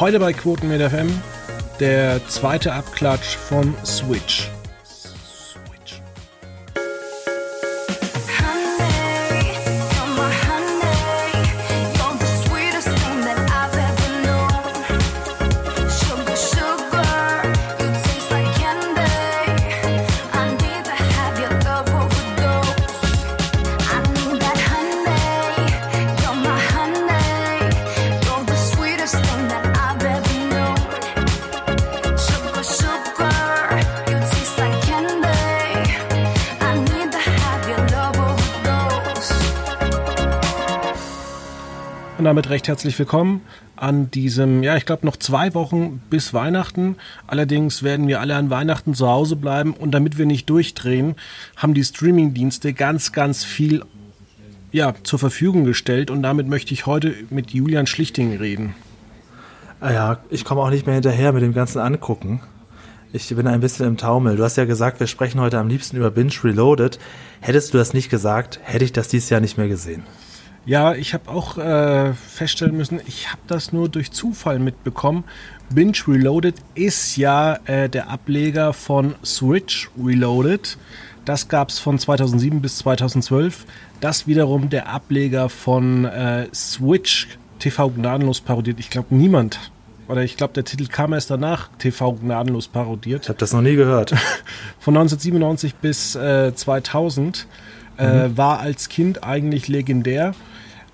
Heute 0.00 0.18
bei 0.18 0.32
Quotenmeter 0.32 0.90
FM 0.90 1.08
der 1.78 2.20
zweite 2.26 2.72
Abklatsch 2.72 3.36
von 3.36 3.74
Switch. 3.84 4.50
Damit 42.34 42.50
recht 42.50 42.66
herzlich 42.66 42.98
willkommen 42.98 43.42
an 43.76 44.10
diesem, 44.10 44.64
ja, 44.64 44.76
ich 44.76 44.86
glaube 44.86 45.06
noch 45.06 45.16
zwei 45.16 45.54
Wochen 45.54 46.02
bis 46.10 46.34
Weihnachten. 46.34 46.96
Allerdings 47.28 47.84
werden 47.84 48.08
wir 48.08 48.20
alle 48.20 48.34
an 48.34 48.50
Weihnachten 48.50 48.92
zu 48.94 49.06
Hause 49.06 49.36
bleiben 49.36 49.72
und 49.72 49.92
damit 49.92 50.18
wir 50.18 50.26
nicht 50.26 50.50
durchdrehen, 50.50 51.14
haben 51.54 51.74
die 51.74 51.84
Streamingdienste 51.84 52.72
ganz, 52.72 53.12
ganz 53.12 53.44
viel 53.44 53.84
ja, 54.72 54.94
zur 55.04 55.20
Verfügung 55.20 55.64
gestellt 55.64 56.10
und 56.10 56.24
damit 56.24 56.48
möchte 56.48 56.74
ich 56.74 56.86
heute 56.86 57.14
mit 57.30 57.52
Julian 57.52 57.86
Schlichting 57.86 58.36
reden. 58.36 58.74
Ah 59.78 59.92
ja, 59.92 60.18
ich 60.28 60.44
komme 60.44 60.60
auch 60.60 60.70
nicht 60.70 60.86
mehr 60.86 60.94
hinterher 60.94 61.32
mit 61.32 61.44
dem 61.44 61.54
ganzen 61.54 61.78
Angucken. 61.78 62.40
Ich 63.12 63.28
bin 63.28 63.46
ein 63.46 63.60
bisschen 63.60 63.86
im 63.86 63.96
Taumel. 63.96 64.34
Du 64.34 64.42
hast 64.42 64.56
ja 64.56 64.64
gesagt, 64.64 64.98
wir 64.98 65.06
sprechen 65.06 65.40
heute 65.40 65.60
am 65.60 65.68
liebsten 65.68 65.96
über 65.96 66.10
Binge 66.10 66.34
Reloaded. 66.42 66.98
Hättest 67.40 67.72
du 67.72 67.78
das 67.78 67.94
nicht 67.94 68.10
gesagt, 68.10 68.58
hätte 68.64 68.84
ich 68.84 68.92
das 68.92 69.06
dieses 69.06 69.30
Jahr 69.30 69.40
nicht 69.40 69.56
mehr 69.56 69.68
gesehen. 69.68 70.02
Ja, 70.66 70.94
ich 70.94 71.12
habe 71.12 71.30
auch 71.30 71.58
äh, 71.58 72.14
feststellen 72.14 72.76
müssen, 72.76 73.00
ich 73.06 73.30
habe 73.30 73.42
das 73.46 73.72
nur 73.72 73.88
durch 73.88 74.12
Zufall 74.12 74.58
mitbekommen. 74.58 75.24
Binge 75.70 75.98
Reloaded 76.08 76.56
ist 76.74 77.16
ja 77.16 77.58
äh, 77.66 77.88
der 77.88 78.08
Ableger 78.08 78.72
von 78.72 79.14
Switch 79.24 79.90
Reloaded. 80.02 80.78
Das 81.24 81.48
gab 81.48 81.68
es 81.68 81.78
von 81.78 81.98
2007 81.98 82.60
bis 82.62 82.78
2012. 82.78 83.66
Das 84.00 84.26
wiederum 84.26 84.70
der 84.70 84.88
Ableger 84.88 85.48
von 85.48 86.04
äh, 86.04 86.48
Switch 86.54 87.28
TV 87.58 87.90
gnadenlos 87.90 88.40
parodiert. 88.40 88.80
Ich 88.80 88.90
glaube, 88.90 89.14
niemand 89.14 89.70
oder 90.08 90.22
ich 90.22 90.36
glaube, 90.36 90.52
der 90.52 90.64
Titel 90.64 90.86
kam 90.86 91.12
erst 91.12 91.30
danach, 91.30 91.70
TV 91.78 92.12
gnadenlos 92.12 92.68
parodiert. 92.68 93.24
Ich 93.24 93.28
habe 93.28 93.38
das 93.38 93.52
noch 93.52 93.62
nie 93.62 93.74
gehört. 93.74 94.10
Von 94.78 94.96
1997 94.96 95.76
bis 95.76 96.14
äh, 96.14 96.54
2000 96.54 97.46
äh, 97.96 98.28
mhm. 98.28 98.36
war 98.36 98.60
als 98.60 98.88
Kind 98.88 99.24
eigentlich 99.24 99.68
legendär. 99.68 100.34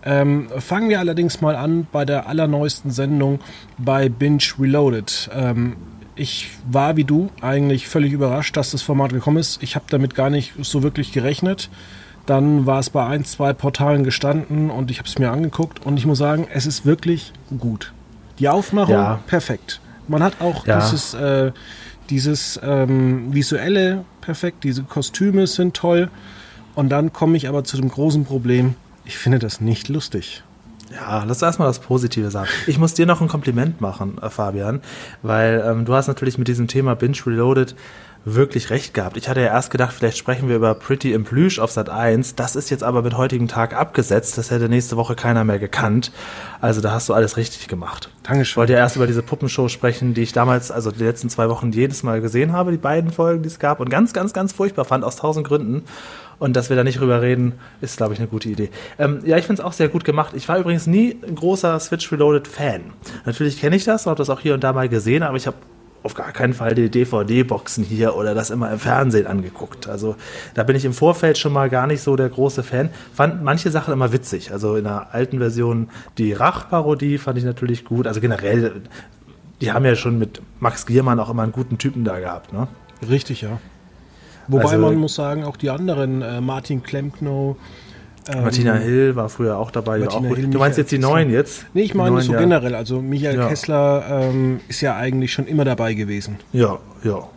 Ähm, 0.02 0.48
fangen 0.58 0.88
wir 0.88 0.98
allerdings 0.98 1.40
mal 1.40 1.56
an 1.56 1.86
bei 1.92 2.04
der 2.04 2.28
allerneuesten 2.28 2.90
Sendung 2.90 3.40
bei 3.76 4.08
Binge 4.08 4.42
Reloaded. 4.58 5.30
Ähm, 5.34 5.76
ich 6.16 6.50
war 6.70 6.96
wie 6.96 7.04
du 7.04 7.30
eigentlich 7.40 7.88
völlig 7.88 8.12
überrascht, 8.12 8.56
dass 8.56 8.70
das 8.72 8.82
Format 8.82 9.12
gekommen 9.12 9.38
ist. 9.38 9.62
Ich 9.62 9.74
habe 9.74 9.86
damit 9.88 10.14
gar 10.14 10.30
nicht 10.30 10.52
so 10.60 10.82
wirklich 10.82 11.12
gerechnet. 11.12 11.70
Dann 12.26 12.66
war 12.66 12.78
es 12.78 12.90
bei 12.90 13.06
ein, 13.06 13.24
zwei 13.24 13.52
Portalen 13.52 14.04
gestanden 14.04 14.70
und 14.70 14.90
ich 14.90 14.98
habe 14.98 15.08
es 15.08 15.18
mir 15.18 15.30
angeguckt 15.30 15.84
und 15.84 15.98
ich 15.98 16.06
muss 16.06 16.18
sagen, 16.18 16.46
es 16.52 16.66
ist 16.66 16.84
wirklich 16.84 17.32
gut. 17.58 17.92
Die 18.38 18.48
Aufmachung 18.48 18.94
ja. 18.94 19.20
perfekt. 19.26 19.80
Man 20.08 20.22
hat 20.22 20.40
auch 20.40 20.66
ja. 20.66 20.80
dieses, 20.80 21.14
äh, 21.14 21.52
dieses 22.10 22.60
ähm, 22.62 23.32
visuelle 23.32 24.04
perfekt, 24.20 24.64
diese 24.64 24.82
Kostüme 24.82 25.46
sind 25.46 25.74
toll. 25.74 26.10
Und 26.74 26.90
dann 26.90 27.12
komme 27.12 27.36
ich 27.36 27.48
aber 27.48 27.64
zu 27.64 27.76
dem 27.76 27.88
großen 27.88 28.24
Problem, 28.24 28.74
ich 29.10 29.18
finde 29.18 29.40
das 29.40 29.60
nicht 29.60 29.88
lustig. 29.88 30.44
Ja, 30.94 31.24
lass 31.24 31.42
erstmal 31.42 31.66
das 31.66 31.80
Positive 31.80 32.30
sagen. 32.30 32.48
Ich 32.68 32.78
muss 32.78 32.94
dir 32.94 33.06
noch 33.06 33.20
ein 33.20 33.26
Kompliment 33.26 33.80
machen, 33.80 34.18
äh, 34.22 34.30
Fabian, 34.30 34.82
weil 35.22 35.64
ähm, 35.66 35.84
du 35.84 35.94
hast 35.94 36.06
natürlich 36.06 36.38
mit 36.38 36.46
diesem 36.46 36.68
Thema 36.68 36.94
Binge 36.94 37.18
Reloaded 37.26 37.74
wirklich 38.24 38.70
recht 38.70 38.94
gehabt. 38.94 39.16
Ich 39.16 39.28
hatte 39.28 39.40
ja 39.40 39.48
erst 39.48 39.72
gedacht, 39.72 39.92
vielleicht 39.92 40.16
sprechen 40.16 40.48
wir 40.48 40.54
über 40.54 40.74
Pretty 40.74 41.12
in 41.12 41.24
Plüsch 41.24 41.58
auf 41.58 41.72
Sat 41.72 41.88
1. 41.88 42.36
Das 42.36 42.54
ist 42.54 42.70
jetzt 42.70 42.84
aber 42.84 43.02
mit 43.02 43.16
heutigem 43.16 43.48
Tag 43.48 43.74
abgesetzt. 43.74 44.38
Das 44.38 44.52
hätte 44.52 44.68
nächste 44.68 44.96
Woche 44.96 45.16
keiner 45.16 45.42
mehr 45.42 45.58
gekannt. 45.58 46.12
Also 46.60 46.80
da 46.80 46.92
hast 46.92 47.08
du 47.08 47.14
alles 47.14 47.36
richtig 47.36 47.66
gemacht. 47.66 48.10
Dankeschön. 48.22 48.52
Ich 48.52 48.56
wollte 48.56 48.74
ja 48.74 48.78
erst 48.78 48.94
über 48.94 49.08
diese 49.08 49.22
Puppenshow 49.22 49.68
sprechen, 49.68 50.14
die 50.14 50.22
ich 50.22 50.32
damals, 50.32 50.70
also 50.70 50.92
die 50.92 51.02
letzten 51.02 51.30
zwei 51.30 51.48
Wochen 51.48 51.72
jedes 51.72 52.04
Mal 52.04 52.20
gesehen 52.20 52.52
habe, 52.52 52.70
die 52.70 52.78
beiden 52.78 53.10
Folgen, 53.10 53.42
die 53.42 53.48
es 53.48 53.58
gab 53.58 53.80
und 53.80 53.88
ganz, 53.90 54.12
ganz, 54.12 54.32
ganz 54.32 54.52
furchtbar 54.52 54.84
fand 54.84 55.02
aus 55.02 55.16
tausend 55.16 55.48
Gründen. 55.48 55.82
Und 56.40 56.56
dass 56.56 56.70
wir 56.70 56.76
da 56.76 56.82
nicht 56.82 56.98
drüber 56.98 57.22
reden, 57.22 57.52
ist, 57.82 57.98
glaube 57.98 58.14
ich, 58.14 58.18
eine 58.18 58.26
gute 58.26 58.48
Idee. 58.48 58.70
Ähm, 58.98 59.20
ja, 59.24 59.36
ich 59.36 59.44
finde 59.44 59.60
es 59.60 59.66
auch 59.66 59.74
sehr 59.74 59.88
gut 59.88 60.04
gemacht. 60.04 60.32
Ich 60.34 60.48
war 60.48 60.58
übrigens 60.58 60.86
nie 60.86 61.16
ein 61.24 61.34
großer 61.36 61.78
Switch 61.78 62.10
Reloaded 62.10 62.48
Fan. 62.48 62.80
Natürlich 63.26 63.60
kenne 63.60 63.76
ich 63.76 63.84
das, 63.84 64.06
habe 64.06 64.16
das 64.16 64.30
auch 64.30 64.40
hier 64.40 64.54
und 64.54 64.64
da 64.64 64.72
mal 64.72 64.88
gesehen, 64.88 65.22
aber 65.22 65.36
ich 65.36 65.46
habe 65.46 65.58
auf 66.02 66.14
gar 66.14 66.32
keinen 66.32 66.54
Fall 66.54 66.74
die 66.74 66.90
DVD-Boxen 66.90 67.84
hier 67.84 68.16
oder 68.16 68.34
das 68.34 68.48
immer 68.48 68.72
im 68.72 68.78
Fernsehen 68.78 69.26
angeguckt. 69.26 69.86
Also 69.86 70.16
da 70.54 70.62
bin 70.62 70.76
ich 70.76 70.86
im 70.86 70.94
Vorfeld 70.94 71.36
schon 71.36 71.52
mal 71.52 71.68
gar 71.68 71.86
nicht 71.86 72.00
so 72.00 72.16
der 72.16 72.30
große 72.30 72.62
Fan. 72.62 72.88
Fand 73.14 73.44
manche 73.44 73.70
Sachen 73.70 73.92
immer 73.92 74.10
witzig. 74.10 74.50
Also 74.50 74.76
in 74.76 74.84
der 74.84 75.14
alten 75.14 75.38
Version 75.38 75.90
die 76.16 76.32
Rach-Parodie 76.32 77.18
fand 77.18 77.36
ich 77.36 77.44
natürlich 77.44 77.84
gut. 77.84 78.06
Also 78.06 78.22
generell, 78.22 78.80
die 79.60 79.72
haben 79.72 79.84
ja 79.84 79.94
schon 79.94 80.18
mit 80.18 80.40
Max 80.58 80.86
Giermann 80.86 81.20
auch 81.20 81.28
immer 81.28 81.42
einen 81.42 81.52
guten 81.52 81.76
Typen 81.76 82.04
da 82.04 82.18
gehabt. 82.18 82.52
Ne? 82.54 82.66
Richtig, 83.06 83.42
ja. 83.42 83.58
Wobei 84.50 84.64
also, 84.64 84.78
man 84.78 84.96
muss 84.96 85.14
sagen, 85.14 85.44
auch 85.44 85.56
die 85.56 85.70
anderen, 85.70 86.22
äh, 86.22 86.40
Martin 86.40 86.82
Klempnow, 86.82 87.56
ähm, 88.28 88.42
Martina 88.42 88.74
Hill 88.74 89.16
war 89.16 89.28
früher 89.28 89.56
auch 89.56 89.70
dabei. 89.70 89.98
Martina 89.98 90.28
auch 90.28 90.36
Hill, 90.36 90.48
du 90.48 90.58
meinst 90.58 90.78
jetzt 90.78 90.92
die 90.92 90.98
neuen 90.98 91.30
jetzt? 91.30 91.66
Nee, 91.74 91.82
ich 91.82 91.94
meine 91.94 92.20
so 92.20 92.32
ja. 92.32 92.38
generell. 92.38 92.74
Also 92.74 93.00
Michael 93.00 93.36
ja. 93.36 93.48
Kessler 93.48 94.04
ähm, 94.10 94.60
ist 94.68 94.80
ja 94.80 94.96
eigentlich 94.96 95.32
schon 95.32 95.46
immer 95.46 95.64
dabei 95.64 95.94
gewesen. 95.94 96.36
Ja, 96.52 96.78
ja. 97.02 97.28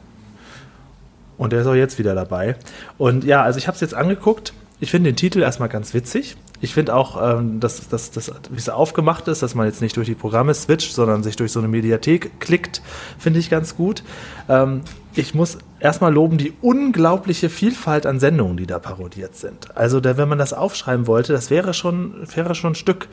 Und 1.37 1.53
der 1.53 1.61
ist 1.61 1.67
auch 1.67 1.73
jetzt 1.73 1.99
wieder 1.99 2.15
dabei. 2.15 2.55
Und 2.97 3.23
ja, 3.23 3.41
also 3.43 3.57
ich 3.57 3.67
habe 3.67 3.75
es 3.75 3.81
jetzt 3.81 3.93
angeguckt. 3.93 4.53
Ich 4.79 4.91
finde 4.91 5.11
den 5.11 5.15
Titel 5.15 5.41
erstmal 5.41 5.69
ganz 5.69 5.93
witzig. 5.93 6.35
Ich 6.61 6.73
finde 6.73 6.95
auch, 6.95 7.37
ähm, 7.37 7.59
dass, 7.59 7.87
dass, 7.89 8.11
dass, 8.11 8.31
wie 8.49 8.57
es 8.57 8.69
aufgemacht 8.69 9.27
ist, 9.27 9.41
dass 9.41 9.55
man 9.55 9.65
jetzt 9.65 9.81
nicht 9.81 9.97
durch 9.97 10.07
die 10.07 10.15
Programme 10.15 10.53
switcht, 10.53 10.93
sondern 10.93 11.23
sich 11.23 11.35
durch 11.35 11.51
so 11.51 11.59
eine 11.59 11.67
Mediathek 11.67 12.39
klickt, 12.39 12.81
finde 13.17 13.39
ich 13.39 13.49
ganz 13.49 13.75
gut. 13.75 14.03
Ähm, 14.47 14.81
ich 15.15 15.33
muss 15.33 15.57
erstmal 15.79 16.13
loben 16.13 16.37
die 16.37 16.53
unglaubliche 16.61 17.49
Vielfalt 17.49 18.05
an 18.05 18.19
Sendungen, 18.19 18.57
die 18.57 18.65
da 18.65 18.79
parodiert 18.79 19.35
sind. 19.35 19.75
Also, 19.75 19.99
der, 19.99 20.17
wenn 20.17 20.29
man 20.29 20.37
das 20.37 20.53
aufschreiben 20.53 21.07
wollte, 21.07 21.33
das 21.33 21.49
wäre 21.49 21.73
schon, 21.73 22.27
wäre 22.35 22.55
schon 22.55 22.71
ein 22.71 22.75
Stück. 22.75 23.07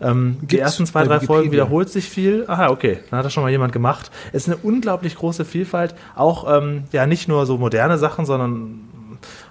Ähm, 0.00 0.36
die 0.42 0.58
ersten 0.58 0.84
zwei, 0.84 1.04
drei 1.04 1.20
Folgen 1.20 1.52
wiederholt 1.52 1.88
sich 1.88 2.08
viel. 2.08 2.44
Aha, 2.48 2.68
okay, 2.68 2.98
dann 3.10 3.18
hat 3.18 3.24
das 3.24 3.32
schon 3.32 3.42
mal 3.42 3.50
jemand 3.50 3.72
gemacht. 3.72 4.10
Es 4.32 4.46
ist 4.46 4.48
eine 4.48 4.58
unglaublich 4.58 5.16
große 5.16 5.44
Vielfalt. 5.44 5.94
Auch 6.14 6.44
ähm, 6.54 6.84
ja 6.92 7.06
nicht 7.06 7.28
nur 7.28 7.46
so 7.46 7.56
moderne 7.56 7.96
Sachen, 7.96 8.26
sondern 8.26 8.80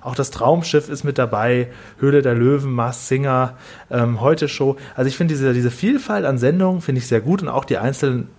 auch 0.01 0.13
das 0.13 0.29
Traumschiff 0.29 0.89
ist 0.89 1.03
mit 1.03 1.17
dabei, 1.17 1.69
Höhle 1.99 2.21
der 2.21 2.35
Löwen, 2.35 2.71
Mars 2.71 3.07
Singer, 3.07 3.57
ähm, 3.89 4.21
Heute 4.21 4.47
Show. 4.47 4.77
Also 4.95 5.07
ich 5.07 5.17
finde 5.17 5.33
diese, 5.33 5.53
diese 5.53 5.71
Vielfalt 5.71 6.25
an 6.25 6.37
Sendungen 6.37 6.81
finde 6.81 6.99
ich 6.99 7.07
sehr 7.07 7.21
gut 7.21 7.41
und 7.41 7.49
auch 7.49 7.65
die 7.65 7.77
einzelnen 7.77 8.29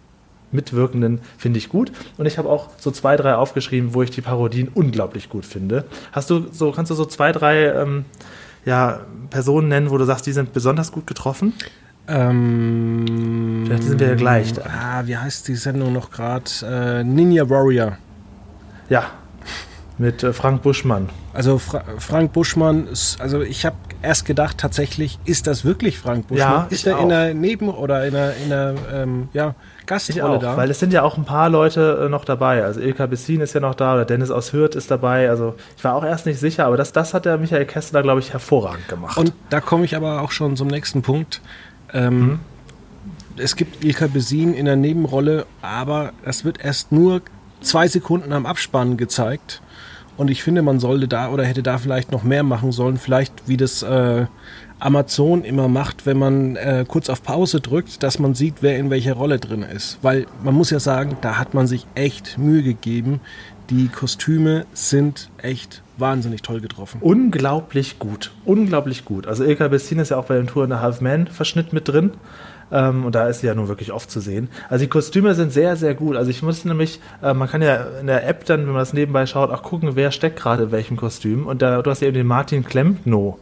Mitwirkenden 0.53 1.21
finde 1.39 1.59
ich 1.59 1.69
gut. 1.69 1.93
Und 2.19 2.27
ich 2.27 2.39
habe 2.39 2.49
auch 2.49 2.71
so 2.79 2.91
zwei, 2.91 3.17
drei 3.17 3.35
aufgeschrieben, 3.35 3.95
wo 3.95 4.03
ich 4.03 4.11
die 4.11 4.21
Parodien 4.21 4.69
unglaublich 4.69 5.29
gut 5.29 5.45
finde. 5.45 5.85
Hast 6.13 6.31
du 6.31 6.47
so, 6.53 6.73
kannst 6.73 6.91
du 6.91 6.95
so 6.95 7.05
zwei, 7.05 7.33
drei 7.33 7.67
ähm, 7.67 8.05
ja, 8.65 9.01
Personen 9.31 9.69
nennen, 9.69 9.91
wo 9.91 9.99
du 9.99 10.05
sagst, 10.05 10.27
die 10.27 10.33
sind 10.33 10.53
besonders 10.53 10.93
gut 10.93 11.07
getroffen? 11.07 11.53
Ähm, 12.09 13.65
Vielleicht 13.67 13.83
sind 13.83 14.01
wir 14.01 14.09
ja 14.09 14.15
gleich. 14.15 14.53
Da. 14.53 14.63
Ah, 14.67 15.03
wie 15.07 15.17
heißt 15.17 15.49
die 15.49 15.57
Sendung 15.57 15.93
noch 15.93 16.11
gerade? 16.11 16.45
Äh, 16.63 17.05
Ninja 17.05 17.49
Warrior. 17.49 17.99
Ja, 18.89 19.11
mit 19.99 20.23
äh, 20.23 20.33
Frank 20.33 20.63
Buschmann. 20.63 21.09
Also 21.33 21.59
Fra 21.59 21.83
Frank 21.99 22.33
Buschmann, 22.33 22.87
ist, 22.89 23.21
also 23.21 23.43
ich 23.43 23.65
habe 23.65 23.77
erst 24.03 24.25
gedacht, 24.25 24.59
tatsächlich, 24.59 25.19
ist 25.25 25.47
das 25.47 25.65
wirklich 25.65 25.99
Frank 25.99 26.29
Buschmann? 26.29 26.53
Ja, 26.53 26.67
ist 26.71 26.87
er 26.87 26.99
in 26.99 27.09
der 27.09 27.35
Neben- 27.35 27.69
oder 27.69 28.07
in 28.07 28.13
der, 28.13 28.37
in 28.37 28.49
der 28.51 28.75
ähm, 28.93 29.29
ja, 29.33 29.55
Gastrolle 29.87 30.39
da? 30.39 30.57
Weil 30.57 30.71
es 30.71 30.79
sind 30.79 30.93
ja 30.93 31.03
auch 31.03 31.17
ein 31.17 31.25
paar 31.25 31.49
Leute 31.49 32.05
äh, 32.05 32.09
noch 32.09 32.25
dabei. 32.25 32.63
Also 32.65 32.81
Ilka 32.81 33.07
Bessin 33.07 33.41
ist 33.41 33.55
ja 33.55 33.61
noch 33.61 33.75
da 33.75 33.95
oder 33.95 34.05
Dennis 34.05 34.31
aus 34.31 34.53
Hürth 34.53 34.77
ist 34.77 34.91
dabei. 34.91 35.31
Also 35.31 35.55
ich 35.77 35.85
war 35.85 35.95
auch 35.95 36.05
erst 36.05 36.27
nicht 36.27 36.41
sicher, 36.41 36.67
aber 36.67 36.77
das, 36.77 36.93
das 36.93 37.15
hat 37.15 37.25
der 37.25 37.39
Michael 37.39 37.67
Kessler, 37.67 38.03
glaube 38.03 38.21
ich, 38.21 38.33
hervorragend 38.33 38.89
gemacht. 38.89 39.17
Und 39.17 39.33
da 39.51 39.61
komme 39.61 39.85
ich 39.85 39.97
aber 39.97 40.21
auch 40.21 40.31
schon 40.31 40.57
zum 40.57 40.69
nächsten 40.69 41.03
Punkt. 41.03 41.41
Ähm, 41.93 42.19
mhm. 42.19 42.41
Es 43.39 43.57
gibt 43.57 43.85
Ilka 43.85 44.07
Bessin 44.07 44.55
in 44.55 44.65
der 44.65 44.77
Nebenrolle, 44.77 45.47
aber 45.61 46.13
es 46.25 46.45
wird 46.45 46.65
erst 46.65 46.91
nur 46.91 47.21
zwei 47.61 47.87
Sekunden 47.89 48.33
am 48.33 48.47
Abspann 48.47 48.97
gezeigt. 48.97 49.61
Und 50.17 50.31
ich 50.31 50.43
finde, 50.43 50.63
man 50.63 50.81
sollte 50.81 51.09
da 51.09 51.31
oder 51.31 51.45
hätte 51.45 51.63
da 51.63 51.79
vielleicht 51.79 52.13
noch 52.13 52.23
mehr 52.23 52.43
machen 52.43 52.73
sollen. 52.73 52.97
Vielleicht 52.97 53.33
wie 53.47 53.57
das 53.57 53.83
äh, 53.83 54.27
Amazon 54.79 55.45
immer 55.45 55.69
macht, 55.69 56.07
wenn 56.07 56.19
man 56.19 56.57
äh, 56.57 56.85
kurz 56.87 57.09
auf 57.09 57.23
Pause 57.23 57.61
drückt, 57.61 58.03
dass 58.03 58.19
man 58.19 58.35
sieht, 58.35 58.57
wer 58.61 58.79
in 58.79 58.91
welcher 58.91 59.15
Rolle 59.15 59.39
drin 59.39 59.63
ist. 59.63 59.99
Weil 60.03 60.27
man 60.43 60.55
muss 60.55 60.71
ja 60.71 60.81
sagen, 60.81 61.17
da 61.21 61.39
hat 61.39 61.55
man 61.55 61.67
sich 61.67 61.87
echt 61.95 62.39
Mühe 62.39 62.63
gegeben. 62.63 63.21
Die 63.71 63.89
Kostüme 63.89 64.65
sind 64.73 65.31
echt 65.39 65.83
wahnsinnig 65.97 66.43
toll 66.43 66.61
getroffen. 66.61 66.99
Unglaublich 67.01 67.99
gut. 67.99 68.33
Unglaublich 68.45 69.05
gut. 69.05 69.27
Also 69.27 69.45
Ilka 69.45 69.69
Bessin 69.69 69.99
ist 69.99 70.11
ja 70.11 70.19
auch 70.19 70.27
bei 70.27 70.37
dem 70.37 70.47
Tour 70.47 70.65
in 70.65 70.71
the 70.71 70.77
Half 70.77 71.01
Man 71.01 71.27
Verschnitt 71.27 71.73
mit 71.73 71.89
drin. 71.89 72.13
Ähm, 72.73 73.05
und 73.05 73.15
da 73.15 73.29
ist 73.29 73.41
sie 73.41 73.47
ja 73.47 73.55
nun 73.55 73.69
wirklich 73.69 73.93
oft 73.93 74.11
zu 74.11 74.21
sehen. 74.21 74.49
Also 74.69 74.85
die 74.85 74.89
Kostüme 74.89 75.35
sind 75.35 75.53
sehr, 75.53 75.77
sehr 75.77 75.95
gut. 75.95 76.17
Also 76.17 76.31
ich 76.31 76.43
muss 76.43 76.65
nämlich, 76.65 77.01
äh, 77.23 77.35
man 77.35 77.49
kann 77.49 77.63
ja 77.63 77.87
in 78.01 78.07
der 78.07 78.29
App 78.29 78.45
dann, 78.45 78.61
wenn 78.61 78.73
man 78.73 78.81
das 78.81 78.93
nebenbei 78.93 79.27
schaut, 79.27 79.51
auch 79.51 79.63
gucken, 79.63 79.91
wer 79.95 80.11
steckt 80.11 80.37
gerade 80.37 80.65
in 80.65 80.73
welchem 80.73 80.97
Kostüm. 80.97 81.47
Und 81.47 81.63
da, 81.63 81.83
du 81.83 81.91
hast 81.91 82.01
ja 82.01 82.09
eben 82.09 82.17
den 82.17 82.27
Martin 82.27 82.65
Klempno 82.65 83.39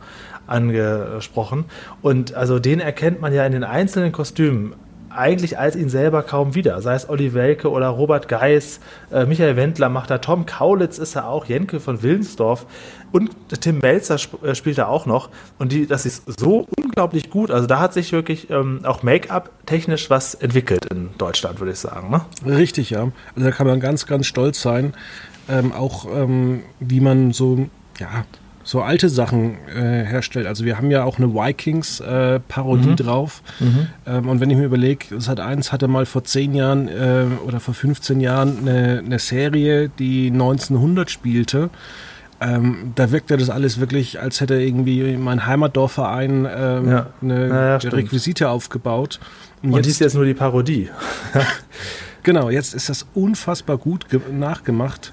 angesprochen. 0.46 1.64
Und 2.02 2.34
also 2.34 2.58
den 2.58 2.80
erkennt 2.80 3.20
man 3.20 3.32
ja 3.32 3.46
in 3.46 3.52
den 3.52 3.64
einzelnen 3.64 4.12
Kostümen 4.12 4.74
eigentlich 5.14 5.58
als 5.58 5.76
ihn 5.76 5.88
selber 5.88 6.22
kaum 6.22 6.54
wieder. 6.54 6.80
Sei 6.82 6.94
es 6.94 7.08
Olli 7.08 7.34
Welke 7.34 7.70
oder 7.70 7.88
Robert 7.88 8.28
Geis, 8.28 8.80
äh, 9.12 9.26
Michael 9.26 9.56
Wendler 9.56 9.88
macht 9.88 10.10
da, 10.10 10.18
Tom 10.18 10.44
Kaulitz 10.44 10.98
ist 10.98 11.14
er 11.14 11.28
auch, 11.28 11.46
Jenke 11.46 11.80
von 11.80 12.02
Willensdorf 12.02 12.66
und 13.14 13.30
Tim 13.60 13.78
Melzer 13.78 14.16
sp 14.18 14.42
äh, 14.42 14.56
spielt 14.56 14.76
er 14.76 14.88
auch 14.88 15.06
noch. 15.06 15.30
Und 15.60 15.70
die, 15.70 15.86
das 15.86 16.04
ist 16.04 16.24
so 16.40 16.66
unglaublich 16.76 17.30
gut. 17.30 17.52
Also 17.52 17.68
da 17.68 17.78
hat 17.78 17.94
sich 17.94 18.10
wirklich 18.10 18.50
ähm, 18.50 18.80
auch 18.82 19.04
Make-up 19.04 19.50
technisch 19.66 20.10
was 20.10 20.34
entwickelt 20.34 20.86
in 20.86 21.10
Deutschland, 21.16 21.60
würde 21.60 21.70
ich 21.70 21.78
sagen. 21.78 22.10
Ne? 22.10 22.22
Richtig, 22.44 22.90
ja. 22.90 23.12
Also 23.36 23.48
da 23.48 23.52
kann 23.52 23.68
man 23.68 23.78
ganz, 23.78 24.06
ganz 24.06 24.26
stolz 24.26 24.60
sein. 24.60 24.94
Ähm, 25.48 25.72
auch 25.72 26.06
ähm, 26.12 26.62
wie 26.80 26.98
man 26.98 27.32
so, 27.32 27.68
ja, 28.00 28.24
so 28.64 28.82
alte 28.82 29.08
Sachen 29.08 29.58
äh, 29.68 30.04
herstellt. 30.04 30.48
Also 30.48 30.64
wir 30.64 30.76
haben 30.76 30.90
ja 30.90 31.04
auch 31.04 31.18
eine 31.18 31.32
Vikings-Parodie 31.32 32.88
äh, 32.88 32.90
mhm. 32.90 32.96
drauf. 32.96 33.42
Mhm. 33.60 33.86
Ähm, 34.06 34.28
und 34.28 34.40
wenn 34.40 34.50
ich 34.50 34.56
mir 34.56 34.64
überlege, 34.64 35.20
Sat 35.20 35.38
1 35.38 35.70
hatte 35.70 35.86
mal 35.86 36.04
vor 36.04 36.24
zehn 36.24 36.52
Jahren 36.52 36.88
äh, 36.88 37.26
oder 37.46 37.60
vor 37.60 37.74
15 37.74 38.20
Jahren 38.20 38.58
eine, 38.66 39.02
eine 39.06 39.18
Serie, 39.20 39.88
die 39.88 40.32
1900 40.32 41.12
spielte. 41.12 41.70
Ähm, 42.44 42.92
da 42.94 43.10
wirkte 43.10 43.36
das 43.36 43.48
alles 43.48 43.80
wirklich, 43.80 44.20
als 44.20 44.40
hätte 44.40 44.60
irgendwie 44.60 45.16
mein 45.16 45.46
Heimatdorfverein 45.46 46.46
ähm, 46.54 46.90
ja. 46.90 47.06
eine 47.22 47.48
ja, 47.48 47.76
Requisite 47.76 48.50
aufgebaut. 48.50 49.18
Und, 49.62 49.70
und 49.70 49.76
jetzt, 49.76 49.86
dies 49.86 49.92
ist 49.94 50.00
jetzt 50.00 50.14
nur 50.14 50.26
die 50.26 50.34
Parodie. 50.34 50.90
genau, 52.22 52.50
jetzt 52.50 52.74
ist 52.74 52.90
das 52.90 53.06
unfassbar 53.14 53.78
gut 53.78 54.06
nachgemacht. 54.30 55.12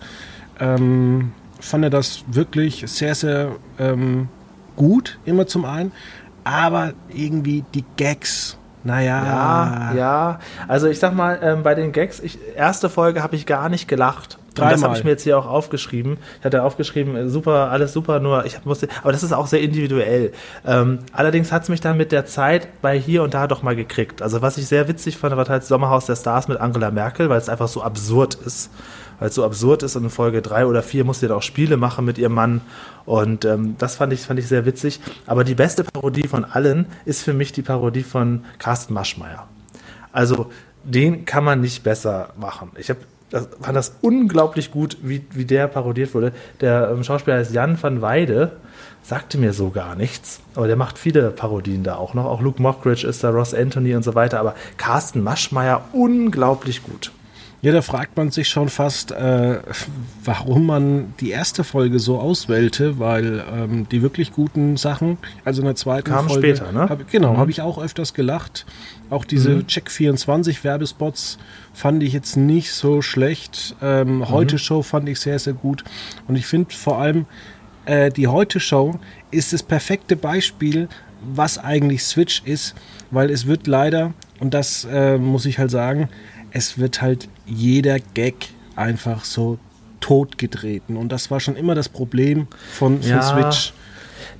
Ähm, 0.60 1.32
fand 1.60 1.86
er 1.86 1.90
das 1.90 2.26
wirklich 2.28 2.84
sehr, 2.88 3.16
sehr 3.16 3.52
ähm, 3.80 4.28
gut, 4.76 5.18
immer 5.24 5.48
zum 5.48 5.64
einen. 5.64 5.94
Aber 6.44 6.94
irgendwie 7.14 7.64
die 7.74 7.86
Gags, 7.96 8.58
naja. 8.84 9.24
Ja, 9.24 9.94
ja. 9.94 10.40
Also 10.68 10.88
ich 10.88 11.00
sag 11.00 11.14
mal, 11.14 11.40
ähm, 11.42 11.64
bei 11.64 11.76
den 11.76 11.94
Gags, 11.94 12.20
ich, 12.20 12.40
erste 12.56 12.90
Folge 12.90 13.24
habe 13.24 13.36
ich 13.36 13.46
gar 13.46 13.70
nicht 13.70 13.88
gelacht. 13.88 14.38
Dreimal. 14.62 14.74
Und 14.74 14.82
das 14.82 14.90
habe 14.90 14.98
ich 14.98 15.04
mir 15.04 15.12
jetzt 15.12 15.24
hier 15.24 15.38
auch 15.38 15.48
aufgeschrieben. 15.48 16.18
Ich 16.40 16.46
hatte 16.46 16.64
aufgeschrieben, 16.64 17.16
äh, 17.16 17.30
super, 17.30 17.72
alles 17.72 17.94
super, 17.94 18.20
nur 18.20 18.46
ich 18.46 18.64
musste, 18.66 18.88
aber 19.02 19.12
das 19.12 19.24
ist 19.24 19.34
auch 19.34 19.48
sehr 19.48 19.62
individuell. 19.62 20.32
Ähm, 20.66 21.00
allerdings 21.14 21.52
hat 21.52 21.64
es 21.64 21.70
mich 21.70 21.82
dann 21.82 21.98
mit 21.98 22.12
der 22.12 22.26
Zeit 22.26 22.68
bei 22.82 22.98
hier 23.00 23.24
und 23.24 23.34
da 23.34 23.48
doch 23.48 23.64
mal 23.64 23.76
gekriegt. 23.76 24.22
Also 24.22 24.42
was 24.42 24.58
ich 24.58 24.68
sehr 24.68 24.88
witzig 24.88 25.18
fand, 25.18 25.36
war 25.36 25.48
halt 25.48 25.66
Sommerhaus 25.66 26.06
der 26.06 26.16
Stars 26.16 26.48
mit 26.48 26.60
Angela 26.60 26.92
Merkel, 26.92 27.30
weil 27.30 27.38
es 27.38 27.50
einfach 27.50 27.68
so 27.68 27.82
absurd 27.82 28.36
ist 28.36 28.70
weil 29.22 29.30
es 29.30 29.36
so 29.36 29.46
absurd 29.46 29.84
ist 29.84 29.96
und 29.96 30.06
in 30.06 30.10
Folge 30.10 30.42
drei 30.42 30.66
oder 30.66 30.82
vier 30.82 31.04
musste 31.04 31.28
ja 31.28 31.36
auch 31.36 31.44
Spiele 31.44 31.78
machen 31.78 32.06
mit 32.06 32.18
ihrem 32.18 32.34
Mann 32.34 32.62
und 33.06 33.46
ähm, 33.46 33.76
das 33.78 33.96
fand 33.96 34.14
ich, 34.14 34.22
fand 34.22 34.40
ich 34.40 34.48
sehr 34.48 34.66
witzig. 34.66 35.00
Aber 35.28 35.44
die 35.44 35.54
beste 35.54 35.84
Parodie 35.84 36.28
von 36.28 36.44
allen 36.44 36.88
ist 37.06 37.22
für 37.22 37.34
mich 37.34 37.52
die 37.52 37.62
Parodie 37.62 38.02
von 38.02 38.46
Carsten 38.58 38.96
Maschmeyer. 38.96 39.48
Also 40.12 40.50
den 40.84 41.26
kann 41.26 41.44
man 41.44 41.62
nicht 41.62 41.84
besser 41.84 42.30
machen. 42.36 42.72
Ich 42.78 42.90
habe 42.90 43.00
das, 43.32 43.48
fand 43.62 43.76
das 43.76 43.96
unglaublich 44.02 44.72
gut, 44.72 44.98
wie, 45.02 45.26
wie 45.32 45.46
der 45.46 45.68
parodiert 45.68 46.14
wurde. 46.14 46.34
Der 46.60 46.92
ähm, 46.92 47.04
Schauspieler 47.04 47.38
heißt 47.38 47.54
Jan 47.54 47.82
van 47.82 48.02
Weide, 48.02 48.52
sagte 49.02 49.38
mir 49.38 49.54
so 49.54 49.72
gar 49.72 49.96
nichts, 49.96 50.42
aber 50.54 50.68
der 50.68 50.76
macht 50.76 51.00
viele 51.00 51.32
Parodien 51.32 51.84
da 51.84 51.96
auch 51.96 52.14
noch. 52.14 52.26
Auch 52.26 52.42
Luke 52.42 52.62
Mockridge 52.62 53.08
ist 53.08 53.24
da, 53.24 53.30
Ross 53.30 53.54
Anthony 53.54 53.96
und 53.96 54.04
so 54.04 54.14
weiter, 54.14 54.40
aber 54.40 54.54
Carsten 54.78 55.24
Maschmeyer 55.24 55.84
unglaublich 55.94 56.84
gut. 56.84 57.12
Ja, 57.64 57.72
da 57.72 57.84
fragt 57.84 58.18
man 58.18 58.32
sich 58.32 58.50
schon 58.50 58.70
fast, 58.70 59.12
äh, 59.12 59.60
warum 60.24 60.66
man 60.66 61.14
die 61.20 61.30
erste 61.30 61.64
Folge 61.64 62.00
so 62.00 62.20
auswählte, 62.20 62.98
weil 62.98 63.44
ähm, 63.54 63.88
die 63.90 64.02
wirklich 64.02 64.32
guten 64.32 64.78
Sachen, 64.78 65.20
also 65.46 65.62
in 65.62 65.66
der 65.66 65.76
zweiten 65.76 66.10
Kam 66.10 66.28
Folge. 66.28 66.56
später, 66.56 66.72
ne? 66.72 66.90
Hab, 66.90 67.12
genau, 67.12 67.34
mhm. 67.34 67.38
habe 67.38 67.52
ich 67.52 67.62
auch 67.62 67.78
öfters 67.78 68.16
gelacht. 68.16 68.66
Auch 69.12 69.26
diese 69.26 69.52
mhm. 69.52 69.62
Check24 69.68 70.64
Werbespots 70.64 71.38
fand 71.72 72.02
ich 72.02 72.14
jetzt 72.14 72.36
nicht 72.36 72.74
so 72.74 73.04
schlecht. 73.04 73.76
Ähm, 73.80 74.18
mhm. 74.18 74.30
Heute 74.30 74.58
Show 74.58 74.82
fand 74.82 75.08
ich 75.08 75.20
sehr, 75.20 75.38
sehr 75.38 75.54
gut. 75.54 75.84
Und 76.28 76.38
ich 76.38 76.48
finde 76.48 76.74
vor 76.74 76.98
allem, 76.98 77.28
äh, 77.86 78.10
die 78.10 78.28
Heute 78.28 78.60
Show 78.60 79.00
ist 79.30 79.54
das 79.54 79.62
perfekte 79.62 80.16
Beispiel, 80.16 80.88
was 81.22 81.60
eigentlich 81.60 82.04
Switch 82.04 82.42
ist, 82.44 82.74
weil 83.12 83.30
es 83.30 83.46
wird 83.46 83.68
leider, 83.68 84.14
und 84.40 84.56
das 84.56 84.88
äh, 84.92 85.20
muss 85.20 85.46
ich 85.46 85.60
halt 85.60 85.70
sagen, 85.70 86.10
es 86.52 86.78
wird 86.78 87.02
halt 87.02 87.28
jeder 87.46 88.00
Gag 88.00 88.50
einfach 88.76 89.24
so 89.24 89.58
totgetreten. 90.00 90.98
Und 90.98 91.12
das 91.12 91.32
war 91.32 91.40
schon 91.40 91.56
immer 91.56 91.76
das 91.76 91.90
Problem 91.90 92.48
von, 92.74 93.02
von 93.02 93.10
ja. 93.10 93.22
Switch. 93.22 93.74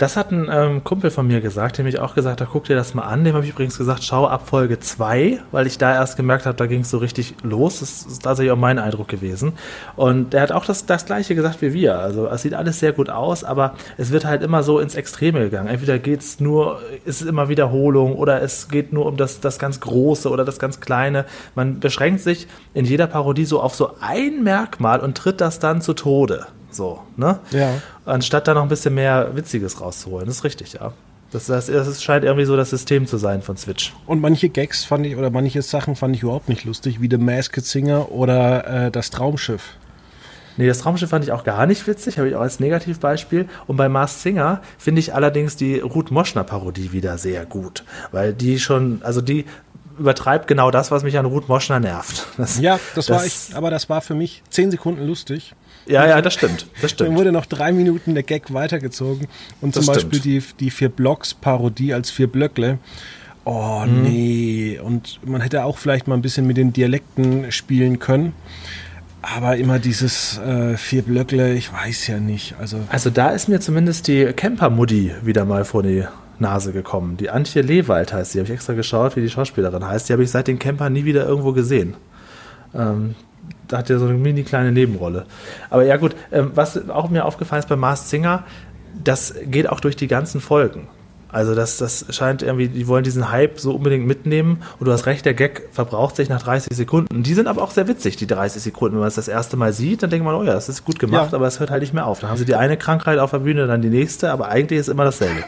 Das 0.02 0.18
hat 0.18 0.32
ein 0.32 0.50
ähm, 0.52 0.84
Kumpel 0.84 1.12
von 1.12 1.28
mir 1.28 1.42
gesagt, 1.42 1.78
der 1.78 1.86
mich 1.86 2.00
auch 2.00 2.16
gesagt 2.16 2.42
hat, 2.42 2.48
guck 2.52 2.64
dir 2.64 2.76
das 2.76 2.96
mal 2.96 3.04
an. 3.04 3.24
Dem 3.24 3.36
habe 3.36 3.46
ich 3.46 3.52
übrigens 3.52 3.78
gesagt, 3.78 4.04
schau 4.04 4.26
ab 4.26 4.50
Folge 4.50 4.80
2, 4.80 5.42
weil 5.52 5.68
ich 5.68 5.78
da 5.78 5.94
erst 5.94 6.18
gemerkt 6.18 6.48
habe, 6.48 6.58
da 6.58 6.66
ging 6.66 6.82
es 6.82 6.90
so 6.90 6.98
richtig 6.98 7.36
los. 7.44 7.82
Das 7.82 8.08
ist 8.08 8.24
tatsächlich 8.24 8.52
auch 8.52 8.58
mein 8.58 8.80
Eindruck 8.80 9.10
gewesen. 9.10 9.54
Und 9.96 10.34
der 10.34 10.42
hat 10.42 10.52
auch 10.54 10.66
das, 10.66 10.88
das 10.88 11.06
Gleiche 11.06 11.36
gesagt 11.36 11.62
wie 11.62 11.74
wir. 11.74 12.00
Also 12.00 12.26
es 12.26 12.42
sieht 12.42 12.56
alles 12.56 12.80
sehr 12.80 12.94
gut 12.94 13.12
aus, 13.12 13.44
aber 13.44 13.76
es 14.00 14.12
wird 14.12 14.26
halt 14.26 14.42
immer 14.42 14.64
so 14.64 14.80
ins 14.80 14.96
Extreme 14.96 15.42
gegangen. 15.42 15.68
Entweder 15.68 16.00
geht 16.00 16.22
es 16.22 16.40
nur, 16.40 16.82
ist 17.06 17.22
es 17.22 17.28
immer 17.28 17.48
Wiederholung 17.50 18.16
oder 18.16 18.42
es 18.42 18.70
geht 18.70 18.94
nur 18.94 19.06
um 19.06 19.18
das, 19.18 19.40
das 19.40 19.60
ganz 19.60 19.82
Große 19.82 20.32
oder 20.32 20.44
das 20.44 20.58
ganz 20.58 20.80
Kleine. 20.80 21.26
Man 21.54 21.80
beschränkt 21.80 22.22
sich 22.22 22.48
in 22.74 22.86
jeder 22.86 23.06
Parodie 23.06 23.46
so 23.46 23.62
auf 23.62 23.76
so 23.76 23.92
ein 24.00 24.42
Merkmal 24.42 25.00
und 25.00 25.16
tritt 25.16 25.42
das 25.42 25.60
dann 25.60 25.80
zu 25.80 25.94
Tode. 25.94 26.48
So, 26.72 27.02
ne? 27.18 27.40
Ja. 27.52 27.74
Anstatt 28.06 28.48
da 28.48 28.54
noch 28.54 28.64
ein 28.64 28.70
bisschen 28.70 28.94
mehr 28.94 29.36
Witziges 29.36 29.82
rauszuholen. 29.82 30.26
Das 30.26 30.38
ist 30.38 30.44
richtig, 30.44 30.74
ja. 30.74 30.94
Das, 31.32 31.46
das, 31.46 31.68
das 31.68 32.04
scheint 32.04 32.26
irgendwie 32.26 32.46
so 32.46 32.58
das 32.58 32.70
System 32.70 33.08
zu 33.08 33.18
sein 33.18 33.42
von 33.42 33.56
Switch. 33.56 33.94
Und 34.06 34.20
manche 34.20 34.50
Gags 34.50 34.84
fand 34.84 35.06
ich, 35.06 35.16
oder 35.16 35.30
manche 35.30 35.62
Sachen 35.62 35.96
fand 35.96 36.16
ich 36.16 36.24
überhaupt 36.24 36.50
nicht 36.50 36.66
lustig, 36.66 37.02
wie 37.02 37.10
The 37.10 37.18
Masked 37.18 37.66
Singer 37.66 38.12
oder 38.12 38.88
äh, 38.88 38.92
das 38.92 39.12
Traumschiff. 39.12 39.78
Nee, 40.58 40.68
das 40.68 40.80
Traumschiff 40.80 41.10
fand 41.10 41.24
ich 41.24 41.32
auch 41.32 41.46
gar 41.46 41.66
nicht 41.66 41.88
witzig, 41.88 42.18
habe 42.18 42.28
ich 42.28 42.36
auch 42.36 42.42
als 42.42 42.60
Negativbeispiel. 42.60 43.48
Und 43.68 43.78
bei 43.78 43.88
Mars 43.88 44.22
Singer 44.22 44.62
finde 44.78 45.00
ich 45.00 45.14
allerdings 45.14 45.56
die 45.56 45.80
Ruth 45.80 46.12
Moschner-Parodie 46.12 46.92
wieder 46.92 47.18
sehr 47.18 47.46
gut. 47.46 47.86
Weil 48.12 48.34
die 48.34 48.60
schon, 48.60 49.00
also 49.04 49.22
die 49.22 49.46
übertreibt 49.98 50.48
genau 50.48 50.70
das, 50.70 50.92
was 50.92 51.04
mich 51.04 51.18
an 51.18 51.26
Ruth 51.26 51.48
Moschner 51.48 51.80
nervt. 51.80 52.28
Das, 52.38 52.60
ja, 52.60 52.80
das, 52.96 53.08
das 53.08 53.10
war 53.10 53.26
ich, 53.26 53.56
aber 53.56 53.70
das 53.70 53.90
war 53.90 54.02
für 54.02 54.16
mich 54.16 54.44
zehn 54.50 54.72
Sekunden 54.72 55.06
lustig. 55.06 55.54
Ja, 55.86 56.08
ja, 56.08 56.22
das 56.22 56.34
stimmt. 56.34 56.68
Das 56.82 56.92
stimmt. 56.92 57.10
Dann 57.10 57.18
wurde 57.18 57.32
noch 57.32 57.46
drei 57.46 57.72
Minuten 57.72 58.14
der 58.14 58.24
Gag 58.24 58.54
weitergezogen. 58.54 59.28
Und 59.62 59.76
das 59.76 59.86
zum 59.86 59.94
Beispiel 59.94 60.20
die, 60.20 60.44
die 60.60 60.72
vier 60.72 60.90
Blocks-Parodie 60.90 61.94
als 61.94 62.12
vier 62.12 62.28
Blöckle. 62.28 62.80
Oh, 63.44 63.84
mhm. 63.86 64.02
nee. 64.04 64.80
Und 64.84 65.20
man 65.26 65.42
hätte 65.42 65.64
auch 65.64 65.78
vielleicht 65.78 66.08
mal 66.08 66.16
ein 66.16 66.22
bisschen 66.22 66.46
mit 66.46 66.58
den 66.58 66.74
Dialekten 66.74 67.52
spielen 67.52 68.00
können. 68.00 68.34
Aber 69.22 69.58
immer 69.58 69.78
dieses 69.78 70.40
äh, 70.40 70.78
vier 70.78 71.04
Blöckle, 71.04 71.54
ich 71.54 71.72
weiß 71.72 72.08
ja 72.08 72.20
nicht. 72.20 72.56
Also, 72.60 72.80
also 72.90 73.10
da 73.12 73.30
ist 73.30 73.48
mir 73.48 73.60
zumindest 73.60 74.08
die 74.08 74.26
Camper-Muddy 74.26 75.12
wieder 75.24 75.46
mal 75.46 75.64
vor 75.64 75.84
die 75.84 76.06
Nase 76.40 76.74
gekommen. 76.74 77.18
Die 77.18 77.30
Antje 77.30 77.62
Lewald 77.62 78.14
heißt 78.14 78.32
sie. 78.32 78.40
Habe 78.40 78.48
ich 78.48 78.54
extra 78.54 78.74
geschaut, 78.74 79.16
wie 79.16 79.22
die 79.22 79.30
Schauspielerin 79.30 79.86
heißt. 79.86 80.10
Die 80.10 80.14
habe 80.14 80.24
ich 80.24 80.32
seit 80.32 80.48
den 80.48 80.58
Camper 80.58 80.90
nie 80.90 81.06
wieder 81.06 81.26
irgendwo 81.26 81.54
gesehen. 81.54 81.96
Ähm, 82.74 83.16
hat 83.80 83.90
er 83.90 84.00
so 84.00 84.06
eine 84.06 84.16
mini 84.16 84.44
kleine 84.44 84.72
Nebenrolle. 84.72 85.26
Aber 85.70 85.84
ja 85.84 85.98
gut, 85.98 86.16
ähm, 86.32 86.52
was 86.56 86.90
auch 86.90 87.10
mir 87.10 87.26
aufgefallen 87.26 87.60
ist 87.60 87.70
bei 87.70 87.76
Mars 87.76 88.10
Singer, 88.10 88.44
das 89.04 89.34
geht 89.46 89.70
auch 89.70 89.80
durch 89.80 89.96
die 89.96 90.08
ganzen 90.08 90.42
Folgen. 90.42 90.88
Also 91.32 91.56
das, 91.56 91.78
das 91.78 92.06
scheint 92.10 92.44
irgendwie, 92.44 92.68
die 92.68 92.88
wollen 92.88 93.06
diesen 93.06 93.32
Hype 93.32 93.58
so 93.58 93.74
unbedingt 93.74 94.06
mitnehmen 94.06 94.62
und 94.80 94.86
du 94.86 94.92
hast 94.92 95.06
recht, 95.06 95.26
der 95.26 95.34
Gag 95.34 95.70
verbraucht 95.72 96.18
sich 96.18 96.28
nach 96.28 96.42
30 96.42 96.76
Sekunden. 96.76 97.24
Die 97.24 97.34
sind 97.34 97.48
aber 97.48 97.62
auch 97.62 97.72
sehr 97.72 97.88
witzig, 97.88 98.18
die 98.18 98.28
30 98.28 98.62
Sekunden. 98.62 98.96
Wenn 98.96 99.02
man 99.02 99.08
es 99.08 99.16
das 99.16 99.30
erste 99.30 99.56
Mal 99.56 99.72
sieht, 99.72 100.04
dann 100.04 100.10
denkt 100.10 100.26
man, 100.26 100.36
oh 100.36 100.44
ja, 100.44 100.54
das 100.54 100.68
ist 100.68 100.84
gut 100.84 101.00
gemacht, 101.00 101.32
ja. 101.32 101.38
aber 101.38 101.48
es 101.48 101.62
hört 101.62 101.72
halt 101.72 101.82
nicht 101.82 101.94
mehr 101.94 102.06
auf. 102.06 102.20
Dann 102.20 102.30
haben 102.30 102.38
sie 102.38 102.46
die 102.46 102.56
eine 102.56 102.76
Krankheit 102.76 103.18
auf 103.18 103.32
der 103.32 103.40
Bühne, 103.40 103.66
dann 103.66 103.82
die 103.82 103.90
nächste, 103.90 104.30
aber 104.32 104.50
eigentlich 104.50 104.80
ist 104.80 104.90
immer 104.90 105.06
dasselbe. 105.06 105.44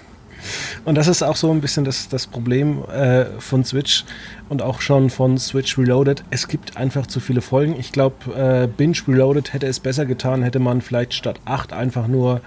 Und 0.86 0.96
das 0.96 1.08
ist 1.08 1.24
auch 1.24 1.36
so 1.36 1.52
ein 1.52 1.62
bisschen 1.62 1.86
das, 1.86 2.10
das 2.10 2.28
Problem 2.28 2.84
äh, 2.86 3.26
von 3.40 3.64
Switch 3.64 4.06
und 4.50 4.62
auch 4.62 4.82
schon 4.82 5.10
von 5.10 5.38
Switch 5.38 5.78
Reloaded. 5.78 6.24
Es 6.30 6.48
gibt 6.48 6.78
einfach 6.78 7.08
zu 7.08 7.20
viele 7.20 7.42
Folgen. 7.42 7.76
Ich 7.80 7.92
glaube, 7.92 8.34
äh, 8.36 8.68
Binge 8.68 8.98
Reloaded 9.08 9.54
hätte 9.54 9.68
es 9.68 9.80
besser 9.80 10.06
getan, 10.06 10.44
hätte 10.44 10.60
man 10.60 10.82
vielleicht 10.82 11.14
statt 11.14 11.40
acht 11.46 11.74
einfach 11.74 12.08
nur 12.08 12.42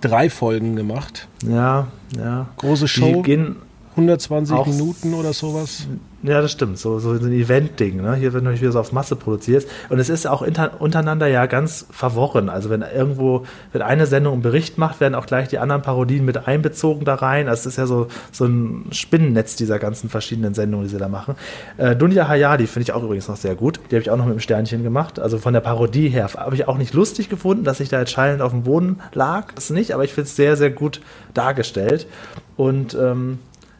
drei 0.00 0.30
Folgen 0.30 0.76
gemacht. 0.76 1.28
Ja, 1.46 1.88
ja. 2.16 2.48
Große 2.56 2.88
Show. 2.88 3.16
Die 3.16 3.22
gehen 3.22 3.56
120 3.98 4.56
auch- 4.56 4.66
Minuten 4.66 5.14
oder 5.14 5.32
sowas. 5.32 5.86
Ja, 6.24 6.42
das 6.42 6.50
stimmt. 6.50 6.78
So, 6.78 6.98
so 6.98 7.12
ein 7.12 7.30
Event-Ding. 7.30 8.02
Ne? 8.02 8.16
Hier 8.16 8.32
wird 8.32 8.42
natürlich 8.42 8.60
wieder 8.62 8.72
so 8.72 8.80
auf 8.80 8.90
Masse 8.90 9.14
produziert. 9.14 9.66
Und 9.88 10.00
es 10.00 10.08
ist 10.08 10.26
auch 10.26 10.42
inter, 10.42 10.80
untereinander 10.80 11.28
ja 11.28 11.46
ganz 11.46 11.86
verworren. 11.92 12.48
Also 12.48 12.70
wenn 12.70 12.82
irgendwo, 12.82 13.44
wenn 13.72 13.82
eine 13.82 14.06
Sendung 14.06 14.32
einen 14.32 14.42
Bericht 14.42 14.78
macht, 14.78 14.98
werden 15.00 15.14
auch 15.14 15.26
gleich 15.26 15.46
die 15.46 15.58
anderen 15.58 15.82
Parodien 15.82 16.24
mit 16.24 16.48
einbezogen 16.48 17.04
da 17.04 17.14
rein. 17.14 17.46
Also 17.48 17.60
es 17.60 17.66
ist 17.66 17.76
ja 17.78 17.86
so, 17.86 18.08
so 18.32 18.46
ein 18.46 18.86
Spinnennetz 18.90 19.54
dieser 19.54 19.78
ganzen 19.78 20.10
verschiedenen 20.10 20.54
Sendungen, 20.54 20.86
die 20.86 20.90
sie 20.92 20.98
da 20.98 21.08
machen. 21.08 21.36
Äh, 21.76 21.94
Dunja 21.94 22.26
Hayali 22.26 22.66
finde 22.66 22.82
ich 22.82 22.92
auch 22.92 23.04
übrigens 23.04 23.28
noch 23.28 23.36
sehr 23.36 23.54
gut. 23.54 23.78
Die 23.90 23.94
habe 23.94 24.02
ich 24.02 24.10
auch 24.10 24.16
noch 24.16 24.26
mit 24.26 24.34
dem 24.34 24.40
Sternchen 24.40 24.82
gemacht. 24.82 25.20
Also 25.20 25.38
von 25.38 25.52
der 25.54 25.60
Parodie 25.60 26.08
her 26.08 26.28
habe 26.36 26.56
ich 26.56 26.66
auch 26.66 26.78
nicht 26.78 26.94
lustig 26.94 27.28
gefunden, 27.28 27.62
dass 27.62 27.78
ich 27.78 27.90
da 27.90 28.00
jetzt 28.00 28.10
schallend 28.10 28.42
auf 28.42 28.50
dem 28.50 28.64
Boden 28.64 28.98
lag. 29.12 29.52
Das 29.54 29.70
nicht, 29.70 29.92
aber 29.94 30.02
ich 30.02 30.14
finde 30.14 30.26
es 30.28 30.34
sehr, 30.34 30.56
sehr 30.56 30.70
gut 30.70 31.00
dargestellt. 31.32 32.08
Und 32.56 32.94
ähm, 33.00 33.38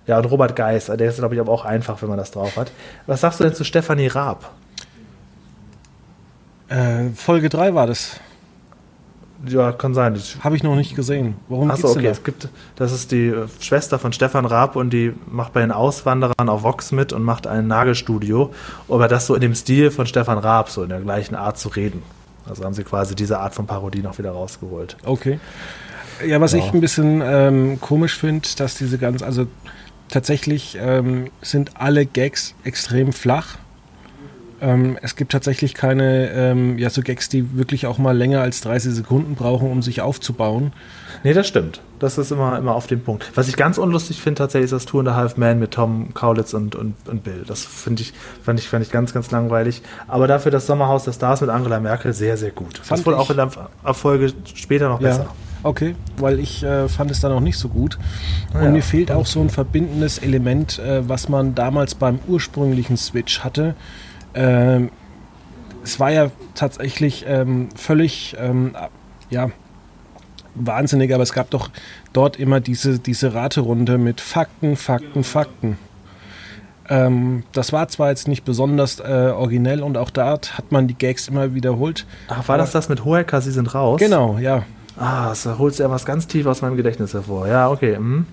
ja, 0.08 0.18
und 0.18 0.24
Robert 0.24 0.56
Geis, 0.56 0.86
der 0.86 1.00
ist, 1.08 1.18
glaube 1.18 1.34
ich, 1.36 1.40
aber 1.40 1.52
auch 1.52 1.64
einfach, 1.64 2.02
wenn 2.02 2.08
man 2.08 2.18
das 2.18 2.32
drauf 2.32 2.56
hat. 2.56 2.72
Was 3.06 3.20
sagst 3.20 3.38
du 3.38 3.44
denn 3.44 3.54
zu 3.54 3.62
Stefanie 3.62 4.08
Raab? 4.08 4.50
Äh, 6.68 7.10
Folge 7.14 7.48
3 7.48 7.74
war 7.74 7.86
das. 7.86 8.18
Ja, 9.46 9.70
kann 9.70 9.94
sein. 9.94 10.20
Habe 10.40 10.56
ich 10.56 10.64
noch 10.64 10.74
nicht 10.74 10.96
gesehen. 10.96 11.36
Worum 11.48 11.70
Achso, 11.70 11.90
okay. 11.90 12.06
Es 12.08 12.24
gibt, 12.24 12.48
das 12.74 12.90
ist 12.90 13.12
die 13.12 13.28
äh, 13.28 13.46
Schwester 13.60 13.98
von 14.00 14.12
Stefan 14.12 14.44
Raab 14.46 14.74
und 14.74 14.90
die 14.90 15.12
macht 15.30 15.52
bei 15.52 15.60
den 15.60 15.70
Auswanderern 15.70 16.48
auf 16.48 16.64
Vox 16.64 16.90
mit 16.90 17.12
und 17.12 17.22
macht 17.22 17.46
ein 17.46 17.68
Nagelstudio. 17.68 18.52
Aber 18.88 19.06
das 19.06 19.26
so 19.26 19.36
in 19.36 19.40
dem 19.40 19.54
Stil 19.54 19.92
von 19.92 20.06
Stefan 20.06 20.38
Raab, 20.38 20.70
so 20.70 20.82
in 20.82 20.88
der 20.88 21.00
gleichen 21.00 21.36
Art 21.36 21.56
zu 21.56 21.68
reden. 21.68 22.02
Also 22.48 22.64
haben 22.64 22.74
sie 22.74 22.82
quasi 22.82 23.14
diese 23.14 23.38
Art 23.38 23.54
von 23.54 23.66
Parodie 23.66 24.00
noch 24.02 24.18
wieder 24.18 24.32
rausgeholt. 24.32 24.96
Okay. 25.04 25.38
Ja, 26.26 26.40
was 26.40 26.52
Ja. 26.52 26.58
ich 26.58 26.72
ein 26.72 26.80
bisschen 26.80 27.22
ähm, 27.24 27.80
komisch 27.80 28.18
finde, 28.18 28.48
dass 28.56 28.74
diese 28.74 28.98
ganz, 28.98 29.22
also 29.22 29.46
tatsächlich 30.08 30.78
ähm, 30.80 31.30
sind 31.42 31.72
alle 31.80 32.06
Gags 32.06 32.54
extrem 32.64 33.12
flach. 33.12 33.58
Ähm, 34.60 34.98
es 35.02 35.14
gibt 35.14 35.30
tatsächlich 35.30 35.74
keine, 35.74 36.30
ähm, 36.30 36.78
ja, 36.78 36.90
so 36.90 37.02
Gags, 37.02 37.28
die 37.28 37.56
wirklich 37.56 37.86
auch 37.86 37.98
mal 37.98 38.16
länger 38.16 38.40
als 38.40 38.60
30 38.62 38.92
Sekunden 38.92 39.34
brauchen, 39.36 39.70
um 39.70 39.82
sich 39.82 40.00
aufzubauen. 40.00 40.72
Nee, 41.22 41.32
das 41.32 41.46
stimmt. 41.46 41.80
Das 41.98 42.18
ist 42.18 42.30
immer, 42.32 42.58
immer 42.58 42.74
auf 42.74 42.86
dem 42.86 43.00
Punkt. 43.00 43.30
Was 43.34 43.48
ich 43.48 43.56
ganz 43.56 43.78
unlustig 43.78 44.20
finde, 44.20 44.38
tatsächlich 44.38 44.66
ist 44.66 44.72
das 44.72 44.86
Tour 44.86 45.00
and 45.00 45.10
a 45.10 45.14
Half 45.14 45.36
Man 45.36 45.58
mit 45.58 45.72
Tom 45.72 46.12
Kaulitz 46.14 46.54
und, 46.54 46.74
und, 46.74 46.94
und 47.08 47.24
Bill. 47.24 47.44
Das 47.46 47.64
finde 47.64 48.02
ich, 48.02 48.12
fand 48.42 48.58
ich, 48.58 48.68
fand 48.68 48.84
ich 48.84 48.90
ganz, 48.90 49.12
ganz 49.12 49.30
langweilig. 49.30 49.82
Aber 50.06 50.26
dafür 50.26 50.50
das 50.50 50.66
Sommerhaus 50.66 51.04
der 51.04 51.12
Stars 51.12 51.40
mit 51.40 51.50
Angela 51.50 51.80
Merkel 51.80 52.12
sehr, 52.12 52.36
sehr 52.36 52.50
gut. 52.50 52.78
Fand 52.78 53.00
das 53.00 53.06
wurde 53.06 53.18
auch 53.18 53.30
in 53.30 53.36
der 53.36 53.50
Erfolge 53.84 54.32
später 54.54 54.88
noch 54.88 55.00
besser. 55.00 55.28
Okay, 55.62 55.96
weil 56.16 56.38
ich 56.38 56.62
äh, 56.62 56.88
fand 56.88 57.10
es 57.10 57.20
dann 57.20 57.32
auch 57.32 57.40
nicht 57.40 57.58
so 57.58 57.68
gut. 57.68 57.98
Und 58.54 58.62
Ja. 58.62 58.70
mir 58.70 58.82
fehlt 58.82 59.10
auch 59.10 59.26
so 59.26 59.40
ein 59.40 59.50
verbindendes 59.50 60.18
Element, 60.18 60.78
äh, 60.78 61.08
was 61.08 61.28
man 61.28 61.54
damals 61.54 61.94
beim 61.94 62.20
ursprünglichen 62.28 62.96
Switch 62.96 63.40
hatte. 63.40 63.74
Ähm, 64.34 64.90
es 65.82 65.98
war 65.98 66.10
ja 66.10 66.30
tatsächlich 66.54 67.24
ähm, 67.26 67.68
völlig, 67.74 68.36
ähm, 68.38 68.76
ja, 69.30 69.50
wahnsinnig, 70.54 71.12
aber 71.14 71.22
es 71.22 71.32
gab 71.32 71.50
doch 71.50 71.70
dort 72.12 72.36
immer 72.36 72.60
diese, 72.60 72.98
diese 72.98 73.34
Raterunde 73.34 73.98
mit 73.98 74.20
Fakten, 74.20 74.76
Fakten, 74.76 75.24
Fakten. 75.24 75.78
Ähm, 76.88 77.42
das 77.52 77.72
war 77.72 77.88
zwar 77.88 78.10
jetzt 78.10 78.28
nicht 78.28 78.44
besonders 78.44 78.98
äh, 79.00 79.32
originell 79.34 79.82
und 79.82 79.96
auch 79.96 80.10
dort 80.10 80.56
hat 80.56 80.72
man 80.72 80.88
die 80.88 80.94
Gags 80.94 81.28
immer 81.28 81.54
wiederholt. 81.54 82.06
Ach, 82.28 82.48
war 82.48 82.58
das 82.58 82.72
das 82.72 82.88
mit 82.88 83.04
Hohecker, 83.04 83.40
Sie 83.40 83.50
sind 83.52 83.74
raus? 83.74 83.98
Genau, 84.00 84.38
ja. 84.38 84.64
Ah, 84.99 85.28
das 85.28 85.47
holst 85.47 85.78
du 85.78 85.85
ja 85.85 85.90
was 85.90 86.05
ganz 86.05 86.26
tief 86.26 86.47
aus 86.47 86.62
meinem 86.62 86.76
Gedächtnis 86.76 87.14
hervor. 87.14 87.47
Ja, 87.47 87.71
okay. 87.71 87.99
Mhm. 87.99 88.26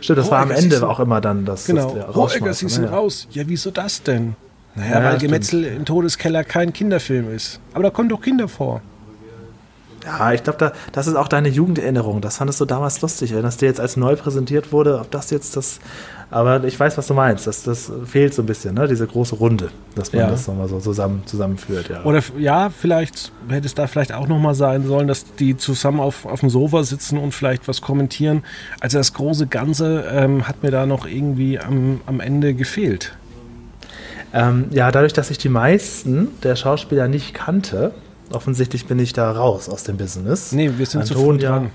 Stimmt, 0.00 0.18
das 0.18 0.30
war 0.30 0.40
am 0.40 0.50
Ende 0.50 0.88
auch 0.88 1.00
immer 1.00 1.20
dann 1.20 1.44
das. 1.44 1.66
Genau. 1.66 1.94
das 1.94 2.14
Hohecker, 2.14 2.54
Sie 2.54 2.68
sind 2.68 2.86
raus. 2.86 3.28
Ja, 3.30 3.42
wieso 3.46 3.70
das 3.70 4.02
denn? 4.02 4.34
Naja, 4.74 4.90
Ja, 4.90 5.04
weil 5.04 5.16
stimmt. 5.16 5.32
Gemetzel 5.32 5.64
im 5.64 5.84
Todeskeller 5.84 6.44
kein 6.44 6.72
Kinderfilm 6.72 7.30
ist. 7.34 7.60
Aber 7.74 7.84
da 7.84 7.90
kommen 7.90 8.08
doch 8.08 8.20
Kinder 8.22 8.48
vor. 8.48 8.80
Ja, 10.18 10.32
ich 10.32 10.42
glaube, 10.42 10.58
da, 10.58 10.72
das 10.92 11.06
ist 11.06 11.14
auch 11.16 11.28
deine 11.28 11.48
Jugenderinnerung. 11.48 12.20
Das 12.20 12.38
fandest 12.38 12.60
du 12.60 12.64
damals 12.64 13.00
lustig, 13.02 13.34
wenn 13.34 13.42
das 13.42 13.56
dir 13.58 13.66
jetzt 13.66 13.80
als 13.80 13.96
neu 13.96 14.16
präsentiert 14.16 14.72
wurde, 14.72 14.98
ob 15.00 15.10
das 15.10 15.30
jetzt 15.30 15.56
das. 15.56 15.80
Aber 16.30 16.62
ich 16.64 16.78
weiß, 16.78 16.98
was 16.98 17.06
du 17.06 17.14
meinst. 17.14 17.46
Das, 17.46 17.62
das 17.62 17.90
fehlt 18.04 18.34
so 18.34 18.42
ein 18.42 18.46
bisschen, 18.46 18.74
ne? 18.74 18.86
Diese 18.86 19.06
große 19.06 19.36
Runde, 19.36 19.70
dass 19.94 20.12
man 20.12 20.22
Ja. 20.22 20.30
das 20.30 20.46
nochmal 20.46 20.68
so 20.68 20.78
zusammen, 20.78 21.22
zusammenführt, 21.24 21.88
ja. 21.88 22.02
Oder 22.04 22.22
ja, 22.38 22.68
vielleicht 22.70 23.32
hätte 23.48 23.66
es 23.66 23.74
da 23.74 23.86
vielleicht 23.86 24.12
auch 24.12 24.28
nochmal 24.28 24.54
sein 24.54 24.86
sollen, 24.86 25.08
dass 25.08 25.24
die 25.36 25.56
zusammen 25.56 26.00
auf, 26.00 26.26
auf 26.26 26.40
dem 26.40 26.50
Sofa 26.50 26.82
sitzen 26.84 27.16
und 27.18 27.32
vielleicht 27.32 27.66
was 27.68 27.80
kommentieren. 27.80 28.42
Also 28.80 28.98
das 28.98 29.14
große 29.14 29.46
Ganze 29.46 30.04
ähm, 30.10 30.46
hat 30.46 30.62
mir 30.62 30.70
da 30.70 30.84
noch 30.86 31.06
irgendwie 31.06 31.58
am, 31.58 32.00
am 32.06 32.20
Ende 32.20 32.52
gefehlt. 32.54 33.16
Ähm, 34.34 34.66
ja, 34.70 34.90
dadurch, 34.90 35.14
dass 35.14 35.30
ich 35.30 35.38
die 35.38 35.48
meisten 35.48 36.28
der 36.42 36.56
Schauspieler 36.56 37.08
nicht 37.08 37.32
kannte, 37.32 37.92
offensichtlich 38.32 38.86
bin 38.86 38.98
ich 38.98 39.12
da 39.12 39.30
raus 39.30 39.68
aus 39.68 39.84
dem 39.84 39.96
Business. 39.96 40.52
Nee, 40.52 40.72
wir 40.76 40.86
sind 40.86 41.06
zu 41.06 41.14
Antonia, 41.14 41.50
dran. 41.50 41.70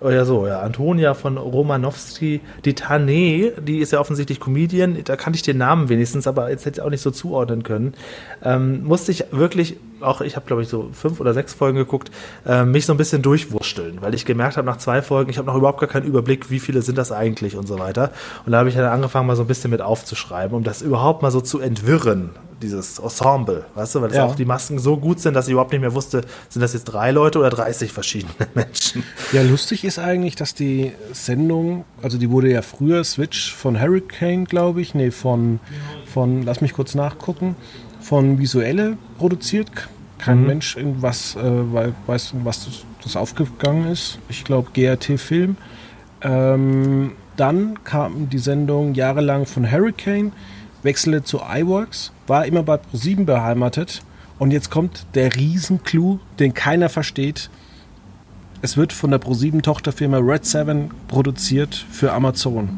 Oh 0.00 0.10
ja, 0.10 0.24
so, 0.26 0.46
ja. 0.46 0.60
Antonia 0.60 1.14
von 1.14 1.38
Romanowski, 1.38 2.40
die 2.64 2.74
Tane, 2.74 3.52
die 3.66 3.78
ist 3.78 3.92
ja 3.92 4.00
offensichtlich 4.00 4.40
Comedian, 4.40 4.98
da 5.04 5.16
kannte 5.16 5.36
ich 5.36 5.42
den 5.42 5.56
Namen 5.56 5.88
wenigstens, 5.88 6.26
aber 6.26 6.50
jetzt 6.50 6.66
hätte 6.66 6.80
ich 6.80 6.86
auch 6.86 6.90
nicht 6.90 7.00
so 7.00 7.10
zuordnen 7.10 7.62
können. 7.62 7.94
Ähm, 8.42 8.84
musste 8.84 9.10
ich 9.10 9.24
wirklich, 9.30 9.78
auch 10.00 10.20
ich 10.20 10.36
habe 10.36 10.46
glaube 10.46 10.62
ich 10.62 10.68
so 10.68 10.90
fünf 10.92 11.18
oder 11.18 11.32
sechs 11.32 11.54
Folgen 11.54 11.78
geguckt, 11.78 12.10
äh, 12.44 12.64
mich 12.64 12.84
so 12.84 12.92
ein 12.92 12.98
bisschen 12.98 13.22
durchwursteln, 13.22 14.02
weil 14.02 14.14
ich 14.14 14.26
gemerkt 14.26 14.58
habe 14.58 14.66
nach 14.66 14.76
zwei 14.76 15.00
Folgen, 15.00 15.30
ich 15.30 15.38
habe 15.38 15.46
noch 15.46 15.56
überhaupt 15.56 15.80
gar 15.80 15.88
keinen 15.88 16.06
Überblick, 16.06 16.50
wie 16.50 16.60
viele 16.60 16.82
sind 16.82 16.98
das 16.98 17.10
eigentlich 17.10 17.56
und 17.56 17.66
so 17.66 17.78
weiter. 17.78 18.10
Und 18.44 18.52
da 18.52 18.58
habe 18.58 18.68
ich 18.68 18.74
dann 18.74 18.84
angefangen, 18.84 19.26
mal 19.26 19.36
so 19.36 19.44
ein 19.44 19.48
bisschen 19.48 19.70
mit 19.70 19.80
aufzuschreiben, 19.80 20.54
um 20.54 20.62
das 20.62 20.82
überhaupt 20.82 21.22
mal 21.22 21.30
so 21.30 21.40
zu 21.40 21.58
entwirren, 21.58 22.30
dieses 22.62 22.98
Ensemble, 22.98 23.64
weißt 23.74 23.94
du, 23.94 24.00
weil 24.00 24.08
das 24.08 24.16
Ja. 24.18 24.24
auch 24.26 24.34
die 24.34 24.44
Masken 24.44 24.78
so 24.78 24.96
gut 24.96 25.20
sind, 25.20 25.34
dass 25.34 25.46
ich 25.46 25.52
überhaupt 25.52 25.72
nicht 25.72 25.80
mehr 25.80 25.94
wusste, 25.94 26.22
sind 26.48 26.62
das 26.62 26.72
jetzt 26.72 26.84
drei 26.84 27.10
Leute 27.10 27.38
oder 27.38 27.50
30 27.50 27.92
verschiedene 27.92 28.32
Menschen. 28.54 29.02
Ja, 29.32 29.42
lustig 29.42 29.84
ist 29.84 29.98
eigentlich, 29.98 30.36
dass 30.36 30.54
die 30.54 30.92
Sendung, 31.12 31.84
also 32.02 32.16
die 32.18 32.30
wurde 32.30 32.50
ja 32.50 32.62
früher 32.62 33.04
Switch 33.04 33.54
von 33.54 33.80
Hurricane, 33.80 34.44
glaube 34.46 34.80
ich, 34.80 34.94
nee, 34.94 35.10
von, 35.10 35.60
von, 36.06 36.42
lass 36.44 36.60
mich 36.60 36.72
kurz 36.72 36.94
nachgucken, 36.94 37.56
von 38.00 38.38
Visuelle 38.38 38.96
produziert. 39.18 39.70
Kein 40.18 40.40
Mhm. 40.40 40.46
Mensch 40.46 40.76
irgendwas 40.76 41.36
äh, 41.36 41.42
wei- 41.74 41.92
weiß, 42.06 42.32
was 42.42 42.64
das, 42.64 42.84
das 43.02 43.16
aufgegangen 43.16 43.86
ist. 43.92 44.18
Ich 44.30 44.44
glaube 44.44 44.70
GRT 44.72 45.18
Film. 45.18 45.56
Ähm, 46.22 47.12
dann 47.36 47.84
kam 47.84 48.30
die 48.30 48.38
Sendung 48.38 48.94
jahrelang 48.94 49.44
von 49.44 49.70
Hurricane, 49.70 50.32
wechselte 50.86 51.22
zu 51.22 51.40
iWorks, 51.46 52.12
war 52.26 52.46
immer 52.46 52.62
bei 52.62 52.78
ProSieben 52.78 53.26
beheimatet 53.26 54.02
und 54.38 54.50
jetzt 54.52 54.70
kommt 54.70 55.04
der 55.14 55.34
Riesenclou, 55.36 56.18
den 56.38 56.54
keiner 56.54 56.88
versteht. 56.88 57.50
Es 58.62 58.78
wird 58.78 58.94
von 58.94 59.10
der 59.10 59.18
ProSieben 59.18 59.60
Tochterfirma 59.60 60.16
Red 60.18 60.46
7 60.46 60.90
produziert 61.08 61.74
für 61.90 62.12
Amazon. 62.14 62.70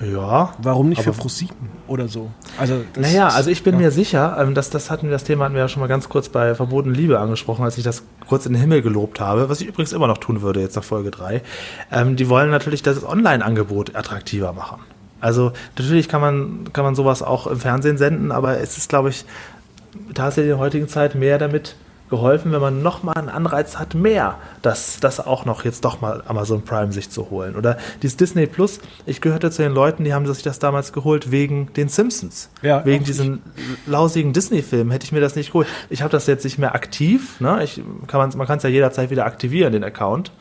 Ja. 0.00 0.52
Warum 0.58 0.88
nicht 0.88 1.00
für 1.02 1.10
Aber- 1.10 1.18
ProSieben 1.18 1.70
oder 1.86 2.08
so? 2.08 2.30
Also 2.58 2.82
Naja, 2.98 3.28
ist- 3.28 3.34
also 3.36 3.50
ich 3.50 3.62
bin 3.62 3.74
ja. 3.74 3.80
mir 3.82 3.90
sicher, 3.92 4.36
ähm, 4.40 4.52
dass 4.54 4.68
das 4.70 4.90
hatten 4.90 5.04
wir 5.06 5.12
das 5.12 5.22
Thema 5.22 5.44
hatten 5.44 5.54
wir 5.54 5.60
ja 5.60 5.68
schon 5.68 5.80
mal 5.80 5.86
ganz 5.86 6.08
kurz 6.08 6.28
bei 6.28 6.56
Verbotene 6.56 6.92
Liebe 6.94 7.20
angesprochen, 7.20 7.64
als 7.64 7.78
ich 7.78 7.84
das 7.84 8.02
kurz 8.26 8.44
in 8.46 8.52
den 8.52 8.60
Himmel 8.60 8.82
gelobt 8.82 9.20
habe, 9.20 9.48
was 9.48 9.60
ich 9.60 9.68
übrigens 9.68 9.92
immer 9.92 10.08
noch 10.08 10.18
tun 10.18 10.42
würde 10.42 10.60
jetzt 10.60 10.74
nach 10.74 10.82
Folge 10.82 11.12
3. 11.12 11.42
Ähm, 11.92 12.16
die 12.16 12.28
wollen 12.28 12.50
natürlich 12.50 12.82
das 12.82 13.04
Online-Angebot 13.04 13.94
attraktiver 13.94 14.52
machen. 14.52 14.80
Also 15.22 15.52
natürlich 15.76 16.08
kann 16.08 16.20
man 16.20 16.72
kann 16.72 16.84
man 16.84 16.94
sowas 16.94 17.22
auch 17.22 17.46
im 17.46 17.58
Fernsehen 17.58 17.96
senden, 17.96 18.32
aber 18.32 18.58
es 18.58 18.76
ist 18.76 18.88
glaube 18.88 19.08
ich 19.08 19.24
tatsächlich 20.14 20.50
in 20.50 20.56
der 20.56 20.58
heutigen 20.58 20.88
Zeit 20.88 21.14
mehr 21.14 21.38
damit 21.38 21.76
geholfen, 22.12 22.52
wenn 22.52 22.60
man 22.60 22.82
nochmal 22.82 23.16
einen 23.16 23.30
Anreiz 23.30 23.78
hat, 23.78 23.94
mehr 23.94 24.36
das, 24.60 25.00
das 25.00 25.18
auch 25.18 25.46
noch 25.46 25.64
jetzt 25.64 25.82
doch 25.86 26.02
mal 26.02 26.22
Amazon 26.26 26.60
Prime 26.62 26.92
sich 26.92 27.08
zu 27.08 27.30
holen. 27.30 27.56
Oder 27.56 27.78
dieses 28.02 28.18
Disney 28.18 28.46
Plus, 28.46 28.80
ich 29.06 29.22
gehörte 29.22 29.50
zu 29.50 29.62
den 29.62 29.72
Leuten, 29.72 30.04
die 30.04 30.12
haben 30.12 30.26
sich 30.26 30.42
das 30.42 30.58
damals 30.58 30.92
geholt 30.92 31.30
wegen 31.30 31.72
den 31.72 31.88
Simpsons. 31.88 32.50
Ja, 32.60 32.84
wegen 32.84 33.02
diesen 33.04 33.42
lausigen 33.86 34.34
Disney-Filmen 34.34 34.90
hätte 34.90 35.06
ich 35.06 35.12
mir 35.12 35.22
das 35.22 35.36
nicht 35.36 35.52
geholt. 35.52 35.66
Ich 35.88 36.02
habe 36.02 36.12
das 36.12 36.26
jetzt 36.26 36.44
nicht 36.44 36.58
mehr 36.58 36.74
aktiv. 36.74 37.40
Ne? 37.40 37.64
Ich, 37.64 37.80
kann 38.08 38.20
man 38.20 38.30
man 38.36 38.46
kann 38.46 38.58
es 38.58 38.62
ja 38.62 38.68
jederzeit 38.68 39.08
wieder 39.08 39.24
aktivieren, 39.24 39.72
den 39.72 39.82
Account. 39.82 40.32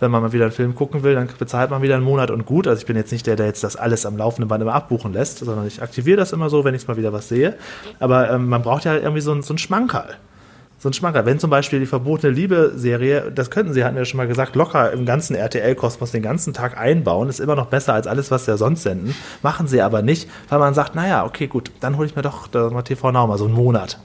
Wenn 0.00 0.10
man 0.10 0.22
mal 0.22 0.32
wieder 0.32 0.44
einen 0.44 0.52
Film 0.52 0.74
gucken 0.74 1.02
will, 1.02 1.14
dann 1.14 1.28
bezahlt 1.38 1.70
man 1.70 1.82
wieder 1.82 1.94
einen 1.94 2.04
Monat 2.04 2.30
und 2.30 2.46
gut. 2.46 2.66
Also 2.66 2.80
ich 2.80 2.86
bin 2.86 2.96
jetzt 2.96 3.12
nicht 3.12 3.26
der, 3.26 3.36
der 3.36 3.46
jetzt 3.46 3.62
das 3.62 3.76
alles 3.76 4.06
am 4.06 4.16
laufenden 4.16 4.48
Band 4.48 4.62
immer 4.62 4.74
abbuchen 4.74 5.12
lässt, 5.12 5.38
sondern 5.38 5.66
ich 5.66 5.82
aktiviere 5.82 6.16
das 6.16 6.32
immer 6.32 6.50
so, 6.50 6.64
wenn 6.64 6.74
ich 6.74 6.88
mal 6.88 6.96
wieder 6.96 7.12
was 7.12 7.28
sehe. 7.28 7.56
Aber 7.98 8.30
ähm, 8.30 8.48
man 8.48 8.62
braucht 8.62 8.84
ja 8.84 8.96
irgendwie 8.96 9.20
so, 9.20 9.40
so 9.40 9.52
einen 9.52 9.58
Schmankerl 9.58 10.16
so 10.80 10.88
ein 10.88 10.94
Schmankerl. 10.94 11.26
Wenn 11.26 11.38
zum 11.38 11.50
Beispiel 11.50 11.78
die 11.78 11.86
verbotene 11.86 12.32
Liebe-Serie, 12.32 13.30
das 13.30 13.50
könnten 13.50 13.74
sie, 13.74 13.84
hatten 13.84 13.96
wir 13.96 14.06
schon 14.06 14.16
mal 14.16 14.26
gesagt, 14.26 14.56
locker 14.56 14.90
im 14.92 15.04
ganzen 15.04 15.36
RTL-Kosmos 15.36 16.10
den 16.10 16.22
ganzen 16.22 16.54
Tag 16.54 16.78
einbauen, 16.78 17.28
ist 17.28 17.38
immer 17.38 17.54
noch 17.54 17.66
besser 17.66 17.92
als 17.92 18.06
alles, 18.06 18.30
was 18.30 18.46
sie 18.46 18.52
ja 18.52 18.56
sonst 18.56 18.82
senden. 18.82 19.14
Machen 19.42 19.68
sie 19.68 19.82
aber 19.82 20.00
nicht, 20.00 20.28
weil 20.48 20.58
man 20.58 20.72
sagt, 20.72 20.94
naja, 20.94 21.26
okay, 21.26 21.48
gut, 21.48 21.70
dann 21.80 21.98
hole 21.98 22.06
ich 22.06 22.16
mir 22.16 22.22
doch 22.22 22.50
mal 22.70 22.82
TV 22.82 23.12
Now 23.12 23.26
mal 23.26 23.36
so 23.36 23.44
einen 23.44 23.54
Monat. 23.54 23.98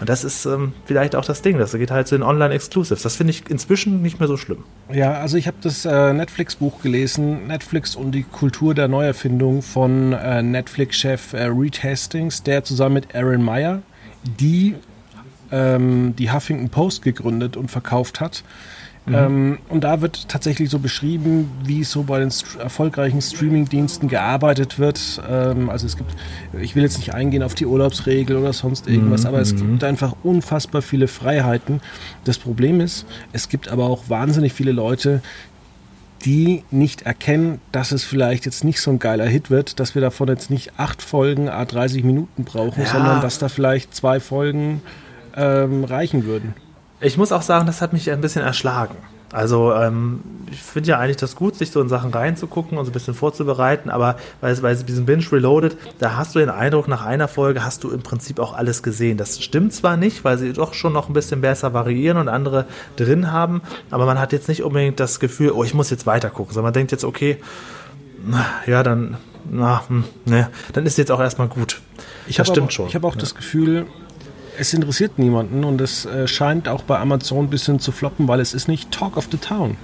Und 0.00 0.08
das 0.08 0.24
ist 0.24 0.46
ähm, 0.46 0.72
vielleicht 0.84 1.16
auch 1.16 1.24
das 1.24 1.42
Ding. 1.42 1.58
Das 1.58 1.72
geht 1.72 1.90
halt 1.90 2.08
zu 2.08 2.16
den 2.16 2.22
Online-Exclusives. 2.22 3.02
Das 3.02 3.16
finde 3.16 3.32
ich 3.32 3.48
inzwischen 3.50 4.02
nicht 4.02 4.18
mehr 4.18 4.28
so 4.28 4.36
schlimm. 4.36 4.64
Ja, 4.92 5.14
also 5.14 5.36
ich 5.36 5.46
habe 5.46 5.56
das 5.60 5.84
äh, 5.84 6.12
Netflix-Buch 6.12 6.82
gelesen, 6.82 7.46
Netflix 7.46 7.96
und 7.96 8.12
die 8.12 8.24
Kultur 8.24 8.74
der 8.74 8.88
Neuerfindung 8.88 9.62
von 9.62 10.12
äh, 10.12 10.42
Netflix-Chef 10.42 11.32
äh, 11.32 11.44
Reed 11.44 11.82
Hastings, 11.82 12.42
der 12.42 12.64
zusammen 12.64 12.94
mit 12.94 13.14
Aaron 13.14 13.42
Meyer 13.42 13.82
die 14.40 14.76
ähm, 15.50 16.14
die 16.16 16.32
Huffington 16.32 16.70
Post 16.70 17.02
gegründet 17.02 17.56
und 17.56 17.70
verkauft 17.70 18.20
hat. 18.20 18.42
Mhm. 19.06 19.14
Ähm, 19.14 19.58
und 19.68 19.82
da 19.82 20.00
wird 20.00 20.28
tatsächlich 20.28 20.70
so 20.70 20.78
beschrieben, 20.78 21.50
wie 21.64 21.82
so 21.82 22.04
bei 22.04 22.20
den 22.20 22.30
st 22.30 22.56
erfolgreichen 22.58 23.20
Streaming-Diensten 23.20 24.08
gearbeitet 24.08 24.78
wird. 24.78 25.20
Ähm, 25.28 25.70
also 25.70 25.86
es 25.86 25.96
gibt, 25.96 26.14
ich 26.60 26.76
will 26.76 26.84
jetzt 26.84 26.98
nicht 26.98 27.12
eingehen 27.12 27.42
auf 27.42 27.54
die 27.54 27.66
Urlaubsregel 27.66 28.36
oder 28.36 28.52
sonst 28.52 28.88
irgendwas, 28.88 29.22
mhm. 29.22 29.28
aber 29.28 29.40
es 29.40 29.56
gibt 29.56 29.82
einfach 29.82 30.14
unfassbar 30.22 30.82
viele 30.82 31.08
Freiheiten. 31.08 31.80
Das 32.24 32.38
Problem 32.38 32.80
ist, 32.80 33.06
es 33.32 33.48
gibt 33.48 33.68
aber 33.68 33.86
auch 33.86 34.08
wahnsinnig 34.08 34.52
viele 34.52 34.72
Leute, 34.72 35.20
die 36.24 36.62
nicht 36.70 37.02
erkennen, 37.02 37.60
dass 37.72 37.90
es 37.90 38.04
vielleicht 38.04 38.46
jetzt 38.46 38.62
nicht 38.62 38.80
so 38.80 38.92
ein 38.92 39.00
geiler 39.00 39.26
Hit 39.26 39.50
wird, 39.50 39.80
dass 39.80 39.96
wir 39.96 40.02
davon 40.02 40.28
jetzt 40.28 40.50
nicht 40.50 40.72
acht 40.76 41.02
Folgen 41.02 41.48
a 41.48 41.64
30 41.64 42.04
Minuten 42.04 42.44
brauchen, 42.44 42.82
ja. 42.82 42.86
sondern 42.86 43.20
dass 43.20 43.40
da 43.40 43.48
vielleicht 43.48 43.94
zwei 43.94 44.20
Folgen 44.20 44.82
ähm, 45.36 45.82
reichen 45.82 46.24
würden. 46.24 46.54
Ich 47.02 47.16
muss 47.16 47.32
auch 47.32 47.42
sagen, 47.42 47.66
das 47.66 47.80
hat 47.80 47.92
mich 47.92 48.10
ein 48.10 48.20
bisschen 48.20 48.42
erschlagen. 48.42 48.96
Also 49.32 49.72
ähm, 49.72 50.20
ich 50.50 50.60
finde 50.60 50.90
ja 50.90 50.98
eigentlich 50.98 51.16
das 51.16 51.36
gut, 51.36 51.56
sich 51.56 51.70
so 51.70 51.80
in 51.80 51.88
Sachen 51.88 52.12
reinzugucken 52.12 52.76
und 52.76 52.84
so 52.84 52.90
ein 52.90 52.92
bisschen 52.92 53.14
vorzubereiten, 53.14 53.88
aber 53.88 54.16
bei, 54.42 54.54
bei 54.54 54.74
diesem 54.74 55.06
Binge 55.06 55.24
Reloaded, 55.32 55.76
da 55.98 56.16
hast 56.16 56.34
du 56.34 56.38
den 56.38 56.50
Eindruck, 56.50 56.86
nach 56.86 57.04
einer 57.04 57.28
Folge 57.28 57.64
hast 57.64 57.82
du 57.82 57.90
im 57.90 58.02
Prinzip 58.02 58.38
auch 58.38 58.52
alles 58.52 58.82
gesehen. 58.82 59.16
Das 59.16 59.42
stimmt 59.42 59.72
zwar 59.72 59.96
nicht, 59.96 60.22
weil 60.24 60.36
sie 60.36 60.52
doch 60.52 60.74
schon 60.74 60.92
noch 60.92 61.08
ein 61.08 61.14
bisschen 61.14 61.40
besser 61.40 61.72
variieren 61.72 62.18
und 62.18 62.28
andere 62.28 62.66
drin 62.96 63.32
haben, 63.32 63.62
aber 63.90 64.04
man 64.04 64.20
hat 64.20 64.32
jetzt 64.32 64.48
nicht 64.48 64.62
unbedingt 64.62 65.00
das 65.00 65.18
Gefühl, 65.18 65.52
oh, 65.52 65.64
ich 65.64 65.72
muss 65.72 65.88
jetzt 65.88 66.04
weiter 66.04 66.28
gucken, 66.28 66.52
sondern 66.52 66.66
man 66.66 66.74
denkt 66.74 66.92
jetzt, 66.92 67.04
okay, 67.04 67.38
ja, 68.66 68.82
dann, 68.82 69.16
na, 69.50 69.82
hm, 69.88 70.04
ne, 70.26 70.50
dann 70.74 70.84
ist 70.84 70.98
jetzt 70.98 71.10
auch 71.10 71.20
erstmal 71.20 71.48
gut. 71.48 71.80
Ich 72.26 72.36
das 72.36 72.48
stimmt 72.48 72.68
auch, 72.68 72.72
schon. 72.72 72.86
Ich 72.86 72.94
habe 72.94 73.06
auch 73.06 73.14
ja. 73.14 73.20
das 73.20 73.34
Gefühl, 73.34 73.86
es 74.62 74.74
interessiert 74.74 75.18
niemanden 75.18 75.64
und 75.64 75.80
es 75.80 76.06
äh, 76.06 76.26
scheint 76.26 76.68
auch 76.68 76.82
bei 76.82 76.98
Amazon 76.98 77.46
ein 77.46 77.50
bisschen 77.50 77.80
zu 77.80 77.92
floppen, 77.92 78.28
weil 78.28 78.40
es 78.40 78.54
ist 78.54 78.68
nicht 78.68 78.90
Talk 78.90 79.16
of 79.16 79.28
the 79.30 79.38
Town. 79.38 79.76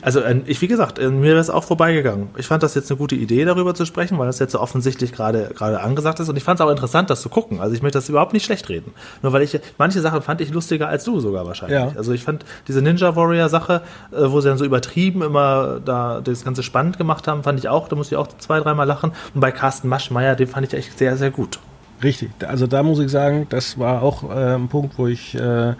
Also 0.00 0.20
äh, 0.20 0.40
ich, 0.46 0.60
wie 0.62 0.68
gesagt, 0.68 0.98
äh, 0.98 1.10
mir 1.10 1.30
wäre 1.30 1.38
es 1.38 1.50
auch 1.50 1.64
vorbeigegangen. 1.64 2.28
Ich 2.36 2.46
fand 2.46 2.62
das 2.62 2.74
jetzt 2.74 2.90
eine 2.90 2.98
gute 2.98 3.14
Idee, 3.14 3.44
darüber 3.44 3.74
zu 3.74 3.84
sprechen, 3.84 4.18
weil 4.18 4.26
das 4.26 4.38
jetzt 4.38 4.52
so 4.52 4.60
offensichtlich 4.60 5.12
gerade 5.12 5.50
gerade 5.54 5.80
angesagt 5.80 6.20
ist. 6.20 6.28
Und 6.28 6.36
ich 6.36 6.44
fand 6.44 6.60
es 6.60 6.66
auch 6.66 6.70
interessant, 6.70 7.10
das 7.10 7.20
zu 7.20 7.28
gucken. 7.28 7.60
Also 7.60 7.74
ich 7.74 7.82
möchte 7.82 7.98
das 7.98 8.08
überhaupt 8.08 8.32
nicht 8.32 8.44
schlecht 8.44 8.68
reden. 8.68 8.92
Nur 9.22 9.32
weil 9.32 9.42
ich 9.42 9.58
manche 9.78 10.00
Sachen 10.00 10.22
fand 10.22 10.40
ich 10.40 10.50
lustiger 10.50 10.88
als 10.88 11.04
du 11.04 11.20
sogar 11.20 11.46
wahrscheinlich. 11.46 11.78
Ja. 11.78 11.92
Also 11.96 12.12
ich 12.12 12.24
fand 12.24 12.44
diese 12.68 12.82
Ninja 12.82 13.16
Warrior 13.16 13.48
Sache, 13.48 13.82
wo 14.10 14.40
sie 14.40 14.48
dann 14.48 14.58
so 14.58 14.64
übertrieben 14.64 15.22
immer 15.22 15.80
da 15.84 16.20
das 16.22 16.44
Ganze 16.44 16.62
spannend 16.62 16.98
gemacht 16.98 17.26
haben, 17.28 17.42
fand 17.42 17.58
ich 17.58 17.68
auch. 17.68 17.88
Da 17.88 17.96
musste 17.96 18.14
ich 18.14 18.18
auch 18.18 18.28
zwei, 18.38 18.60
dreimal 18.60 18.86
lachen. 18.86 19.12
Und 19.34 19.40
bei 19.40 19.50
Carsten 19.50 19.88
Maschmeyer, 19.88 20.36
den 20.36 20.46
fand 20.46 20.66
ich 20.66 20.74
echt 20.74 20.98
sehr, 20.98 21.16
sehr 21.16 21.30
gut. 21.30 21.58
Richtig. 22.02 22.30
Also 22.46 22.66
da 22.66 22.82
muss 22.82 22.98
ich 22.98 23.10
sagen, 23.10 23.46
das 23.48 23.78
war 23.78 24.02
auch 24.02 24.24
äh, 24.24 24.54
ein 24.54 24.68
Punkt, 24.68 24.98
wo 24.98 25.06
ich 25.06 25.34
äh, 25.34 25.74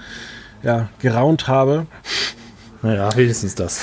ja, 0.62 0.88
geraunt 1.00 1.48
habe. 1.48 1.86
Naja, 2.82 3.10
wenigstens 3.16 3.54
das. 3.54 3.80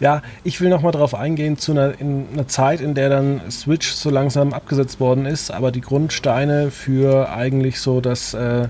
Ja, 0.00 0.22
ich 0.42 0.60
will 0.60 0.68
noch 0.68 0.82
mal 0.82 0.90
darauf 0.90 1.14
eingehen, 1.14 1.56
zu 1.56 1.72
einer, 1.72 1.98
in 2.00 2.26
einer 2.32 2.48
Zeit, 2.48 2.80
in 2.80 2.94
der 2.94 3.08
dann 3.08 3.40
Switch 3.50 3.92
so 3.92 4.10
langsam 4.10 4.52
abgesetzt 4.52 5.00
worden 5.00 5.24
ist, 5.24 5.50
aber 5.50 5.70
die 5.70 5.80
Grundsteine 5.80 6.70
für 6.70 7.30
eigentlich 7.30 7.80
so 7.80 8.00
das, 8.00 8.34
äh, 8.34 8.68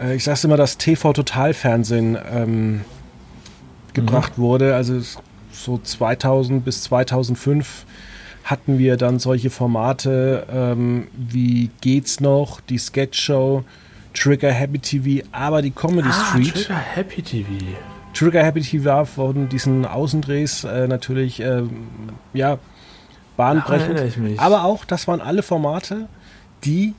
äh 0.00 0.14
ich 0.14 0.24
sag's 0.24 0.44
immer, 0.44 0.56
das 0.56 0.78
TV-Total-Fernsehen 0.78 2.18
ähm, 2.30 2.80
gebracht 3.94 4.38
mhm. 4.38 4.42
wurde. 4.42 4.74
Also 4.74 5.00
so 5.52 5.78
2000 5.78 6.64
bis 6.64 6.82
2005 6.84 7.86
hatten 8.50 8.78
wir 8.78 8.96
dann 8.96 9.18
solche 9.18 9.48
Formate 9.48 10.46
ähm, 10.52 11.06
wie 11.14 11.70
Geht's 11.80 12.20
noch, 12.20 12.60
die 12.60 12.78
Sketch-Show, 12.78 13.64
Trigger 14.12 14.50
Happy 14.50 14.80
TV, 14.80 15.26
aber 15.30 15.62
die 15.62 15.70
Comedy 15.70 16.08
ah, 16.10 16.12
Street. 16.12 16.54
Trigger 16.54 16.78
Happy 16.78 17.22
TV. 17.22 17.48
Trigger 18.12 18.44
Happy 18.44 18.60
TV 18.60 18.84
war 18.84 19.06
von 19.06 19.48
diesen 19.48 19.86
Außendrehs 19.86 20.64
äh, 20.64 20.88
natürlich, 20.88 21.40
äh, 21.40 21.62
ja, 22.32 22.58
bahnbrechend. 23.36 24.38
aber 24.38 24.64
auch, 24.64 24.84
das 24.84 25.06
waren 25.06 25.20
alle 25.20 25.42
Formate, 25.42 26.08
die 26.64 26.94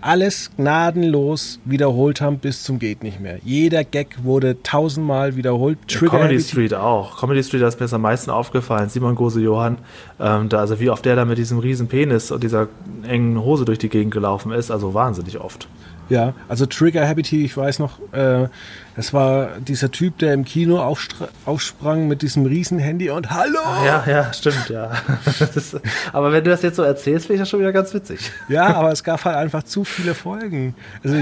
alles 0.00 0.50
gnadenlos 0.56 1.58
wiederholt 1.64 2.20
haben 2.20 2.38
bis 2.38 2.62
zum 2.62 2.78
geht 2.78 3.02
nicht 3.02 3.20
mehr. 3.20 3.38
Jeder 3.44 3.84
Gag 3.84 4.24
wurde 4.24 4.62
tausendmal 4.62 5.36
wiederholt. 5.36 5.78
Ja, 5.88 6.00
Comedy 6.00 6.40
Street 6.40 6.74
auch. 6.74 7.18
Comedy 7.18 7.42
Street 7.42 7.62
ist 7.62 7.80
mir 7.80 7.92
am 7.92 8.02
meisten 8.02 8.30
aufgefallen. 8.30 8.88
Simon 8.88 9.14
Gose 9.14 9.40
Johann, 9.40 9.78
ähm, 10.20 10.48
da, 10.48 10.58
also 10.60 10.78
wie 10.80 10.90
oft 10.90 11.04
der 11.04 11.16
da 11.16 11.24
mit 11.24 11.38
diesem 11.38 11.58
riesen 11.58 11.88
Penis 11.88 12.30
und 12.30 12.42
dieser 12.42 12.68
engen 13.06 13.42
Hose 13.42 13.64
durch 13.64 13.78
die 13.78 13.88
Gegend 13.88 14.12
gelaufen 14.12 14.52
ist, 14.52 14.70
also 14.70 14.94
wahnsinnig 14.94 15.40
oft. 15.40 15.68
Ja, 16.08 16.34
also 16.48 16.66
Trigger 16.66 17.06
Habity, 17.06 17.44
ich 17.44 17.56
weiß 17.56 17.80
noch, 17.80 17.98
äh, 18.12 18.48
das 18.94 19.12
war 19.12 19.58
dieser 19.58 19.90
Typ, 19.90 20.18
der 20.18 20.34
im 20.34 20.44
Kino 20.44 20.78
aufsprang 21.44 22.06
mit 22.06 22.22
diesem 22.22 22.46
riesen 22.46 22.78
Handy 22.78 23.10
und 23.10 23.30
Hallo! 23.30 23.58
Ja, 23.84 24.04
ja, 24.06 24.32
stimmt, 24.32 24.68
ja. 24.68 24.92
Das, 25.54 25.76
aber 26.12 26.32
wenn 26.32 26.44
du 26.44 26.50
das 26.50 26.62
jetzt 26.62 26.76
so 26.76 26.82
erzählst, 26.82 27.26
finde 27.26 27.34
ich 27.34 27.40
das 27.40 27.50
schon 27.50 27.60
wieder 27.60 27.72
ganz 27.72 27.92
witzig. 27.92 28.30
Ja, 28.48 28.74
aber 28.74 28.92
es 28.92 29.02
gab 29.02 29.24
halt 29.24 29.36
einfach 29.36 29.64
zu 29.64 29.84
viele 29.84 30.14
Folgen. 30.14 30.74
Also 31.02 31.16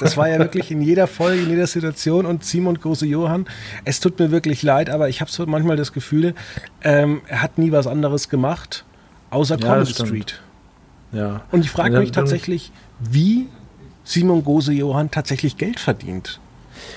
das 0.00 0.16
war 0.16 0.28
ja 0.28 0.38
wirklich 0.38 0.70
in 0.70 0.80
jeder 0.80 1.06
Folge, 1.06 1.42
in 1.42 1.50
jeder 1.50 1.66
Situation 1.66 2.24
und 2.24 2.44
Simon 2.44 2.78
Große 2.80 3.06
Johann, 3.06 3.46
es 3.84 4.00
tut 4.00 4.18
mir 4.18 4.30
wirklich 4.30 4.62
leid, 4.62 4.90
aber 4.90 5.08
ich 5.08 5.20
habe 5.20 5.30
so 5.30 5.44
manchmal 5.46 5.76
das 5.76 5.92
Gefühl, 5.92 6.34
ähm, 6.82 7.20
er 7.28 7.42
hat 7.42 7.58
nie 7.58 7.72
was 7.72 7.86
anderes 7.86 8.28
gemacht, 8.28 8.84
außer 9.30 9.58
ja, 9.58 9.66
Comedy 9.66 9.92
Street. 9.92 10.40
Ja. 11.12 11.42
Und 11.52 11.60
ich 11.64 11.70
frage 11.70 11.98
mich 11.98 12.10
tatsächlich, 12.10 12.72
wie 12.98 13.46
Simon 14.04 14.44
Gose 14.44 14.72
Johann 14.72 15.10
tatsächlich 15.10 15.56
Geld 15.56 15.80
verdient. 15.80 16.40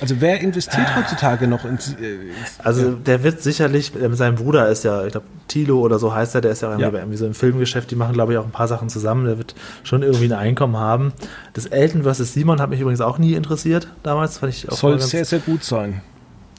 Also 0.01 0.15
wer 0.19 0.39
investiert 0.41 0.95
heutzutage 0.95 1.47
noch 1.47 1.65
ins, 1.65 1.93
äh, 1.93 2.15
ins 2.15 2.59
Also 2.63 2.91
der 2.91 3.23
wird 3.23 3.41
sicherlich, 3.41 3.95
äh, 3.95 4.13
sein 4.13 4.35
Bruder 4.35 4.69
ist 4.69 4.83
ja, 4.83 5.05
ich 5.05 5.11
glaube, 5.11 5.27
Tilo 5.47 5.79
oder 5.79 5.97
so 5.97 6.13
heißt 6.13 6.35
er, 6.35 6.41
der 6.41 6.51
ist 6.51 6.61
ja, 6.61 6.77
ja. 6.77 6.91
irgendwie 6.91 7.17
so 7.17 7.25
im 7.25 7.33
Filmgeschäft, 7.33 7.89
die 7.89 7.95
machen, 7.95 8.13
glaube 8.13 8.33
ich, 8.33 8.37
auch 8.37 8.45
ein 8.45 8.51
paar 8.51 8.67
Sachen 8.67 8.89
zusammen, 8.89 9.25
der 9.25 9.37
wird 9.37 9.55
schon 9.83 10.03
irgendwie 10.03 10.25
ein 10.25 10.33
Einkommen 10.33 10.77
haben. 10.77 11.13
Das 11.53 11.65
Elton 11.65 12.03
vs. 12.03 12.33
Simon 12.33 12.59
hat 12.61 12.69
mich 12.69 12.79
übrigens 12.79 13.01
auch 13.01 13.17
nie 13.17 13.33
interessiert 13.33 13.87
damals, 14.03 14.39
fand 14.39 14.53
ich 14.53 14.69
auch 14.69 14.77
Soll 14.77 14.99
sehr, 14.99 15.25
sehr 15.25 15.39
gut 15.39 15.63
sein. 15.63 16.01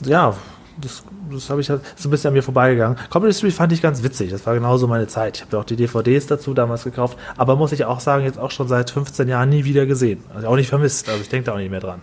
Ja, 0.05 0.35
das, 0.81 1.05
das 1.31 1.51
habe 1.51 1.61
ich 1.61 1.71
halt 1.71 1.83
so 1.97 2.09
ein 2.09 2.11
bisschen 2.11 2.29
an 2.29 2.35
mir 2.35 2.43
vorbeigegangen. 2.43 2.99
Comedy 3.11 3.33
Street 3.33 3.53
fand 3.53 3.73
ich 3.73 3.83
ganz 3.83 4.03
witzig. 4.03 4.31
Das 4.31 4.47
war 4.47 4.55
genauso 4.55 4.87
meine 4.87 5.07
Zeit. 5.07 5.37
Ich 5.37 5.43
habe 5.43 5.57
ja 5.57 5.61
auch 5.61 5.67
die 5.67 5.77
DVDs 5.77 6.27
dazu 6.27 6.55
damals 6.55 6.85
gekauft. 6.85 7.19
Aber 7.37 7.57
muss 7.57 7.73
ich 7.73 7.85
auch 7.85 8.01
sagen, 8.01 8.25
jetzt 8.25 8.39
auch 8.39 8.51
schon 8.51 8.69
seit 8.69 8.91
15 8.91 9.29
Jahren 9.29 9.49
nie 9.49 9.65
wieder 9.65 9.87
gesehen. 9.87 10.23
Also 10.35 10.49
auch 10.49 10.57
nicht 10.57 10.69
vermisst. 10.69 11.09
Also 11.09 11.21
ich 11.21 11.29
denke 11.29 11.47
da 11.47 11.55
auch 11.55 11.59
nicht 11.59 11.71
mehr 11.71 11.81
dran. 11.81 12.01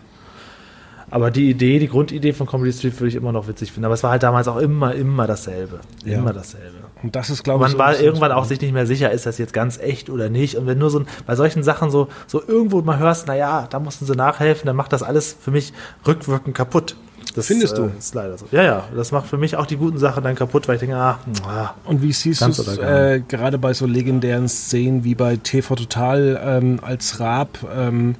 Aber 1.12 1.32
die 1.32 1.50
Idee, 1.50 1.80
die 1.80 1.88
Grundidee 1.88 2.34
von 2.34 2.48
Comedy 2.48 2.74
Street 2.74 3.00
würde 3.00 3.10
ich 3.10 3.16
immer 3.16 3.32
noch 3.32 3.48
witzig 3.48 3.72
finden. 3.72 3.86
Aber 3.86 3.94
es 3.94 4.04
war 4.04 4.12
halt 4.12 4.24
damals 4.24 4.48
auch 4.48 4.58
immer, 4.58 4.94
immer 4.96 5.28
dasselbe. 5.28 5.80
Ja. 6.04 6.18
Immer 6.18 6.34
dasselbe. 6.34 6.78
Und 7.04 7.16
das 7.16 7.30
ist, 7.30 7.44
glaube 7.44 7.60
ich, 7.60 7.62
Man 7.62 7.72
so 7.72 7.78
war 7.78 8.00
irgendwann 8.00 8.32
auch 8.32 8.46
sich 8.46 8.60
nicht 8.60 8.74
mehr 8.74 8.88
sicher, 8.88 9.12
ist 9.12 9.26
das 9.26 9.38
jetzt 9.38 9.54
ganz 9.54 9.78
echt 9.78 10.10
oder 10.10 10.30
nicht. 10.30 10.56
Und 10.56 10.66
wenn 10.66 10.78
nur 10.78 10.90
so 10.90 11.00
ein, 11.00 11.08
bei 11.26 11.36
solchen 11.36 11.64
Sachen 11.64 11.92
so, 11.92 12.08
so 12.26 12.42
irgendwo 12.46 12.82
mal 12.82 12.98
hörst, 12.98 13.28
naja, 13.28 13.68
da 13.70 13.80
mussten 13.80 14.06
sie 14.06 14.16
nachhelfen, 14.16 14.66
dann 14.66 14.76
macht 14.76 14.94
das 14.94 15.04
alles 15.04 15.38
für 15.40 15.52
mich 15.52 15.74
rückwirkend 16.08 16.56
kaputt. 16.56 16.96
Das 17.36 17.48
Findest 17.48 17.78
du? 17.78 17.84
Äh, 17.84 17.98
ist 17.98 18.16
leider 18.16 18.38
so. 18.38 18.46
Ja, 18.52 18.64
ja, 18.64 18.84
das 18.96 19.12
macht 19.12 19.28
für 19.28 19.38
mich 19.38 19.58
auch 19.58 19.66
die 19.66 19.76
guten 19.76 19.98
Sachen 19.98 20.24
dann 20.24 20.36
kaputt, 20.36 20.68
weil 20.68 20.76
ich 20.76 20.80
denke, 20.80 20.96
ah, 20.96 21.20
ah 21.46 21.74
Und 21.84 22.02
wie 22.02 22.14
siehst 22.14 22.42
du 22.42 22.50
es 22.50 22.78
äh, 22.78 23.22
gerade 23.28 23.58
bei 23.58 23.74
so 23.74 23.86
legendären 23.86 24.48
Szenen 24.48 25.04
wie 25.04 25.16
bei 25.16 25.36
TV 25.36 25.76
Total 25.76 26.42
ähm, 26.42 26.80
als 26.82 27.20
Raab 27.20 27.58
ähm, 27.76 28.16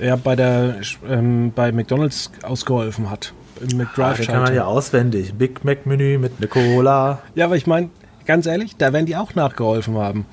ja, 0.00 0.16
bei, 0.16 0.36
der, 0.36 0.76
ähm, 1.06 1.52
bei 1.54 1.70
McDonalds 1.70 2.30
ausgeholfen 2.42 3.10
hat? 3.10 3.34
Im 3.60 3.76
McDrive 3.76 4.20
ah, 4.20 4.32
kann 4.32 4.42
man 4.42 4.54
ja 4.54 4.64
auswendig. 4.64 5.34
Big 5.34 5.62
Mac 5.64 5.84
Menü 5.84 6.16
mit 6.16 6.32
eine 6.38 6.48
Cola. 6.48 7.20
Ja, 7.34 7.44
aber 7.44 7.56
ich 7.56 7.66
meine, 7.66 7.90
ganz 8.24 8.46
ehrlich, 8.46 8.76
da 8.76 8.94
werden 8.94 9.04
die 9.04 9.16
auch 9.16 9.34
nachgeholfen 9.34 9.98
haben. 9.98 10.24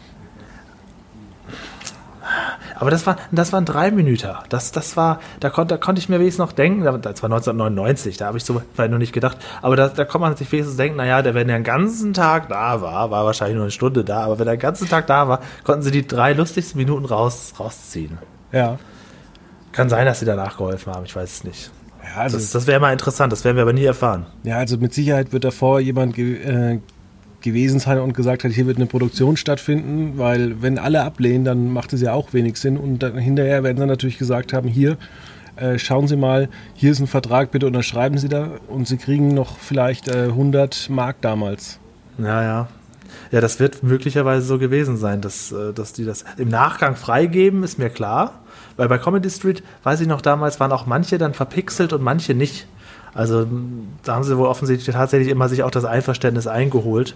Aber 2.79 2.91
das, 2.91 3.05
war, 3.05 3.17
das 3.31 3.53
waren 3.53 3.65
drei 3.65 3.91
Minuten. 3.91 4.29
Das, 4.49 4.71
das 4.71 4.95
war, 4.97 5.19
da 5.39 5.49
konnte, 5.49 5.75
da 5.75 5.77
konnte 5.77 5.99
ich 5.99 6.09
mir 6.09 6.19
wenigstens 6.19 6.45
noch 6.45 6.51
denken, 6.51 6.83
das 6.83 7.23
war 7.23 7.29
1999, 7.31 8.17
da 8.17 8.27
habe 8.27 8.37
ich 8.37 8.45
so 8.45 8.61
weit 8.75 8.91
noch 8.91 8.97
nicht 8.97 9.13
gedacht, 9.13 9.37
aber 9.61 9.75
da, 9.75 9.87
da 9.89 10.05
kann 10.05 10.21
man 10.21 10.35
sich 10.35 10.51
wenigstens 10.51 10.77
denken, 10.77 10.97
naja, 10.97 11.21
der, 11.21 11.33
wenn 11.33 11.47
der 11.47 11.57
den 11.57 11.63
ganzen 11.63 12.13
Tag 12.13 12.49
da 12.49 12.81
war, 12.81 13.11
war 13.11 13.25
wahrscheinlich 13.25 13.55
nur 13.55 13.65
eine 13.65 13.71
Stunde 13.71 14.03
da, 14.03 14.21
aber 14.21 14.39
wenn 14.39 14.47
er 14.47 14.55
den 14.55 14.61
ganzen 14.61 14.87
Tag 14.87 15.07
da 15.07 15.27
war, 15.27 15.41
konnten 15.63 15.81
sie 15.81 15.91
die 15.91 16.07
drei 16.07 16.33
lustigsten 16.33 16.77
Minuten 16.77 17.05
raus, 17.05 17.53
rausziehen. 17.59 18.17
Ja. 18.51 18.77
Kann 19.71 19.89
sein, 19.89 20.05
dass 20.05 20.19
sie 20.19 20.25
danach 20.25 20.57
geholfen 20.57 20.93
haben, 20.93 21.05
ich 21.05 21.15
weiß 21.15 21.31
es 21.31 21.43
nicht. 21.43 21.71
Ja, 22.03 22.21
also 22.21 22.37
das 22.37 22.51
das 22.51 22.67
wäre 22.67 22.79
mal 22.79 22.93
interessant, 22.93 23.33
das 23.33 23.43
werden 23.43 23.57
wir 23.57 23.63
aber 23.63 23.73
nie 23.73 23.83
erfahren. 23.83 24.27
Ja, 24.43 24.57
also 24.57 24.77
mit 24.77 24.93
Sicherheit 24.93 25.33
wird 25.33 25.43
davor 25.43 25.79
jemand 25.79 26.15
ge 26.15 26.41
äh, 26.41 26.79
gewesen 27.41 27.79
sein 27.79 27.99
und 27.99 28.13
gesagt 28.13 28.43
hat, 28.43 28.51
hier 28.51 28.67
wird 28.67 28.77
eine 28.77 28.87
Produktion 28.87 29.37
stattfinden, 29.37 30.17
weil 30.17 30.61
wenn 30.61 30.79
alle 30.79 31.03
ablehnen, 31.03 31.45
dann 31.45 31.71
macht 31.71 31.93
es 31.93 32.01
ja 32.01 32.13
auch 32.13 32.33
wenig 32.33 32.57
Sinn. 32.57 32.77
Und 32.77 32.99
dann 32.99 33.17
hinterher 33.17 33.63
werden 33.63 33.77
sie 33.77 33.85
natürlich 33.85 34.17
gesagt 34.17 34.53
haben, 34.53 34.67
hier, 34.67 34.97
äh, 35.55 35.79
schauen 35.79 36.07
Sie 36.07 36.15
mal, 36.15 36.49
hier 36.73 36.91
ist 36.91 36.99
ein 36.99 37.07
Vertrag, 37.07 37.51
bitte 37.51 37.67
unterschreiben 37.67 38.17
Sie 38.17 38.29
da 38.29 38.51
und 38.67 38.87
Sie 38.87 38.97
kriegen 38.97 39.33
noch 39.33 39.57
vielleicht 39.57 40.07
äh, 40.07 40.25
100 40.25 40.89
Mark 40.89 41.21
damals. 41.21 41.79
Ja, 42.17 42.43
ja. 42.43 42.67
Ja, 43.31 43.41
das 43.41 43.59
wird 43.59 43.83
möglicherweise 43.83 44.45
so 44.45 44.59
gewesen 44.59 44.97
sein, 44.97 45.21
dass, 45.21 45.51
äh, 45.51 45.73
dass 45.73 45.93
die 45.93 46.05
das 46.05 46.25
im 46.37 46.49
Nachgang 46.49 46.95
freigeben, 46.95 47.63
ist 47.63 47.79
mir 47.79 47.89
klar. 47.89 48.39
Weil 48.75 48.87
bei 48.87 48.99
Comedy 48.99 49.29
Street, 49.29 49.63
weiß 49.83 50.01
ich 50.01 50.07
noch, 50.07 50.21
damals 50.21 50.59
waren 50.59 50.71
auch 50.71 50.85
manche 50.85 51.17
dann 51.17 51.33
verpixelt 51.33 51.93
und 51.93 52.03
manche 52.03 52.35
nicht. 52.35 52.67
Also 53.13 53.47
da 54.03 54.15
haben 54.15 54.23
sie 54.23 54.37
wohl 54.37 54.47
offensichtlich 54.47 54.95
tatsächlich 54.95 55.29
immer 55.29 55.49
sich 55.49 55.63
auch 55.63 55.71
das 55.71 55.85
Einverständnis 55.85 56.47
eingeholt. 56.47 57.15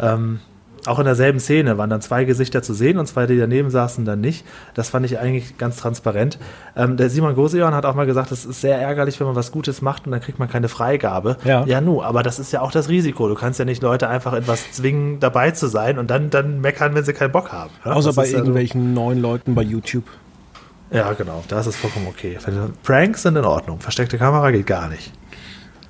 Ähm, 0.00 0.40
auch 0.86 0.98
in 0.98 1.04
derselben 1.04 1.40
Szene 1.40 1.78
waren 1.78 1.90
dann 1.90 2.00
zwei 2.00 2.24
Gesichter 2.24 2.62
zu 2.62 2.72
sehen 2.72 2.98
und 2.98 3.06
zwei, 3.06 3.26
die 3.26 3.38
daneben 3.38 3.70
saßen, 3.70 4.04
dann 4.04 4.20
nicht. 4.20 4.44
Das 4.74 4.90
fand 4.90 5.04
ich 5.04 5.18
eigentlich 5.18 5.58
ganz 5.58 5.76
transparent. 5.78 6.38
Ähm, 6.76 6.96
der 6.96 7.10
Simon 7.10 7.34
Goseon 7.34 7.74
hat 7.74 7.84
auch 7.84 7.94
mal 7.94 8.06
gesagt, 8.06 8.30
es 8.30 8.44
ist 8.44 8.60
sehr 8.60 8.78
ärgerlich, 8.78 9.18
wenn 9.18 9.26
man 9.26 9.36
was 9.36 9.50
Gutes 9.50 9.82
macht 9.82 10.06
und 10.06 10.12
dann 10.12 10.20
kriegt 10.20 10.38
man 10.38 10.48
keine 10.48 10.68
Freigabe. 10.68 11.36
Ja. 11.44 11.64
ja, 11.66 11.80
nu, 11.80 12.02
aber 12.02 12.22
das 12.22 12.38
ist 12.38 12.52
ja 12.52 12.60
auch 12.60 12.70
das 12.70 12.88
Risiko. 12.88 13.28
Du 13.28 13.34
kannst 13.34 13.58
ja 13.58 13.64
nicht 13.64 13.82
Leute 13.82 14.08
einfach 14.08 14.32
etwas 14.32 14.70
zwingen, 14.72 15.18
dabei 15.18 15.50
zu 15.50 15.66
sein 15.66 15.98
und 15.98 16.10
dann, 16.10 16.30
dann 16.30 16.60
meckern, 16.60 16.94
wenn 16.94 17.04
sie 17.04 17.12
keinen 17.12 17.32
Bock 17.32 17.52
haben. 17.52 17.70
Ja? 17.84 17.92
Außer 17.92 18.08
Das 18.08 18.16
bei 18.16 18.28
irgendwelchen 18.28 18.94
neuen 18.94 19.20
Leuten 19.20 19.54
bei 19.54 19.62
YouTube. 19.62 20.04
Ja, 20.92 21.12
genau. 21.14 21.42
Da 21.48 21.58
ist 21.58 21.66
es 21.66 21.74
vollkommen 21.74 22.06
okay. 22.08 22.38
Pranks 22.84 23.22
sind 23.22 23.34
in 23.34 23.44
Ordnung. 23.44 23.80
Versteckte 23.80 24.18
Kamera 24.18 24.52
geht 24.52 24.66
gar 24.66 24.88
nicht. 24.88 25.12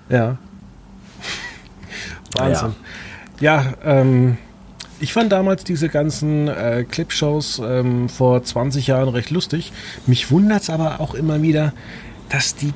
Ja. 0.08 0.38
Wahnsinn. 2.36 2.74
Ja, 3.40 3.74
ähm, 3.84 4.38
ich 4.98 5.12
fand 5.12 5.32
damals 5.32 5.64
diese 5.64 5.88
ganzen 5.88 6.48
äh, 6.48 6.84
Clipshows 6.88 7.60
ähm, 7.64 8.08
vor 8.08 8.42
20 8.42 8.86
Jahren 8.86 9.08
recht 9.08 9.30
lustig. 9.30 9.72
Mich 10.06 10.30
wundert 10.30 10.62
es 10.62 10.70
aber 10.70 11.00
auch 11.00 11.14
immer 11.14 11.42
wieder, 11.42 11.72
dass 12.28 12.54
die 12.54 12.72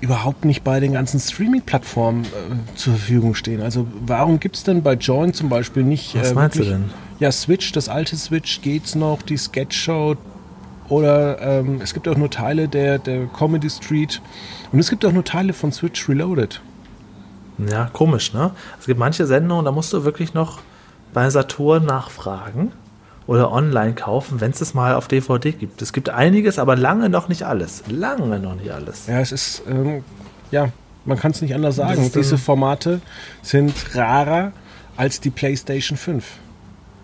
überhaupt 0.00 0.44
nicht 0.44 0.64
bei 0.64 0.80
den 0.80 0.92
ganzen 0.94 1.20
Streaming-Plattformen 1.20 2.24
äh, 2.24 2.76
zur 2.76 2.94
Verfügung 2.94 3.34
stehen. 3.34 3.60
Also 3.60 3.86
warum 4.04 4.40
gibt 4.40 4.56
es 4.56 4.64
denn 4.64 4.82
bei 4.82 4.94
Join 4.94 5.34
zum 5.34 5.48
Beispiel 5.48 5.84
nicht... 5.84 6.18
Was 6.18 6.32
äh, 6.32 6.34
meinst 6.34 6.56
du 6.56 6.60
wirklich- 6.60 6.76
denn? 6.76 6.90
Ja, 7.20 7.30
Switch, 7.30 7.70
das 7.72 7.90
alte 7.90 8.16
Switch 8.16 8.62
geht's 8.62 8.94
noch, 8.94 9.20
die 9.20 9.36
Sketch-Show 9.36 10.16
oder 10.88 11.40
ähm, 11.40 11.80
es 11.82 11.92
gibt 11.92 12.08
auch 12.08 12.16
nur 12.16 12.30
Teile 12.30 12.66
der, 12.66 12.98
der 12.98 13.26
Comedy 13.26 13.68
Street 13.68 14.22
und 14.72 14.78
es 14.80 14.88
gibt 14.88 15.04
auch 15.04 15.12
nur 15.12 15.22
Teile 15.22 15.52
von 15.52 15.70
Switch 15.70 16.08
Reloaded. 16.08 16.62
Ja, 17.68 17.90
komisch, 17.92 18.32
ne? 18.32 18.52
Es 18.78 18.86
gibt 18.86 18.98
manche 18.98 19.26
Sendungen, 19.26 19.64
da 19.64 19.72
musst 19.72 19.92
du 19.92 20.04
wirklich 20.04 20.34
noch 20.34 20.60
bei 21.12 21.28
Saturn 21.30 21.84
nachfragen 21.84 22.72
oder 23.26 23.52
online 23.52 23.94
kaufen, 23.94 24.40
wenn 24.40 24.50
es 24.50 24.60
es 24.60 24.74
mal 24.74 24.94
auf 24.94 25.08
DVD 25.08 25.52
gibt. 25.52 25.82
Es 25.82 25.92
gibt 25.92 26.08
einiges, 26.08 26.58
aber 26.58 26.76
lange 26.76 27.08
noch 27.08 27.28
nicht 27.28 27.44
alles. 27.44 27.82
Lange 27.88 28.38
noch 28.38 28.54
nicht 28.54 28.70
alles. 28.70 29.06
Ja, 29.06 29.20
es 29.20 29.32
ist, 29.32 29.62
ähm, 29.68 30.04
ja, 30.50 30.70
man 31.04 31.18
kann 31.18 31.32
es 31.32 31.40
nicht 31.42 31.54
anders 31.54 31.76
sagen. 31.76 32.10
Diese 32.14 32.38
Formate 32.38 33.00
sind 33.42 33.74
rarer 33.94 34.52
als 34.96 35.20
die 35.20 35.30
PlayStation 35.30 35.96
5. 35.96 36.24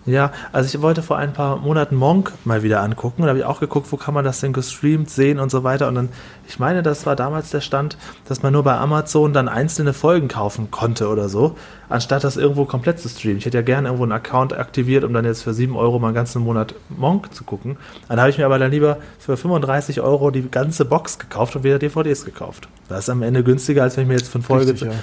Ja, 0.07 0.31
also 0.53 0.73
ich 0.73 0.81
wollte 0.81 1.03
vor 1.03 1.17
ein 1.17 1.33
paar 1.33 1.57
Monaten 1.57 1.95
Monk 1.95 2.31
mal 2.45 2.63
wieder 2.63 2.81
angucken. 2.81 3.23
Da 3.23 3.27
habe 3.27 3.39
ich 3.39 3.45
auch 3.45 3.59
geguckt, 3.59 3.91
wo 3.91 3.97
kann 3.97 4.13
man 4.13 4.23
das 4.23 4.39
denn 4.39 4.53
gestreamt 4.53 5.09
sehen 5.09 5.37
und 5.37 5.51
so 5.51 5.65
weiter. 5.65 5.89
Und 5.89 5.95
dann, 5.95 6.09
ich 6.47 6.59
meine, 6.59 6.81
das 6.81 7.05
war 7.05 7.17
damals 7.17 7.49
der 7.49 7.59
Stand, 7.59 7.97
dass 8.25 8.41
man 8.41 8.53
nur 8.53 8.63
bei 8.63 8.77
Amazon 8.77 9.33
dann 9.33 9.49
einzelne 9.49 9.91
Folgen 9.91 10.29
kaufen 10.29 10.71
konnte 10.71 11.09
oder 11.09 11.27
so, 11.27 11.57
anstatt 11.89 12.23
das 12.23 12.37
irgendwo 12.37 12.63
komplett 12.63 13.01
zu 13.01 13.09
streamen. 13.09 13.39
Ich 13.39 13.45
hätte 13.45 13.57
ja 13.57 13.61
gerne 13.61 13.89
irgendwo 13.89 14.03
einen 14.03 14.13
Account 14.13 14.57
aktiviert, 14.57 15.03
um 15.03 15.13
dann 15.13 15.25
jetzt 15.25 15.43
für 15.43 15.53
7 15.53 15.75
Euro 15.75 15.99
mal 15.99 16.07
einen 16.07 16.15
ganzen 16.15 16.41
Monat 16.41 16.73
Monk 16.87 17.33
zu 17.33 17.43
gucken. 17.43 17.75
Dann 18.07 18.17
habe 18.21 18.29
ich 18.29 18.37
mir 18.37 18.45
aber 18.45 18.59
dann 18.59 18.71
lieber 18.71 18.99
für 19.19 19.35
35 19.35 19.99
Euro 19.99 20.31
die 20.31 20.49
ganze 20.49 20.85
Box 20.85 21.19
gekauft 21.19 21.57
und 21.57 21.65
wieder 21.65 21.79
DVDs 21.79 22.23
gekauft. 22.23 22.69
Das 22.87 22.99
ist 22.99 23.09
am 23.09 23.23
Ende 23.23 23.43
günstiger, 23.43 23.83
als 23.83 23.97
wenn 23.97 24.03
ich 24.03 24.07
mir 24.07 24.15
jetzt 24.15 24.29
von 24.29 24.41
Folge. 24.41 24.71
Richtig, 24.71 24.87
ja. 24.87 24.93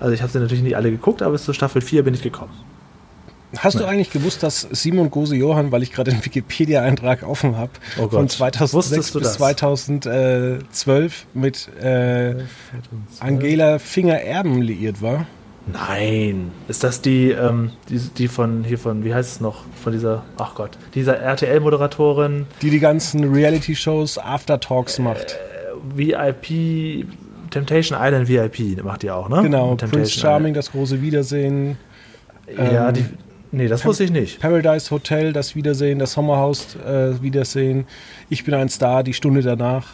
Also 0.00 0.12
ich 0.12 0.20
habe 0.20 0.30
sie 0.30 0.38
natürlich 0.38 0.62
nicht 0.62 0.76
alle 0.76 0.90
geguckt, 0.90 1.22
aber 1.22 1.32
bis 1.32 1.44
zur 1.44 1.54
Staffel 1.54 1.80
4 1.80 2.02
bin 2.02 2.12
ich 2.12 2.22
gekommen. 2.22 2.52
Hast 3.58 3.78
du 3.80 3.84
eigentlich 3.84 4.10
gewusst, 4.10 4.42
dass 4.42 4.66
Simon 4.70 5.10
Gose 5.10 5.36
Johann, 5.36 5.72
weil 5.72 5.82
ich 5.82 5.92
gerade 5.92 6.10
den 6.10 6.24
Wikipedia-Eintrag 6.24 7.22
offen 7.22 7.56
habe, 7.56 7.72
Oh 7.98 8.08
von 8.08 8.28
2006 8.28 8.72
Wusstest 8.72 9.14
du 9.14 9.18
bis 9.20 9.28
das? 9.28 9.36
2012 9.38 11.26
mit 11.34 11.68
äh, 11.82 12.34
Angela 13.20 13.78
Finger-Erben 13.78 14.62
liiert 14.62 15.02
war? 15.02 15.26
Nein. 15.66 16.50
Ist 16.68 16.84
das 16.84 17.00
die, 17.00 17.30
ähm, 17.30 17.70
die, 17.88 17.98
die 17.98 18.28
von 18.28 18.64
hier 18.64 18.78
von, 18.78 19.04
wie 19.04 19.14
heißt 19.14 19.32
es 19.36 19.40
noch? 19.40 19.64
Von 19.82 19.92
dieser, 19.92 20.22
ach 20.36 20.54
Gott, 20.54 20.72
dieser 20.94 21.18
RTL-Moderatorin, 21.18 22.46
Die 22.60 22.70
die 22.70 22.80
ganzen 22.80 23.32
Reality-Shows 23.32 24.18
After-Talks 24.18 24.98
macht. 24.98 25.38
VIP, 25.94 27.06
Temptation 27.50 27.98
Island 28.00 28.28
VIP 28.28 28.82
macht 28.84 29.02
die 29.02 29.10
auch, 29.10 29.28
ne? 29.28 29.42
Genau, 29.42 29.74
Prince 29.76 30.12
Charming, 30.12 30.54
das 30.54 30.72
große 30.72 31.00
Wiedersehen, 31.00 31.78
Island. 32.46 32.72
Ja, 32.72 32.88
ähm, 32.88 32.94
die, 32.94 33.04
nee, 33.54 33.68
das 33.68 33.84
wusste 33.84 34.04
ich 34.04 34.10
nicht. 34.10 34.40
Paradise 34.40 34.90
Hotel, 34.90 35.32
das 35.32 35.54
Wiedersehen, 35.54 35.98
das 35.98 36.12
Sommerhaus 36.12 36.76
äh, 36.76 37.20
Wiedersehen, 37.22 37.86
Ich 38.28 38.44
bin 38.44 38.54
ein 38.54 38.68
Star, 38.68 39.02
die 39.02 39.14
Stunde 39.14 39.42
danach. 39.42 39.86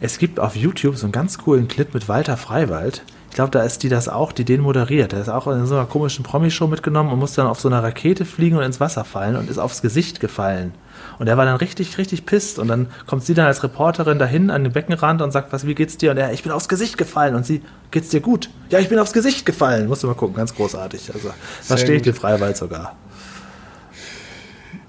Es 0.00 0.18
gibt 0.18 0.40
auf 0.40 0.56
YouTube 0.56 0.96
so 0.96 1.06
einen 1.06 1.12
ganz 1.12 1.38
coolen 1.38 1.68
Clip 1.68 1.92
mit 1.94 2.08
Walter 2.08 2.36
Freiwald. 2.36 3.02
Ich 3.30 3.36
glaube, 3.36 3.50
da 3.50 3.62
ist 3.62 3.82
die 3.82 3.88
das 3.88 4.08
auch, 4.08 4.32
die 4.32 4.44
den 4.44 4.62
moderiert. 4.62 5.12
Der 5.12 5.20
ist 5.20 5.28
auch 5.28 5.46
in 5.46 5.66
so 5.66 5.74
einer 5.74 5.86
komischen 5.86 6.24
Promi-Show 6.24 6.66
mitgenommen 6.66 7.12
und 7.12 7.18
muss 7.18 7.34
dann 7.34 7.46
auf 7.46 7.60
so 7.60 7.68
einer 7.68 7.82
Rakete 7.82 8.24
fliegen 8.24 8.56
und 8.56 8.64
ins 8.64 8.80
Wasser 8.80 9.04
fallen 9.04 9.36
und 9.36 9.50
ist 9.50 9.58
aufs 9.58 9.82
Gesicht 9.82 10.20
gefallen. 10.20 10.72
Und 11.18 11.26
er 11.28 11.36
war 11.36 11.44
dann 11.44 11.56
richtig, 11.56 11.98
richtig 11.98 12.26
pisst. 12.26 12.58
Und 12.58 12.68
dann 12.68 12.88
kommt 13.06 13.24
sie 13.24 13.34
dann 13.34 13.46
als 13.46 13.62
Reporterin 13.62 14.18
dahin 14.18 14.50
an 14.50 14.64
den 14.64 14.72
Beckenrand 14.72 15.22
und 15.22 15.32
sagt, 15.32 15.52
was, 15.52 15.66
wie 15.66 15.74
geht's 15.74 15.96
dir? 15.96 16.10
Und 16.10 16.16
er, 16.18 16.32
ich 16.32 16.42
bin 16.42 16.52
aufs 16.52 16.68
Gesicht 16.68 16.98
gefallen. 16.98 17.34
Und 17.34 17.46
sie, 17.46 17.62
geht's 17.90 18.08
dir 18.10 18.20
gut? 18.20 18.50
Ja, 18.70 18.78
ich 18.78 18.88
bin 18.88 18.98
aufs 18.98 19.12
Gesicht 19.12 19.46
gefallen. 19.46 19.88
Musst 19.88 20.02
du 20.02 20.06
mal 20.06 20.14
gucken, 20.14 20.36
ganz 20.36 20.54
großartig. 20.54 21.12
Also, 21.14 21.30
verstehe 21.62 21.96
ich 21.96 22.02
gut. 22.02 22.06
den 22.06 22.14
Freiwald 22.14 22.56
sogar. 22.56 22.94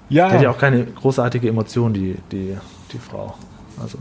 Ja, 0.08 0.28
Die 0.28 0.34
hat 0.34 0.42
ja 0.42 0.50
auch 0.50 0.58
keine 0.58 0.84
großartige 0.84 1.48
Emotion, 1.48 1.92
die, 1.92 2.16
die, 2.32 2.56
die 2.92 2.98
Frau. 2.98 3.34
Also, 3.80 3.98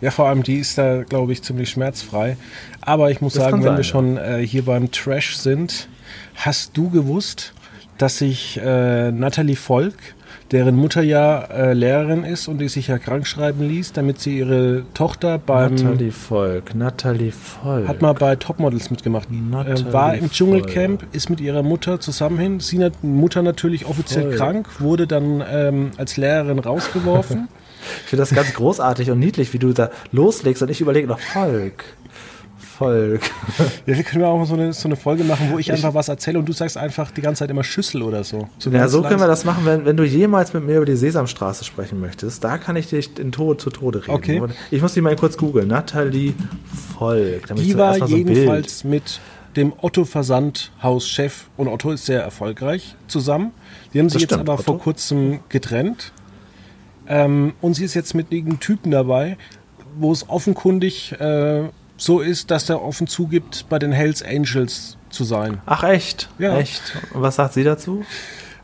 Ja, 0.00 0.10
vor 0.10 0.26
allem 0.28 0.42
die 0.42 0.58
ist 0.58 0.76
da, 0.78 1.02
glaube 1.04 1.32
ich, 1.32 1.42
ziemlich 1.42 1.70
schmerzfrei. 1.70 2.36
Aber 2.82 3.10
ich 3.10 3.20
muss 3.20 3.34
Das 3.34 3.44
sagen, 3.44 3.58
wenn 3.58 3.62
sein, 3.62 3.72
wir 3.76 3.78
ja. 3.78 3.84
schon 3.84 4.16
äh, 4.18 4.46
hier 4.46 4.64
beim 4.64 4.90
Trash 4.92 5.36
sind, 5.36 5.88
hast 6.34 6.76
du 6.76 6.90
gewusst, 6.90 7.54
dass 7.96 8.18
sich 8.18 8.60
äh, 8.62 9.10
Natalie 9.10 9.56
Volk, 9.56 9.96
deren 10.50 10.76
Mutter 10.76 11.02
ja 11.02 11.40
äh, 11.42 11.72
Lehrerin 11.74 12.24
ist 12.24 12.48
und 12.48 12.58
die 12.58 12.68
sich 12.68 12.88
ja 12.88 12.98
krank 12.98 13.26
schreiben 13.26 13.66
ließ, 13.68 13.92
damit 13.92 14.20
sie 14.20 14.38
ihre 14.38 14.84
Tochter 14.94 15.38
beim 15.38 15.74
Natalie 15.74 16.12
Volk, 16.12 16.74
Natalie 16.74 17.32
Volk. 17.32 17.88
hat 17.88 18.00
mal 18.00 18.14
bei 18.14 18.36
Topmodels 18.36 18.90
mitgemacht. 18.90 19.28
Äh, 19.30 19.92
war 19.92 20.14
im 20.14 20.30
Dschungelcamp, 20.30 21.04
ist 21.12 21.28
mit 21.28 21.40
ihrer 21.40 21.62
Mutter 21.62 22.00
zusammen 22.00 22.38
hin. 22.38 22.60
Sie 22.60 22.82
hat 22.82 23.04
Mutter 23.04 23.42
natürlich 23.42 23.86
offiziell 23.86 24.24
Volk. 24.24 24.36
krank, 24.36 24.80
wurde 24.80 25.06
dann 25.06 25.44
ähm, 25.50 25.90
als 25.96 26.16
Lehrerin 26.16 26.58
rausgeworfen. 26.58 27.48
Ich 28.02 28.10
finde 28.10 28.22
das 28.22 28.34
ganz 28.34 28.52
großartig 28.54 29.12
und 29.12 29.20
niedlich, 29.20 29.52
wie 29.52 29.60
du 29.60 29.72
da 29.72 29.90
loslegst 30.10 30.62
und 30.62 30.68
ich 30.68 30.80
überlege 30.80 31.06
noch 31.06 31.20
Volk. 31.20 31.84
Volk. 32.78 33.22
Ja, 33.86 33.96
wir 33.96 34.04
können 34.04 34.22
ja 34.22 34.28
auch 34.28 34.38
mal 34.38 34.46
so 34.46 34.54
eine, 34.54 34.72
so 34.72 34.86
eine 34.86 34.96
Folge 34.96 35.24
machen, 35.24 35.48
wo 35.50 35.58
ich, 35.58 35.72
einfach 35.72 35.94
was 35.94 36.08
erzähle 36.08 36.38
und 36.38 36.48
du 36.48 36.52
sagst 36.52 36.76
einfach 36.76 37.10
die 37.10 37.22
ganze 37.22 37.40
Zeit 37.40 37.50
immer 37.50 37.64
Schüssel 37.64 38.02
oder 38.02 38.22
so. 38.22 38.48
so 38.58 38.70
Ja, 38.70 38.86
so 38.86 39.02
können 39.02 39.18
wir 39.18 39.26
das 39.26 39.44
machen, 39.44 39.64
wenn, 39.64 39.84
wenn 39.84 39.96
du 39.96 40.04
jemals 40.04 40.52
mit 40.52 40.64
mir 40.64 40.76
über 40.76 40.86
die 40.86 40.94
Sesamstraße 40.94 41.64
sprechen 41.64 42.00
möchtest. 42.00 42.44
Da 42.44 42.58
kann 42.58 42.76
ich 42.76 42.88
dich 42.88 43.18
in 43.18 43.32
Tod 43.32 43.60
zu 43.60 43.70
Tode 43.70 44.02
reden. 44.02 44.10
Okay. 44.10 44.42
Ich 44.70 44.82
muss 44.82 44.94
die 44.94 45.00
mal 45.00 45.16
kurz 45.16 45.36
googeln. 45.36 45.68
Natalie 45.68 46.34
Volk. 46.98 47.50
ich 47.56 47.62
Die 47.62 47.76
war 47.76 47.94
so 47.94 48.04
jedenfalls 48.04 48.84
mit 48.84 49.20
dem 49.56 49.72
Otto 49.80 50.04
Versandhaus-Chef 50.04 51.46
und 51.56 51.68
Otto 51.68 51.90
ist 51.90 52.06
sehr 52.06 52.22
erfolgreich 52.22 52.94
zusammen. 53.08 53.52
Die 53.92 53.98
haben 53.98 54.08
sich 54.08 54.22
jetzt 54.22 54.34
aber 54.34 54.58
vor 54.58 54.74
Otto. 54.74 54.84
kurzem 54.84 55.40
getrennt. 55.48 56.12
Ähm, 57.08 57.54
und 57.60 57.74
sie 57.74 57.84
ist 57.84 57.94
jetzt 57.94 58.14
mit 58.14 58.30
einem 58.30 58.60
Typen 58.60 58.90
dabei, 58.90 59.36
wo 59.98 60.12
es 60.12 60.28
offenkundig 60.28 61.12
äh, 61.18 61.64
so 61.98 62.20
ist, 62.20 62.50
dass 62.50 62.64
der 62.64 62.82
offen 62.82 63.06
zugibt, 63.06 63.66
bei 63.68 63.78
den 63.78 63.92
Hells 63.92 64.22
Angels 64.22 64.96
zu 65.10 65.24
sein. 65.24 65.60
Ach 65.66 65.84
echt? 65.84 66.30
Ja. 66.38 66.56
Echt? 66.56 66.96
Und 67.12 67.20
was 67.20 67.36
sagt 67.36 67.52
sie 67.52 67.64
dazu? 67.64 68.04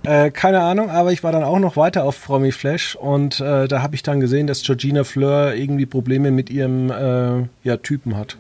Äh, 0.05 0.31
keine 0.31 0.61
Ahnung, 0.61 0.91
aber 0.91 1.13
ich 1.13 1.25
war 1.25 1.33
dann 1.33 1.45
auch 1.45 1.59
noch 1.59 1.77
weiter 1.77 2.05
auf 2.05 2.23
Promi 2.23 2.53
Flash 2.53 2.95
und 2.95 3.41
äh, 3.41 3.67
da 3.69 3.83
habe 3.83 3.95
ich 3.95 4.03
dann 4.03 4.21
gesehen, 4.21 4.47
dass 4.47 4.63
Georgina 4.63 5.03
Fleur 5.05 5.55
irgendwie 5.55 5.87
Probleme 5.87 6.31
mit 6.31 6.51
ihrem 6.51 6.91
äh, 6.91 7.49
ja, 7.67 7.77
Typen 7.79 8.17
hat. 8.17 8.37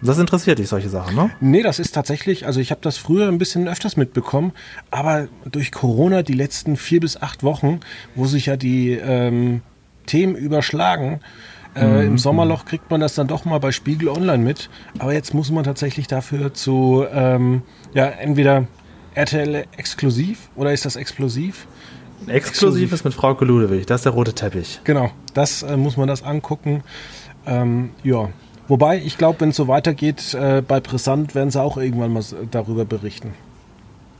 Das 0.00 0.18
interessiert 0.18 0.58
dich, 0.58 0.68
solche 0.68 0.88
Sachen, 0.88 1.14
ne? 1.14 1.30
Nee, 1.40 1.62
das 1.62 1.78
ist 1.78 1.92
tatsächlich, 1.92 2.46
also 2.46 2.60
ich 2.60 2.70
habe 2.70 2.80
das 2.82 2.96
früher 2.96 3.28
ein 3.28 3.36
bisschen 3.36 3.68
öfters 3.68 3.96
mitbekommen, 3.96 4.52
aber 4.90 5.28
durch 5.50 5.72
Corona 5.72 6.22
die 6.22 6.34
letzten 6.34 6.76
vier 6.76 7.00
bis 7.00 7.20
acht 7.20 7.42
Wochen, 7.42 7.80
wo 8.14 8.26
sich 8.26 8.46
ja 8.46 8.56
die 8.56 8.92
ähm, 8.92 9.62
Themen 10.06 10.36
überschlagen, 10.36 11.20
Äh, 11.76 12.06
Im 12.06 12.18
Sommerloch 12.18 12.64
kriegt 12.64 12.90
man 12.90 13.00
das 13.00 13.14
dann 13.14 13.26
doch 13.26 13.44
mal 13.44 13.58
bei 13.58 13.70
Spiegel 13.70 14.08
Online 14.08 14.42
mit. 14.42 14.70
Aber 14.98 15.12
jetzt 15.12 15.34
muss 15.34 15.50
man 15.50 15.64
tatsächlich 15.64 16.06
dafür 16.06 16.54
zu, 16.54 17.04
ähm, 17.12 17.62
ja, 17.92 18.06
entweder 18.06 18.66
RTL 19.14 19.66
exklusiv 19.76 20.50
oder 20.56 20.72
ist 20.72 20.84
das 20.84 20.96
explosiv? 20.96 21.66
Exklusiv 22.26 22.92
ist 22.92 23.04
mit 23.04 23.14
Frau 23.14 23.32
Ludewig, 23.32 23.86
das 23.86 24.00
ist 24.00 24.04
der 24.04 24.12
rote 24.12 24.32
Teppich. 24.32 24.80
Genau, 24.84 25.10
das 25.34 25.62
äh, 25.62 25.76
muss 25.76 25.96
man 25.96 26.08
das 26.08 26.22
angucken. 26.22 26.82
Ähm, 27.46 27.90
ja, 28.02 28.30
wobei 28.68 28.98
ich 28.98 29.18
glaube, 29.18 29.40
wenn 29.40 29.50
es 29.50 29.56
so 29.56 29.68
weitergeht, 29.68 30.34
äh, 30.34 30.62
bei 30.66 30.80
Brisant 30.80 31.34
werden 31.34 31.50
sie 31.50 31.60
auch 31.60 31.76
irgendwann 31.76 32.12
mal 32.12 32.24
darüber 32.50 32.84
berichten. 32.84 33.34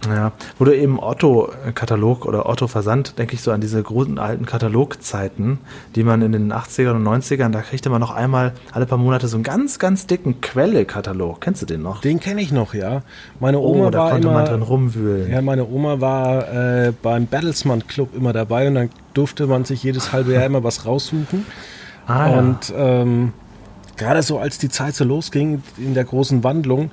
Ja, 0.05 0.33
wo 0.59 0.65
du 0.65 0.77
eben 0.77 1.01
Otto-Katalog 1.01 2.27
oder 2.27 2.49
Otto-Versand, 2.49 3.19
denke 3.19 3.35
ich 3.35 3.43
so 3.43 3.51
an 3.51 3.61
diese 3.61 3.83
großen 3.83 4.19
alten 4.19 4.47
Katalogzeiten, 4.47 5.59
die 5.95 6.05
man 6.05 6.23
in 6.23 6.33
den 6.33 6.53
80ern 6.53 6.93
und 6.93 7.05
90ern, 7.05 7.51
da 7.51 7.63
kriegte 7.63 7.91
man 7.91 8.01
noch 8.01 8.15
einmal 8.15 8.53
alle 8.73 8.87
paar 8.87 8.99
Monate 8.99 9.27
so 9.27 9.37
einen 9.37 9.45
ganz, 9.45 9.79
ganz 9.79 10.07
dicken 10.07 10.41
Quelle-Katalog. 10.41 11.41
Kennst 11.41 11.63
du 11.63 11.67
den 11.67 11.83
noch? 11.83 12.03
Den 12.03 12.21
kenne 12.21 12.41
ich 12.41 12.53
noch, 12.53 12.75
ja. 12.75 13.03
Meine 13.41 13.59
Oma 13.59 13.87
oh, 13.87 13.91
da 13.91 13.99
war 13.99 14.11
konnte 14.11 14.29
immer, 14.29 14.37
man 14.37 14.47
drin 14.47 14.63
rumwühlen. 14.63 15.31
Ja, 15.31 15.43
meine 15.43 15.67
Oma 15.67 16.01
war 16.01 16.53
äh, 16.53 16.93
beim 17.03 17.27
Battlesman 17.27 17.87
Club 17.87 18.15
immer 18.15 18.33
dabei 18.33 18.69
und 18.69 18.75
dann 18.75 18.91
durfte 19.15 19.47
man 19.47 19.65
sich 19.65 19.83
jedes 19.83 20.13
halbe 20.13 20.35
Jahr 20.35 20.45
immer 20.45 20.63
was 20.63 20.87
raussuchen. 20.87 21.47
Ah, 22.09 22.39
und 22.39 22.69
ja. 22.69 23.03
ähm, 23.03 23.33
gerade 23.97 24.23
so 24.23 24.39
als 24.39 24.59
die 24.59 24.69
Zeit 24.69 24.95
so 24.95 25.03
losging 25.03 25.65
in 25.77 25.95
der 25.95 26.05
großen 26.05 26.45
Wandlung, 26.45 26.93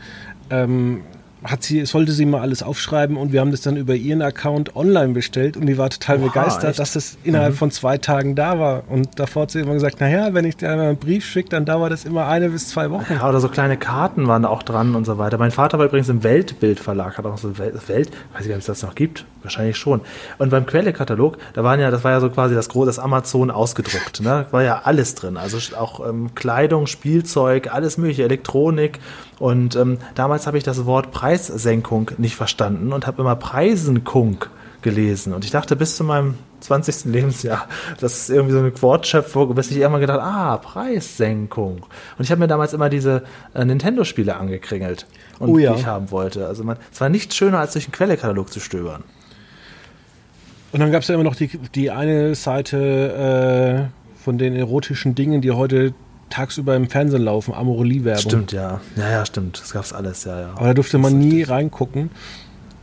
ähm, 0.49 1.01
hat 1.43 1.63
sie, 1.63 1.85
sollte 1.85 2.11
sie 2.11 2.25
mal 2.25 2.41
alles 2.41 2.63
aufschreiben 2.63 3.17
und 3.17 3.33
wir 3.33 3.41
haben 3.41 3.51
das 3.51 3.61
dann 3.61 3.75
über 3.75 3.95
ihren 3.95 4.21
Account 4.21 4.75
online 4.75 5.13
bestellt 5.13 5.57
und 5.57 5.65
die 5.65 5.77
war 5.77 5.89
total 5.89 6.17
Oha, 6.19 6.27
begeistert, 6.27 6.71
echt? 6.71 6.79
dass 6.79 6.93
das 6.93 7.17
innerhalb 7.23 7.53
mhm. 7.53 7.57
von 7.57 7.71
zwei 7.71 7.97
Tagen 7.97 8.35
da 8.35 8.59
war. 8.59 8.83
Und 8.89 9.19
davor 9.19 9.43
hat 9.43 9.51
sie 9.51 9.59
immer 9.59 9.73
gesagt, 9.73 9.99
naja, 9.99 10.33
wenn 10.33 10.45
ich 10.45 10.57
dir 10.57 10.71
einen 10.71 10.97
Brief 10.97 11.25
schicke, 11.25 11.49
dann 11.49 11.65
dauert 11.65 11.91
das 11.91 12.05
immer 12.05 12.27
eine 12.27 12.49
bis 12.49 12.69
zwei 12.69 12.89
Wochen. 12.91 13.13
Ja, 13.13 13.27
oder 13.27 13.39
so 13.39 13.49
kleine 13.49 13.77
Karten 13.77 14.27
waren 14.27 14.43
da 14.43 14.49
auch 14.49 14.63
dran 14.63 14.95
und 14.95 15.05
so 15.05 15.17
weiter. 15.17 15.37
Mein 15.37 15.51
Vater 15.51 15.79
war 15.79 15.85
übrigens 15.85 16.09
im 16.09 16.23
Weltbildverlag, 16.23 17.17
hat 17.17 17.25
auch 17.25 17.37
so 17.37 17.57
Welt, 17.57 17.75
Welt 17.89 18.11
weiß 18.33 18.41
ich 18.41 18.49
gar 18.49 18.55
nicht, 18.55 18.55
ob 18.55 18.59
es 18.59 18.65
das 18.65 18.83
noch 18.83 18.95
gibt, 18.95 19.25
wahrscheinlich 19.41 19.77
schon. 19.77 20.01
Und 20.37 20.49
beim 20.49 20.65
Quellekatalog, 20.65 21.37
da 21.53 21.63
waren 21.63 21.79
ja, 21.79 21.91
das 21.91 22.03
war 22.03 22.11
ja 22.11 22.19
so 22.19 22.29
quasi 22.29 22.55
das 22.55 22.69
große, 22.69 23.01
Amazon 23.01 23.51
ausgedruckt, 23.51 24.21
ne? 24.21 24.45
War 24.51 24.63
ja 24.63 24.81
alles 24.83 25.15
drin, 25.15 25.37
also 25.37 25.57
auch 25.75 26.07
ähm, 26.07 26.35
Kleidung, 26.35 26.87
Spielzeug, 26.87 27.73
alles 27.73 27.97
mögliche, 27.97 28.23
Elektronik 28.23 28.99
und 29.39 29.75
ähm, 29.75 29.97
damals 30.15 30.47
habe 30.47 30.57
ich 30.57 30.63
das 30.63 30.85
Wort 30.85 31.11
Preissenkung 31.11 32.11
nicht 32.17 32.35
verstanden 32.35 32.93
und 32.93 33.07
habe 33.07 33.21
immer 33.21 33.35
Preisenkung 33.35 34.45
gelesen. 34.81 35.33
Und 35.33 35.43
ich 35.45 35.51
dachte 35.51 35.75
bis 35.75 35.95
zu 35.95 36.03
meinem 36.03 36.35
20. 36.59 37.05
Lebensjahr, 37.05 37.67
das 37.99 38.13
ist 38.19 38.29
irgendwie 38.29 38.53
so 38.53 38.59
eine 38.59 38.81
Wortschöpfung, 38.81 39.55
bis 39.55 39.71
ich 39.71 39.77
immer 39.77 39.99
gedacht, 39.99 40.19
ah, 40.21 40.57
Preissenkung. 40.57 41.85
Und 42.17 42.23
ich 42.23 42.31
habe 42.31 42.39
mir 42.39 42.47
damals 42.47 42.73
immer 42.73 42.89
diese 42.89 43.23
äh, 43.53 43.65
Nintendo-Spiele 43.65 44.35
angekringelt 44.35 45.07
und 45.39 45.49
oh 45.49 45.57
ja. 45.57 45.73
die 45.73 45.79
ich 45.79 45.85
haben 45.85 46.11
wollte. 46.11 46.47
Also 46.47 46.63
man, 46.63 46.77
es 46.91 47.01
war 47.01 47.09
nichts 47.09 47.35
schöner, 47.35 47.59
als 47.59 47.73
durch 47.73 47.85
einen 47.85 47.93
Quellekatalog 47.93 48.51
zu 48.51 48.59
stöbern. 48.59 49.03
Und 50.71 50.79
dann 50.79 50.91
gab 50.91 51.01
es 51.01 51.07
ja 51.07 51.15
immer 51.15 51.23
noch 51.23 51.35
die, 51.35 51.47
die 51.75 51.91
eine 51.91 52.35
Seite 52.35 53.89
äh, 53.89 54.23
von 54.23 54.37
den 54.37 54.55
erotischen 54.55 55.15
Dingen, 55.15 55.41
die 55.41 55.51
heute 55.51 55.93
tagsüber 56.29 56.75
im 56.75 56.89
Fernsehen 56.89 57.23
laufen, 57.23 57.53
Amorelie-Werbung. 57.53 58.21
Stimmt, 58.21 58.51
ja. 58.51 58.81
Ja, 58.95 59.09
ja, 59.09 59.25
stimmt. 59.25 59.59
Das 59.61 59.73
gab 59.73 59.83
es 59.83 59.93
alles, 59.93 60.23
ja, 60.23 60.39
ja. 60.39 60.49
Aber 60.55 60.67
da 60.67 60.73
durfte 60.73 60.97
man 60.97 61.17
nie 61.17 61.43
reingucken. 61.43 62.09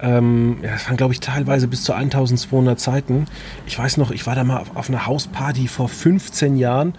Ähm, 0.03 0.59
ja, 0.63 0.73
das 0.73 0.87
waren, 0.87 0.97
glaube 0.97 1.13
ich, 1.13 1.21
teilweise 1.21 1.69
bis 1.69 1.85
zu 1.85 1.93
1200 1.93 2.81
Seiten. 2.81 3.27
Ich 3.67 3.79
weiß 3.79 3.99
noch, 3.99 4.11
ich 4.11 4.27
war 4.27 4.35
da 4.35 4.45
mal 4.45 4.65
auf 4.75 4.89
einer 4.89 5.07
Hausparty 5.07 5.69
vor 5.69 5.89
15 5.89 6.57
Jahren 6.57 6.95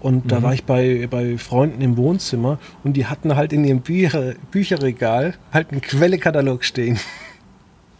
und 0.00 0.24
mhm. 0.24 0.28
da 0.28 0.42
war 0.42 0.52
ich 0.52 0.64
bei, 0.64 1.06
bei 1.10 1.38
Freunden 1.38 1.80
im 1.80 1.96
Wohnzimmer 1.96 2.58
und 2.84 2.94
die 2.94 3.06
hatten 3.06 3.36
halt 3.36 3.52
in 3.52 3.64
ihrem 3.64 3.80
Bücher, 3.80 4.34
Bücherregal 4.50 5.34
halt 5.52 5.70
einen 5.70 5.80
Quellekatalog 5.80 6.64
stehen. 6.64 6.98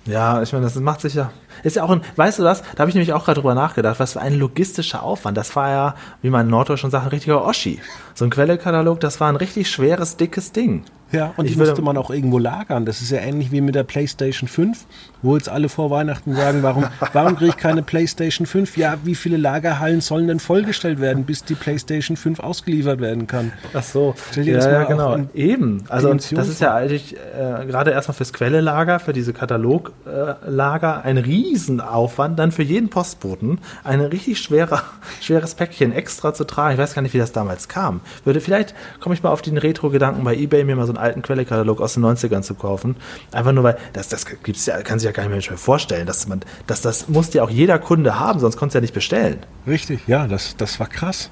Ja, 0.05 0.42
ich 0.42 0.52
meine, 0.52 0.64
das 0.64 0.74
macht 0.74 1.00
sich 1.00 1.14
ja 1.14 1.31
ist 1.62 1.77
ja 1.77 1.85
auch 1.85 1.91
ein, 1.91 2.03
weißt 2.17 2.38
du 2.38 2.45
was, 2.45 2.62
da 2.62 2.81
habe 2.81 2.88
ich 2.88 2.95
nämlich 2.95 3.12
auch 3.12 3.25
gerade 3.25 3.41
drüber 3.41 3.55
nachgedacht, 3.55 4.01
was 4.01 4.15
für 4.15 4.21
ein 4.21 4.35
logistischer 4.35 5.03
Aufwand. 5.03 5.37
Das 5.37 5.55
war 5.57 5.71
ja, 5.71 5.95
wie 6.23 6.31
man 6.31 6.47
in 6.47 6.51
Norddeutsch 6.51 6.81
schon 6.81 6.91
sagt, 6.91 7.05
ein 7.05 7.11
richtiger 7.11 7.45
Oschi. 7.45 7.81
So 8.15 8.25
ein 8.25 8.31
Quellekatalog, 8.31 9.01
das 9.01 9.21
war 9.21 9.29
ein 9.29 9.37
richtig 9.37 9.71
schweres, 9.71 10.17
dickes 10.17 10.53
Ding. 10.53 10.85
Ja, 11.12 11.35
und 11.37 11.45
ich 11.45 11.53
die 11.53 11.59
musste 11.59 11.83
man 11.83 11.97
auch 11.99 12.11
irgendwo 12.11 12.38
lagern. 12.38 12.87
Das 12.87 13.03
ist 13.03 13.11
ja 13.11 13.19
ähnlich 13.19 13.53
wie 13.53 13.61
mit 13.61 13.75
der 13.75 13.85
PlayStation 13.85 14.49
5, 14.49 14.87
wo 15.21 15.37
jetzt 15.37 15.49
alle 15.49 15.69
vor 15.69 15.91
Weihnachten 15.91 16.35
sagen, 16.35 16.62
warum, 16.62 16.87
warum 17.12 17.37
kriege 17.37 17.51
ich 17.51 17.57
keine 17.59 17.83
PlayStation 17.83 18.47
5? 18.47 18.79
Ja, 18.79 18.97
wie 19.05 19.15
viele 19.15 19.37
Lagerhallen 19.37 20.01
sollen 20.01 20.27
denn 20.27 20.41
vollgestellt 20.41 21.01
werden, 21.01 21.25
bis 21.25 21.45
die 21.45 21.55
PlayStation 21.55 22.17
5 22.17 22.41
ausgeliefert 22.41 23.01
werden 23.01 23.27
kann? 23.27 23.53
Ach 23.75 23.83
so. 23.83 24.15
Ja, 24.37 24.43
ja, 24.43 24.85
genau. 24.85 25.19
Eben. 25.35 25.85
Also 25.88 26.12
das 26.15 26.49
ist 26.49 26.61
ja 26.62 26.75
eigentlich 26.75 27.15
äh, 27.15 27.67
gerade 27.67 27.91
erstmal 27.91 28.15
fürs 28.15 28.33
Quellelager, 28.33 28.99
für 28.99 29.12
diese 29.12 29.35
Kataloglager 29.35 31.03
äh, 31.05 31.09
ein 31.09 31.19
Riesenaufwand, 31.42 32.38
dann 32.38 32.52
für 32.52 32.62
jeden 32.62 32.88
Postboten 32.88 33.59
ein 33.85 34.00
richtig 34.00 34.38
schwerer, 34.38 34.83
schweres 35.20 35.55
Päckchen 35.55 35.92
extra 35.92 36.35
zu 36.35 36.44
tragen. 36.44 36.74
Ich 36.74 36.78
weiß 36.78 36.94
gar 36.94 37.02
nicht, 37.02 37.14
wie 37.14 37.18
das 37.18 37.33
damals 37.33 37.68
kam. 37.68 38.00
Würde 38.24 38.40
vielleicht 38.40 38.74
komme 39.00 39.14
ich 39.14 39.22
mal 39.22 39.31
auf 39.31 39.42
den 39.42 39.59
Retro-Gedanken 39.59 40.24
bei 40.24 40.35
eBay 40.35 40.64
mir 40.64 40.76
mal 40.76 40.87
so 40.87 40.92
einen 40.92 41.02
alten 41.02 41.22
Quellekatalog 41.22 41.81
aus 41.81 41.94
den 41.94 42.05
90ern 42.05 42.42
zu 42.42 42.55
kaufen. 42.55 42.96
Einfach 43.33 43.52
nur 43.52 43.64
weil, 43.64 43.78
das, 43.92 44.09
das 44.09 44.26
gibt's 44.26 44.66
ja, 44.66 44.81
kann 44.83 44.98
sich 44.98 45.07
ja 45.07 45.12
gar 45.12 45.28
nicht 45.28 45.50
mehr 45.50 45.59
vorstellen, 45.59 46.07
dass 46.07 46.28
man, 46.28 46.40
dass 46.66 46.81
das 46.81 47.09
muss 47.09 47.33
ja 47.35 47.42
auch 47.42 47.50
jeder 47.50 47.78
Kunde 47.78 48.18
haben, 48.18 48.40
sonst 48.40 48.57
konntest 48.57 48.74
du 48.74 48.78
ja 48.78 48.83
nicht 48.83 48.94
bestellen. 48.94 49.38
Richtig, 49.66 50.07
ja, 50.07 50.26
das, 50.26 50.57
das 50.57 50.78
war 50.81 50.87
krass. 50.87 51.31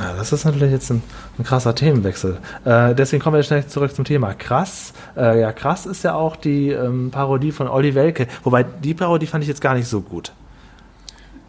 Ja, 0.00 0.12
das 0.12 0.32
ist 0.32 0.44
natürlich 0.44 0.72
jetzt 0.72 0.90
ein, 0.90 1.02
ein 1.38 1.44
krasser 1.44 1.74
Themenwechsel. 1.74 2.38
Äh, 2.64 2.94
deswegen 2.94 3.22
kommen 3.22 3.36
wir 3.36 3.42
schnell 3.42 3.66
zurück 3.66 3.94
zum 3.94 4.04
Thema. 4.04 4.34
Krass. 4.34 4.92
Äh, 5.16 5.40
ja, 5.40 5.52
krass 5.52 5.86
ist 5.86 6.02
ja 6.02 6.14
auch 6.14 6.36
die 6.36 6.70
ähm, 6.70 7.10
Parodie 7.10 7.52
von 7.52 7.68
Olli 7.68 7.94
Welke. 7.94 8.26
Wobei, 8.42 8.64
die 8.64 8.94
Parodie 8.94 9.26
fand 9.26 9.44
ich 9.44 9.48
jetzt 9.48 9.60
gar 9.60 9.74
nicht 9.74 9.86
so 9.86 10.00
gut. 10.00 10.32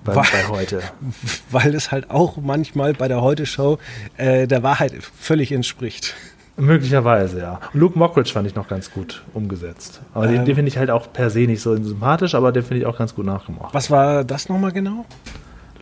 Bei, 0.03 0.15
weil, 0.15 0.23
bei 0.31 0.47
heute. 0.49 0.81
Weil 1.49 1.73
es 1.73 1.91
halt 1.91 2.11
auch 2.11 2.37
manchmal 2.37 2.93
bei 2.93 3.07
der 3.07 3.21
Heute-Show 3.21 3.79
äh, 4.17 4.45
der 4.45 4.61
Wahrheit 4.61 4.93
völlig 5.19 5.51
entspricht. 5.51 6.13
Möglicherweise, 6.57 7.39
ja. 7.39 7.59
Luke 7.73 7.97
Mockridge 7.99 8.31
fand 8.31 8.47
ich 8.47 8.55
noch 8.55 8.67
ganz 8.67 8.91
gut 8.91 9.23
umgesetzt. 9.33 10.01
Aber 10.13 10.27
ähm, 10.27 10.33
den, 10.33 10.45
den 10.45 10.55
finde 10.55 10.69
ich 10.69 10.77
halt 10.77 10.89
auch 10.89 11.11
per 11.11 11.29
se 11.29 11.39
nicht 11.39 11.61
so 11.61 11.75
sympathisch, 11.75 12.35
aber 12.35 12.51
den 12.51 12.63
finde 12.63 12.81
ich 12.81 12.85
auch 12.85 12.97
ganz 12.97 13.15
gut 13.15 13.25
nachgemacht. 13.25 13.73
Was 13.73 13.91
war 13.91 14.23
das 14.23 14.47
nochmal 14.47 14.71
genau? 14.71 15.05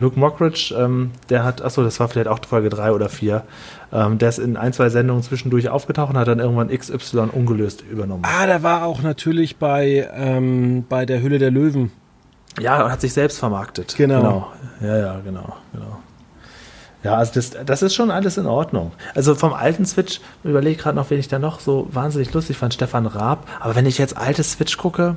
Luke 0.04 0.20
Mockridge, 0.20 0.74
ähm, 0.78 1.12
der 1.30 1.44
hat, 1.44 1.62
achso, 1.62 1.82
das 1.82 1.98
war 1.98 2.08
vielleicht 2.08 2.28
auch 2.28 2.38
Folge 2.46 2.68
3 2.68 2.92
oder 2.92 3.08
4, 3.08 3.42
ähm, 3.90 4.18
der 4.18 4.28
ist 4.28 4.38
in 4.38 4.58
ein, 4.58 4.74
zwei 4.74 4.90
Sendungen 4.90 5.22
zwischendurch 5.22 5.70
aufgetaucht 5.70 6.10
und 6.10 6.18
hat 6.18 6.28
dann 6.28 6.40
irgendwann 6.40 6.68
XY 6.68 7.30
ungelöst 7.32 7.82
übernommen. 7.90 8.22
Ah, 8.26 8.46
der 8.46 8.62
war 8.62 8.84
auch 8.84 9.00
natürlich 9.00 9.56
bei, 9.56 10.06
ähm, 10.14 10.84
bei 10.88 11.06
der 11.06 11.22
Hülle 11.22 11.38
der 11.38 11.50
Löwen. 11.50 11.90
Ja, 12.60 12.90
hat 12.90 13.00
sich 13.00 13.14
selbst 13.14 13.38
vermarktet. 13.38 13.94
Genau. 13.96 14.20
genau. 14.20 14.52
Ja, 14.82 14.96
ja, 14.98 15.20
genau, 15.24 15.56
genau. 15.72 15.98
Ja, 17.02 17.14
also 17.16 17.32
das, 17.34 17.52
das 17.64 17.82
ist 17.82 17.94
schon 17.94 18.10
alles 18.10 18.36
in 18.36 18.46
Ordnung. 18.46 18.92
Also 19.14 19.34
vom 19.34 19.54
alten 19.54 19.86
Switch, 19.86 20.20
ich 20.42 20.50
überlege 20.50 20.80
gerade 20.80 20.96
noch, 20.96 21.08
wen 21.08 21.18
ich 21.18 21.28
da 21.28 21.38
noch 21.38 21.60
so 21.60 21.88
wahnsinnig 21.90 22.32
lustig 22.34 22.58
fand, 22.58 22.74
Stefan 22.74 23.06
Raab. 23.06 23.46
Aber 23.60 23.74
wenn 23.74 23.86
ich 23.86 23.96
jetzt 23.96 24.16
altes 24.16 24.52
Switch 24.52 24.76
gucke, 24.76 25.16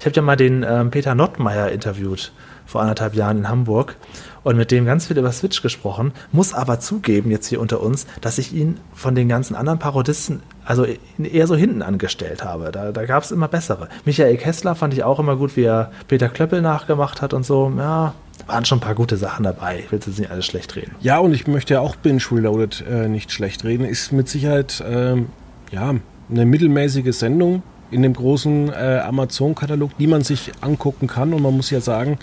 ich 0.00 0.06
habe 0.06 0.16
ja 0.16 0.22
mal 0.22 0.36
den 0.36 0.64
ähm, 0.66 0.90
Peter 0.90 1.14
Nottmeier 1.14 1.70
interviewt 1.70 2.32
vor 2.66 2.80
anderthalb 2.80 3.14
Jahren 3.14 3.38
in 3.38 3.48
Hamburg 3.48 3.96
und 4.42 4.56
mit 4.56 4.70
dem 4.70 4.84
ganz 4.84 5.06
viel 5.06 5.18
über 5.18 5.32
Switch 5.32 5.62
gesprochen, 5.62 6.12
muss 6.32 6.54
aber 6.54 6.78
zugeben, 6.78 7.30
jetzt 7.30 7.46
hier 7.46 7.60
unter 7.60 7.80
uns, 7.80 8.06
dass 8.20 8.38
ich 8.38 8.52
ihn 8.52 8.78
von 8.94 9.14
den 9.14 9.28
ganzen 9.28 9.56
anderen 9.56 9.78
Parodisten 9.78 10.42
also 10.64 10.86
eher 11.18 11.46
so 11.46 11.56
hinten 11.56 11.82
angestellt 11.82 12.44
habe. 12.44 12.70
Da, 12.72 12.92
da 12.92 13.04
gab 13.06 13.22
es 13.22 13.30
immer 13.30 13.48
bessere. 13.48 13.88
Michael 14.04 14.36
Kessler 14.36 14.74
fand 14.74 14.92
ich 14.94 15.04
auch 15.04 15.18
immer 15.18 15.36
gut, 15.36 15.56
wie 15.56 15.64
er 15.64 15.90
Peter 16.08 16.28
Klöppel 16.28 16.60
nachgemacht 16.60 17.22
hat 17.22 17.32
und 17.32 17.46
so. 17.46 17.72
Ja, 17.78 18.14
waren 18.46 18.64
schon 18.64 18.78
ein 18.78 18.82
paar 18.82 18.94
gute 18.94 19.16
Sachen 19.16 19.44
dabei. 19.44 19.80
Ich 19.80 19.90
will 19.90 19.98
jetzt 19.98 20.18
nicht 20.18 20.30
alles 20.30 20.46
schlecht 20.46 20.76
reden. 20.76 20.94
Ja, 21.00 21.18
und 21.18 21.32
ich 21.32 21.46
möchte 21.46 21.74
ja 21.74 21.80
auch 21.80 21.96
Binge 21.96 22.22
Reloaded 22.30 22.84
äh, 22.88 23.08
nicht 23.08 23.32
schlecht 23.32 23.64
reden. 23.64 23.84
Ist 23.84 24.12
mit 24.12 24.28
Sicherheit 24.28 24.82
ähm, 24.86 25.26
ja, 25.70 25.94
eine 26.30 26.46
mittelmäßige 26.46 27.16
Sendung 27.16 27.62
in 27.90 28.02
dem 28.02 28.12
großen 28.12 28.72
äh, 28.72 29.00
Amazon-Katalog, 29.04 29.96
die 29.98 30.06
man 30.06 30.22
sich 30.22 30.52
angucken 30.60 31.06
kann. 31.06 31.32
Und 31.32 31.42
man 31.42 31.56
muss 31.56 31.70
ja 31.70 31.80
sagen, 31.80 32.18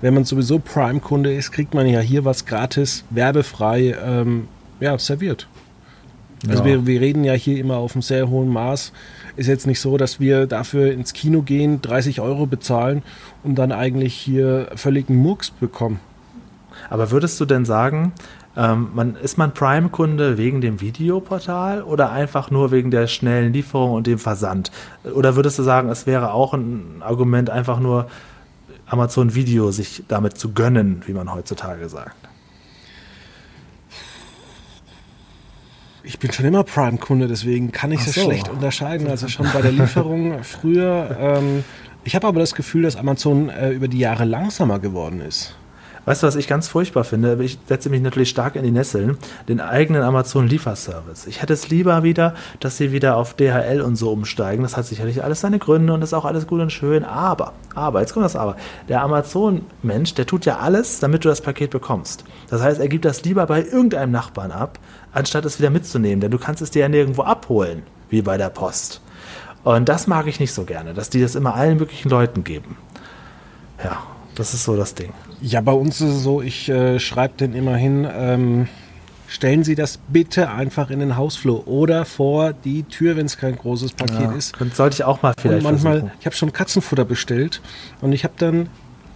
wenn 0.00 0.14
man 0.14 0.24
sowieso 0.24 0.58
Prime-Kunde 0.58 1.32
ist, 1.34 1.52
kriegt 1.52 1.74
man 1.74 1.86
ja 1.86 2.00
hier 2.00 2.24
was 2.24 2.44
gratis, 2.46 3.04
werbefrei 3.10 3.96
ähm, 4.04 4.48
ja, 4.80 4.98
serviert. 4.98 5.48
Also 6.48 6.60
ja. 6.60 6.64
wir, 6.64 6.86
wir 6.86 7.00
reden 7.00 7.24
ja 7.24 7.32
hier 7.32 7.58
immer 7.58 7.76
auf 7.76 7.94
einem 7.94 8.02
sehr 8.02 8.28
hohen 8.28 8.48
Maß. 8.48 8.92
Ist 9.36 9.46
jetzt 9.46 9.66
nicht 9.66 9.80
so, 9.80 9.96
dass 9.96 10.20
wir 10.20 10.46
dafür 10.46 10.92
ins 10.92 11.12
Kino 11.12 11.42
gehen, 11.42 11.80
30 11.80 12.20
Euro 12.20 12.46
bezahlen 12.46 13.02
und 13.42 13.56
dann 13.56 13.72
eigentlich 13.72 14.14
hier 14.14 14.68
völligen 14.76 15.16
Murks 15.16 15.50
bekommen. 15.50 16.00
Aber 16.90 17.10
würdest 17.10 17.40
du 17.40 17.46
denn 17.46 17.64
sagen, 17.64 18.12
ähm, 18.56 18.88
man, 18.94 19.16
ist 19.16 19.38
man 19.38 19.52
Prime-Kunde 19.52 20.38
wegen 20.38 20.60
dem 20.60 20.80
Videoportal 20.80 21.82
oder 21.82 22.10
einfach 22.12 22.50
nur 22.50 22.70
wegen 22.70 22.90
der 22.90 23.06
schnellen 23.06 23.52
Lieferung 23.52 23.92
und 23.92 24.06
dem 24.06 24.18
Versand? 24.18 24.70
Oder 25.14 25.36
würdest 25.36 25.58
du 25.58 25.62
sagen, 25.62 25.88
es 25.88 26.06
wäre 26.06 26.32
auch 26.32 26.54
ein 26.54 27.00
Argument, 27.00 27.50
einfach 27.50 27.80
nur 27.80 28.06
Amazon 28.86 29.34
Video 29.34 29.70
sich 29.72 30.04
damit 30.08 30.38
zu 30.38 30.52
gönnen, 30.52 31.02
wie 31.06 31.12
man 31.12 31.32
heutzutage 31.32 31.88
sagt? 31.88 32.16
Ich 36.04 36.20
bin 36.20 36.32
schon 36.32 36.44
immer 36.44 36.62
Prime-Kunde, 36.62 37.26
deswegen 37.26 37.72
kann 37.72 37.90
ich 37.90 38.06
es 38.06 38.14
so. 38.14 38.22
schlecht 38.22 38.48
unterscheiden. 38.48 39.08
Also 39.08 39.26
schon 39.26 39.48
bei 39.52 39.60
der 39.60 39.72
Lieferung 39.72 40.38
früher. 40.44 41.16
Ähm, 41.18 41.64
ich 42.04 42.14
habe 42.14 42.28
aber 42.28 42.38
das 42.38 42.54
Gefühl, 42.54 42.82
dass 42.82 42.94
Amazon 42.94 43.48
äh, 43.48 43.70
über 43.70 43.88
die 43.88 43.98
Jahre 43.98 44.24
langsamer 44.24 44.78
geworden 44.78 45.20
ist. 45.20 45.56
Weißt 46.06 46.22
du, 46.22 46.28
was 46.28 46.36
ich 46.36 46.46
ganz 46.46 46.68
furchtbar 46.68 47.02
finde? 47.02 47.36
Ich 47.42 47.58
setze 47.66 47.90
mich 47.90 48.00
natürlich 48.00 48.30
stark 48.30 48.54
in 48.54 48.62
die 48.62 48.70
Nesseln. 48.70 49.18
Den 49.48 49.60
eigenen 49.60 50.02
Amazon-Lieferservice. 50.02 51.26
Ich 51.26 51.42
hätte 51.42 51.52
es 51.52 51.68
lieber 51.68 52.04
wieder, 52.04 52.34
dass 52.60 52.76
sie 52.76 52.92
wieder 52.92 53.16
auf 53.16 53.34
DHL 53.34 53.80
und 53.80 53.96
so 53.96 54.12
umsteigen. 54.12 54.62
Das 54.62 54.76
hat 54.76 54.86
sicherlich 54.86 55.24
alles 55.24 55.40
seine 55.40 55.58
Gründe 55.58 55.92
und 55.92 56.02
ist 56.02 56.14
auch 56.14 56.24
alles 56.24 56.46
gut 56.46 56.60
und 56.60 56.70
schön. 56.70 57.04
Aber, 57.04 57.54
aber, 57.74 58.00
jetzt 58.00 58.12
kommt 58.14 58.24
das 58.24 58.36
Aber. 58.36 58.56
Der 58.88 59.02
Amazon-Mensch, 59.02 60.14
der 60.14 60.26
tut 60.26 60.46
ja 60.46 60.58
alles, 60.58 61.00
damit 61.00 61.24
du 61.24 61.28
das 61.28 61.40
Paket 61.40 61.70
bekommst. 61.70 62.24
Das 62.48 62.62
heißt, 62.62 62.80
er 62.80 62.88
gibt 62.88 63.04
das 63.04 63.24
lieber 63.24 63.44
bei 63.46 63.64
irgendeinem 63.64 64.12
Nachbarn 64.12 64.52
ab, 64.52 64.78
anstatt 65.12 65.44
es 65.44 65.58
wieder 65.58 65.70
mitzunehmen. 65.70 66.20
Denn 66.20 66.30
du 66.30 66.38
kannst 66.38 66.62
es 66.62 66.70
dir 66.70 66.82
ja 66.82 66.88
nirgendwo 66.88 67.22
abholen, 67.22 67.82
wie 68.10 68.22
bei 68.22 68.36
der 68.36 68.50
Post. 68.50 69.00
Und 69.64 69.88
das 69.88 70.06
mag 70.06 70.28
ich 70.28 70.38
nicht 70.38 70.54
so 70.54 70.62
gerne, 70.62 70.94
dass 70.94 71.10
die 71.10 71.20
das 71.20 71.34
immer 71.34 71.56
allen 71.56 71.78
möglichen 71.78 72.10
Leuten 72.10 72.44
geben. 72.44 72.76
Ja, 73.82 74.04
das 74.36 74.54
ist 74.54 74.64
so 74.64 74.76
das 74.76 74.94
Ding. 74.94 75.12
Ja, 75.40 75.60
bei 75.60 75.72
uns 75.72 76.00
ist 76.00 76.14
es 76.16 76.22
so, 76.22 76.40
ich 76.42 76.68
äh, 76.68 76.98
schreibe 77.00 77.34
den 77.38 77.54
immerhin, 77.54 78.06
ähm, 78.10 78.68
stellen 79.28 79.64
Sie 79.64 79.74
das 79.74 79.98
bitte 80.08 80.50
einfach 80.50 80.90
in 80.90 81.00
den 81.00 81.16
Hausflur 81.16 81.66
oder 81.66 82.04
vor 82.04 82.52
die 82.52 82.84
Tür, 82.84 83.16
wenn 83.16 83.26
es 83.26 83.36
kein 83.36 83.56
großes 83.56 83.92
Paket 83.92 84.20
Ja, 84.20 84.32
ist. 84.32 84.56
könnte- 84.56 84.76
sollte 84.76 84.94
ich 84.94 85.04
auch 85.04 85.20
mal 85.22 85.30
Und 85.30 85.40
vielleicht 85.40 85.64
manchmal, 85.64 85.92
versuchen. 86.00 86.12
ich 86.20 86.26
habe 86.26 86.36
schon 86.36 86.52
Katzenfutter 86.52 87.04
bestellt 87.04 87.60
und 88.00 88.12
ich 88.12 88.22
habe 88.22 88.34
dann, 88.38 88.68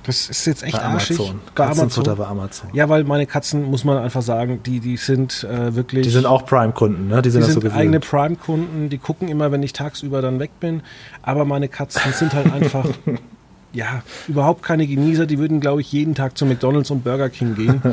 das 0.02 0.28
ist 0.30 0.46
jetzt 0.46 0.62
echt 0.64 0.72
Bei 0.72 0.82
arschig, 0.82 1.18
Amazon. 1.18 1.40
bei 1.54 1.64
Katzenfutter 1.66 2.12
Amazon. 2.12 2.24
bei 2.24 2.30
Amazon. 2.42 2.70
Ja, 2.72 2.88
weil 2.88 3.04
meine 3.04 3.26
Katzen, 3.26 3.62
muss 3.62 3.84
man 3.84 3.98
einfach 3.98 4.22
sagen, 4.22 4.60
die, 4.64 4.80
die 4.80 4.96
sind 4.96 5.44
äh, 5.44 5.76
wirklich. 5.76 6.02
Die 6.04 6.10
sind 6.10 6.26
auch 6.26 6.44
Prime-Kunden, 6.46 7.06
ne? 7.08 7.20
Die 7.22 7.30
sind 7.30 7.42
die 7.42 7.46
das 7.46 7.52
sind 7.52 7.54
so 7.54 7.60
gewöhnt. 7.60 7.78
eigene 7.80 8.00
Prime-Kunden, 8.00 8.88
die 8.88 8.98
gucken 8.98 9.28
immer, 9.28 9.52
wenn 9.52 9.62
ich 9.62 9.74
tagsüber 9.74 10.22
dann 10.22 10.40
weg 10.40 10.50
bin. 10.58 10.82
Aber 11.22 11.44
meine 11.44 11.68
Katzen 11.68 12.12
sind 12.14 12.32
halt 12.32 12.50
einfach, 12.52 12.86
ja, 13.72 14.02
überhaupt 14.28 14.62
keine 14.62 14.86
Genießer. 14.86 15.26
Die 15.26 15.38
würden, 15.38 15.60
glaube 15.60 15.80
ich, 15.80 15.92
jeden 15.92 16.14
Tag 16.14 16.36
zu 16.36 16.46
McDonalds 16.46 16.90
und 16.90 17.04
Burger 17.04 17.28
King 17.30 17.54
gehen. 17.54 17.82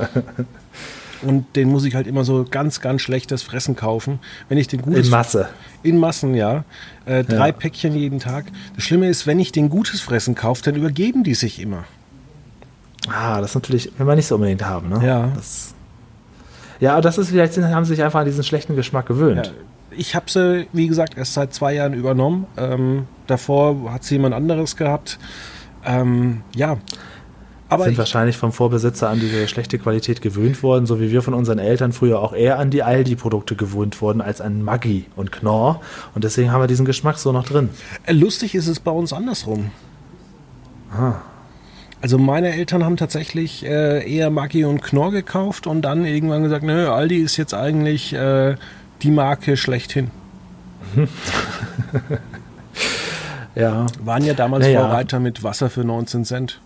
Und 1.23 1.55
den 1.55 1.69
muss 1.69 1.83
ich 1.83 1.95
halt 1.95 2.05
immer 2.05 2.23
so 2.23 2.45
ganz, 2.49 2.79
ganz 2.79 3.01
schlechtes 3.01 3.41
Fressen 3.41 3.75
kaufen. 3.75 4.19
Wenn 4.49 4.59
ich 4.59 4.67
den 4.67 4.83
gutes 4.83 5.05
In 5.07 5.11
Masse. 5.11 5.49
in 5.81 5.97
Massen, 5.97 6.35
ja. 6.35 6.63
Äh, 7.05 7.23
drei 7.23 7.47
Ja. 7.47 7.51
Päckchen 7.53 7.95
jeden 7.95 8.19
Tag. 8.19 8.45
Das 8.75 8.83
Schlimme 8.83 9.07
ist, 9.09 9.25
wenn 9.25 9.39
ich 9.39 9.51
den 9.51 9.69
gutes 9.69 9.99
Fressen 9.99 10.35
kaufe, 10.35 10.61
dann 10.61 10.75
übergeben 10.75 11.23
die 11.23 11.33
sich 11.33 11.59
immer. 11.59 11.85
Ah, 13.09 13.41
das 13.41 13.51
ist 13.51 13.55
natürlich, 13.55 13.91
will 13.97 14.05
man 14.05 14.15
nicht 14.15 14.27
so 14.27 14.35
unbedingt 14.35 14.63
haben, 14.63 14.89
ne? 14.89 15.03
Ja. 15.03 15.31
Das, 15.35 15.73
ja, 16.79 16.91
aber 16.93 17.01
das 17.01 17.17
ist 17.17 17.29
vielleicht, 17.29 17.57
haben 17.57 17.85
sie 17.85 17.95
sich 17.95 18.03
einfach 18.03 18.19
an 18.19 18.25
diesen 18.25 18.43
schlechten 18.43 18.75
Geschmack 18.75 19.07
gewöhnt. 19.07 19.47
Ja, 19.47 19.51
ich 19.97 20.13
habe 20.13 20.29
sie, 20.29 20.67
wie 20.71 20.87
gesagt, 20.87 21.17
erst 21.17 21.33
seit 21.33 21.51
zwei 21.51 21.73
Jahren 21.73 21.93
übernommen. 21.93 22.45
Ähm, 22.57 23.07
davor 23.25 23.91
hat 23.91 24.03
sie 24.03 24.15
jemand 24.15 24.35
anderes 24.35 24.75
gehabt. 24.75 25.17
Ähm, 25.87 26.41
ja. 26.55 26.77
Aber 27.69 27.83
sind 27.83 27.93
ich, 27.93 27.97
wahrscheinlich 27.97 28.37
vom 28.37 28.53
Vorbesitzer 28.53 29.09
an 29.09 29.19
diese 29.19 29.47
schlechte 29.47 29.77
Qualität 29.77 30.21
gewöhnt 30.21 30.63
worden, 30.63 30.85
so 30.85 31.01
wie 31.01 31.11
wir 31.11 31.21
von 31.21 31.33
unseren 31.33 31.59
Eltern 31.59 31.91
früher 31.91 32.19
auch 32.19 32.33
eher 32.33 32.59
an 32.59 32.69
die 32.69 32.83
Aldi-Produkte 32.83 33.55
gewöhnt 33.55 34.01
wurden 34.01 34.21
als 34.21 34.39
an 34.39 34.61
Maggi 34.61 35.05
und 35.15 35.31
Knorr. 35.31 35.81
Und 36.15 36.23
deswegen 36.23 36.51
haben 36.51 36.61
wir 36.61 36.67
diesen 36.67 36.85
Geschmack 36.85 37.17
so 37.17 37.31
noch 37.31 37.45
drin. 37.45 37.69
äh, 38.05 38.13
lustig 38.13 38.55
ist 38.55 38.67
es 38.67 38.79
bei 38.79 38.91
uns 38.91 39.11
andersrum. 39.11 39.71
Ah. 40.91 41.15
Also 41.99 42.17
meine 42.17 42.53
Eltern 42.53 42.85
haben 42.85 42.95
tatsächlich 42.95 43.65
äh, 43.65 44.09
eher 44.09 44.29
Maggi 44.29 44.63
und 44.63 44.81
Knorr 44.81 45.11
gekauft 45.11 45.67
und 45.67 45.81
dann 45.81 46.05
irgendwann 46.05 46.43
gesagt, 46.43 46.63
nö, 46.63 46.89
Aldi 46.89 47.17
ist 47.17 47.37
jetzt 47.37 47.53
eigentlich 47.53 48.13
äh, 48.13 48.55
die 49.01 49.11
Marke 49.11 49.57
schlechthin. 49.57 50.11
Ja. 53.57 53.85
Waren 54.03 54.23
ja 54.23 54.33
damals 54.33 54.65
Naja. 54.65 54.81
Vorreiter 54.81 55.19
mit 55.19 55.43
Wasser 55.43 55.69
für 55.69 55.83
19 55.83 56.25
Cent. 56.25 56.61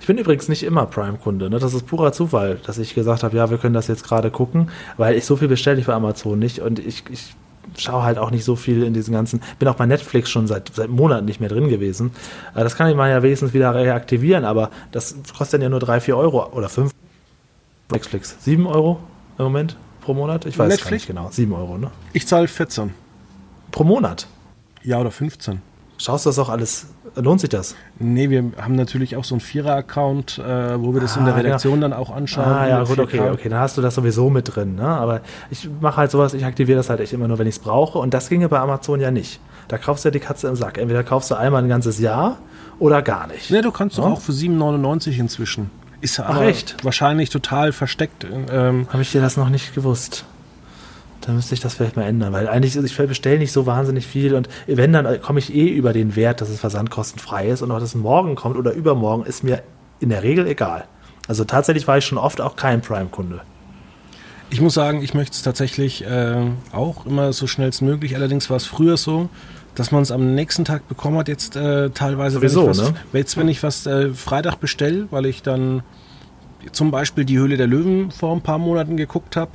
Ich 0.00 0.06
bin 0.06 0.18
übrigens 0.18 0.48
nicht 0.48 0.64
immer 0.64 0.86
Prime-Kunde. 0.86 1.48
Ne? 1.48 1.58
Das 1.60 1.72
ist 1.74 1.86
purer 1.86 2.12
Zufall, 2.12 2.58
dass 2.66 2.78
ich 2.78 2.94
gesagt 2.94 3.22
habe, 3.22 3.36
ja, 3.36 3.50
wir 3.50 3.58
können 3.58 3.74
das 3.74 3.86
jetzt 3.86 4.02
gerade 4.04 4.30
gucken, 4.30 4.70
weil 4.96 5.14
ich 5.14 5.24
so 5.24 5.36
viel 5.36 5.48
bestelle 5.48 5.78
ich 5.80 5.86
bei 5.86 5.94
Amazon 5.94 6.38
nicht 6.38 6.58
und 6.58 6.80
ich, 6.80 7.04
ich 7.10 7.34
schaue 7.76 8.02
halt 8.02 8.18
auch 8.18 8.30
nicht 8.32 8.44
so 8.44 8.56
viel 8.56 8.82
in 8.82 8.94
diesen 8.94 9.12
ganzen. 9.14 9.40
Bin 9.60 9.68
auch 9.68 9.74
bei 9.76 9.86
Netflix 9.86 10.28
schon 10.30 10.48
seit, 10.48 10.72
seit 10.74 10.88
Monaten 10.90 11.24
nicht 11.24 11.38
mehr 11.40 11.48
drin 11.48 11.68
gewesen. 11.68 12.10
Äh, 12.54 12.64
Das 12.64 12.74
kann 12.76 12.90
ich 12.90 12.96
mal 12.96 13.08
ja 13.10 13.22
wenigstens 13.22 13.52
wieder 13.54 13.74
reaktivieren, 13.74 14.44
aber 14.44 14.70
das 14.90 15.14
kostet 15.38 15.54
dann 15.54 15.62
ja 15.62 15.68
nur 15.68 15.80
3, 15.80 16.00
4 16.00 16.16
Euro 16.16 16.46
oder 16.52 16.68
5. 16.68 16.90
Netflix. 17.92 18.36
7 18.40 18.66
Euro 18.66 18.98
im 19.38 19.44
Moment 19.44 19.76
pro 20.00 20.14
Monat? 20.14 20.46
Ich 20.46 20.58
weiß 20.58 20.68
Netflix? 20.68 20.90
nicht 20.92 21.06
genau. 21.06 21.28
7 21.30 21.52
Euro, 21.52 21.78
ne? 21.78 21.90
Ich 22.12 22.26
zahle 22.26 22.48
14. 22.48 22.92
Pro 23.70 23.84
Monat. 23.84 24.26
Ja, 24.82 24.98
oder 25.00 25.10
15. 25.12 25.60
Schaust 25.98 26.26
du 26.26 26.28
das 26.30 26.38
auch 26.38 26.48
alles? 26.50 26.86
Lohnt 27.14 27.40
sich 27.40 27.48
das? 27.48 27.74
Nee, 27.98 28.28
wir 28.28 28.44
haben 28.60 28.74
natürlich 28.74 29.16
auch 29.16 29.24
so 29.24 29.34
einen 29.34 29.40
Vierer-Account, 29.40 30.38
äh, 30.38 30.78
wo 30.80 30.92
wir 30.92 31.00
das 31.00 31.16
in 31.16 31.22
Ah, 31.22 31.26
der 31.26 31.36
Redaktion 31.36 31.80
dann 31.80 31.94
auch 31.94 32.10
anschauen. 32.14 32.44
Ah 32.44 32.68
ja, 32.68 32.84
gut, 32.84 32.98
okay, 32.98 33.18
4K. 33.20 33.32
okay, 33.32 33.48
dann 33.48 33.60
hast 33.60 33.78
du 33.78 33.82
das 33.82 33.94
sowieso 33.94 34.28
mit 34.28 34.54
drin. 34.54 34.74
Ne? 34.74 34.86
Aber 34.86 35.22
ich 35.50 35.68
mache 35.80 35.96
halt 35.96 36.10
sowas, 36.10 36.34
ich 36.34 36.44
aktiviere 36.44 36.76
das 36.76 36.90
halt 36.90 37.00
echt 37.00 37.14
immer 37.14 37.28
nur, 37.28 37.38
wenn 37.38 37.46
ich 37.46 37.54
es 37.56 37.58
brauche. 37.60 37.98
Und 37.98 38.12
das 38.12 38.28
ginge 38.28 38.48
bei 38.50 38.58
Amazon 38.58 39.00
ja 39.00 39.10
nicht. 39.10 39.40
Da 39.68 39.78
kaufst 39.78 40.04
du 40.04 40.08
ja 40.08 40.12
die 40.12 40.20
Katze 40.20 40.48
im 40.48 40.56
Sack. 40.56 40.76
Entweder 40.76 41.02
kaufst 41.02 41.30
du 41.30 41.34
einmal 41.36 41.62
ein 41.62 41.68
ganzes 41.70 41.98
Jahr 41.98 42.36
oder 42.78 43.00
gar 43.00 43.26
nicht. 43.28 43.50
Nee, 43.50 43.62
du 43.62 43.70
kannst 43.72 43.96
doch 43.96 44.04
Ja. 44.04 44.10
auch 44.12 44.20
für 44.20 44.32
7,99 44.32 45.18
inzwischen. 45.18 45.70
Ist 46.02 46.20
Ach, 46.20 46.28
aber 46.28 46.42
echt? 46.44 46.76
wahrscheinlich 46.84 47.30
total 47.30 47.72
versteckt. 47.72 48.26
Ähm, 48.52 48.86
Habe 48.92 49.00
ich 49.00 49.12
dir 49.12 49.22
das 49.22 49.38
noch 49.38 49.48
nicht 49.48 49.74
gewusst? 49.74 50.26
Da 51.26 51.32
müsste 51.32 51.54
ich 51.54 51.60
das 51.60 51.74
vielleicht 51.74 51.96
mal 51.96 52.04
ändern, 52.04 52.32
weil 52.32 52.48
eigentlich, 52.48 52.76
ich 52.76 52.96
bestelle 52.96 53.38
nicht 53.38 53.50
so 53.50 53.66
wahnsinnig 53.66 54.06
viel 54.06 54.34
und 54.36 54.48
wenn, 54.68 54.92
dann 54.92 55.20
komme 55.20 55.40
ich 55.40 55.52
eh 55.52 55.66
über 55.66 55.92
den 55.92 56.14
Wert, 56.14 56.40
dass 56.40 56.48
es 56.48 56.60
versandkostenfrei 56.60 57.48
ist 57.48 57.62
und 57.62 57.72
ob 57.72 57.80
das 57.80 57.96
morgen 57.96 58.36
kommt 58.36 58.56
oder 58.56 58.72
übermorgen, 58.72 59.26
ist 59.26 59.42
mir 59.42 59.62
in 59.98 60.10
der 60.10 60.22
Regel 60.22 60.46
egal. 60.46 60.84
Also 61.26 61.44
tatsächlich 61.44 61.88
war 61.88 61.98
ich 61.98 62.04
schon 62.04 62.18
oft 62.18 62.40
auch 62.40 62.54
kein 62.54 62.80
Prime-Kunde. 62.80 63.40
ich 64.50 64.60
muss 64.60 64.74
sagen, 64.74 65.02
ich 65.02 65.14
möchte 65.14 65.34
es 65.34 65.42
tatsächlich 65.42 66.04
äh, 66.04 66.36
auch 66.70 67.04
immer 67.06 67.32
so 67.32 67.48
schnellstmöglich. 67.48 68.14
Allerdings 68.14 68.48
war 68.48 68.56
es 68.56 68.66
früher 68.66 68.96
so, 68.96 69.28
dass 69.74 69.90
man 69.90 70.02
es 70.02 70.12
am 70.12 70.36
nächsten 70.36 70.64
Tag 70.64 70.86
bekommen 70.86 71.18
hat. 71.18 71.26
Jetzt 71.26 71.56
äh, 71.56 71.90
teilweise, 71.90 72.36
Sowieso, 72.36 72.66
wenn 72.66 72.70
ich 72.70 72.78
was, 72.78 72.90
ne? 72.92 72.96
jetzt, 73.14 73.36
wenn 73.36 73.48
ich 73.48 73.62
was 73.64 73.86
äh, 73.86 74.10
Freitag 74.10 74.60
bestelle, 74.60 75.08
weil 75.10 75.26
ich 75.26 75.42
dann 75.42 75.82
zum 76.70 76.92
Beispiel 76.92 77.24
die 77.24 77.36
Höhle 77.36 77.56
der 77.56 77.66
Löwen 77.66 78.12
vor 78.12 78.32
ein 78.32 78.42
paar 78.42 78.58
Monaten 78.58 78.96
geguckt 78.96 79.34
habe, 79.34 79.50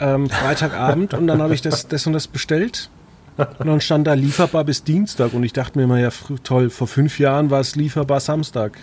ähm, 0.00 0.28
Freitagabend 0.28 1.14
und 1.14 1.26
dann 1.26 1.42
habe 1.42 1.54
ich 1.54 1.62
das, 1.62 1.88
das 1.88 2.06
und 2.06 2.12
das 2.12 2.26
bestellt. 2.26 2.90
Und 3.36 3.66
dann 3.66 3.80
stand 3.82 4.06
da 4.06 4.14
lieferbar 4.14 4.64
bis 4.64 4.82
Dienstag 4.82 5.34
und 5.34 5.42
ich 5.42 5.52
dachte 5.52 5.78
mir 5.78 5.84
immer, 5.84 5.98
ja 5.98 6.08
toll, 6.42 6.70
vor 6.70 6.86
fünf 6.86 7.18
Jahren 7.18 7.50
war 7.50 7.60
es 7.60 7.76
lieferbar 7.76 8.20
Samstag. 8.20 8.78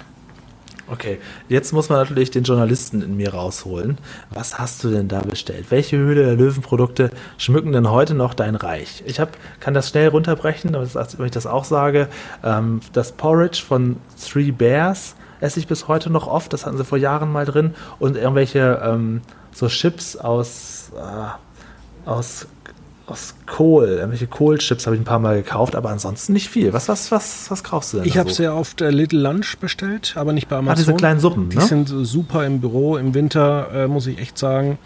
Okay, 0.86 1.20
jetzt 1.48 1.72
muss 1.72 1.90
man 1.90 2.00
natürlich 2.00 2.30
den 2.30 2.44
Journalisten 2.44 3.02
in 3.02 3.16
mir 3.16 3.34
rausholen. 3.34 3.98
Was 4.30 4.60
hast 4.60 4.84
du 4.84 4.92
denn 4.92 5.08
da 5.08 5.22
bestellt? 5.22 5.68
Welche 5.70 5.98
Höhle 5.98 6.26
der 6.26 6.36
Löwenprodukte 6.36 7.10
schmücken 7.38 7.72
denn 7.72 7.90
heute 7.90 8.14
noch 8.14 8.34
dein 8.34 8.56
Reich? 8.56 9.02
Ich 9.08 9.20
hab, 9.20 9.38
kann 9.62 9.74
das 9.74 9.90
schnell 9.90 10.10
runterbrechen, 10.10 10.74
damit 10.74 10.94
ich 10.94 11.32
das 11.32 11.48
auch 11.48 11.64
sage. 11.64 12.10
Ähm, 12.44 12.82
das 12.92 13.14
Porridge 13.14 13.64
von 13.66 13.96
Three 14.22 14.52
Bears 14.52 15.16
esse 15.40 15.60
ich 15.60 15.68
bis 15.68 15.88
heute 15.88 16.10
noch 16.10 16.28
oft. 16.28 16.52
Das 16.52 16.66
hatten 16.66 16.78
sie 16.78 16.86
vor 16.86 16.98
Jahren 16.98 17.32
mal 17.32 17.46
drin. 17.46 17.76
Und 18.00 18.18
irgendwelche 18.18 18.82
ähm, 18.84 19.22
so 19.54 19.68
Chips 19.70 20.18
aus, 20.18 20.83
äh, 20.98 22.10
aus, 22.10 22.48
aus 23.06 23.36
Kohl. 23.46 23.88
Irgendwelche 23.88 24.28
Kohlchips 24.28 24.86
habe 24.86 24.96
ich 24.96 25.02
ein 25.02 25.06
paar 25.06 25.20
Mal 25.20 25.38
gekauft, 25.42 25.76
aber 25.76 25.90
ansonsten 25.90 26.34
nicht 26.34 26.50
viel. 26.50 26.74
Was, 26.74 26.88
was, 26.90 27.12
was, 27.12 27.50
was 27.52 27.64
kaufst 27.64 27.94
du 27.94 27.98
denn? 27.98 28.06
Ich 28.08 28.18
habe 28.18 28.30
so? 28.30 28.36
sehr 28.36 28.56
oft 28.56 28.82
äh, 28.82 28.90
Little 28.90 29.20
Lunch 29.20 29.58
bestellt, 29.60 30.14
aber 30.16 30.34
nicht 30.34 30.48
bei 30.48 30.58
Amazon. 30.58 30.74
Ah, 30.74 30.76
diese 30.76 30.94
kleinen 30.96 31.20
Suppen, 31.20 31.50
Die 31.50 31.58
ne? 31.58 31.64
sind 31.66 31.90
so 31.90 32.04
super 32.04 32.46
im 32.46 32.60
Büro. 32.62 32.98
Im 32.98 33.14
Winter 33.14 33.70
äh, 33.74 33.88
muss 33.88 34.08
ich 34.08 34.20
echt 34.20 34.38
sagen, 34.38 34.78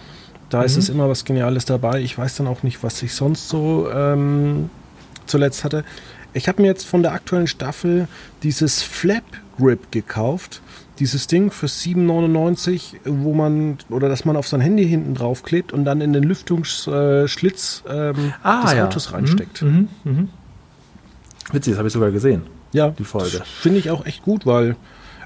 da 0.49 0.63
ist 0.63 0.73
Mhm. 0.75 0.79
es 0.79 0.89
immer 0.89 1.09
was 1.09 1.25
Geniales 1.25 1.65
dabei. 1.65 2.01
Ich 2.01 2.17
weiß 2.17 2.37
dann 2.37 2.47
auch 2.47 2.63
nicht, 2.63 2.81
was 2.83 3.01
ich 3.03 3.13
sonst 3.13 3.49
so 3.49 3.89
ähm, 3.93 4.69
zuletzt 5.25 5.63
hatte. 5.63 5.83
Ich 6.33 6.47
habe 6.47 6.61
mir 6.61 6.67
jetzt 6.67 6.85
von 6.85 7.01
der 7.03 7.13
aktuellen 7.13 7.47
Staffel 7.47 8.07
dieses 8.43 8.81
Flap 8.83 9.23
Grip 9.57 9.91
gekauft. 9.91 10.61
Dieses 10.99 11.27
Ding 11.27 11.51
für 11.51 11.67
7,99, 11.67 12.95
wo 13.05 13.33
man, 13.33 13.77
oder 13.89 14.09
dass 14.09 14.25
man 14.25 14.35
auf 14.35 14.47
sein 14.47 14.61
Handy 14.61 14.87
hinten 14.87 15.13
draufklebt 15.13 15.71
und 15.71 15.85
dann 15.85 16.01
in 16.01 16.13
den 16.13 16.23
Lüftungsschlitz 16.23 17.83
ähm, 17.87 18.33
des 18.43 18.79
Autos 18.79 19.13
reinsteckt. 19.13 19.61
Mhm, 19.61 19.89
mhm, 20.03 20.11
mhm. 20.11 20.29
Witzig, 21.51 21.73
das 21.73 21.77
habe 21.77 21.87
ich 21.87 21.93
sogar 21.93 22.11
gesehen. 22.11 22.43
Ja, 22.73 22.89
die 22.89 23.03
Folge. 23.03 23.41
Finde 23.61 23.79
ich 23.79 23.91
auch 23.91 24.05
echt 24.05 24.23
gut, 24.23 24.45
weil 24.45 24.75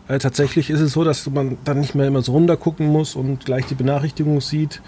äh, 0.08 0.20
tatsächlich 0.20 0.70
ist 0.70 0.82
es 0.82 0.92
so, 0.92 1.04
dass 1.04 1.30
man 1.30 1.58
dann 1.64 1.80
nicht 1.80 1.96
mehr 1.96 2.08
immer 2.08 2.22
so 2.22 2.34
runter 2.34 2.58
gucken 2.58 2.88
muss 2.88 3.16
und 3.16 3.46
gleich 3.46 3.66
die 3.66 3.76
Benachrichtigung 3.76 4.42
sieht. 4.42 4.82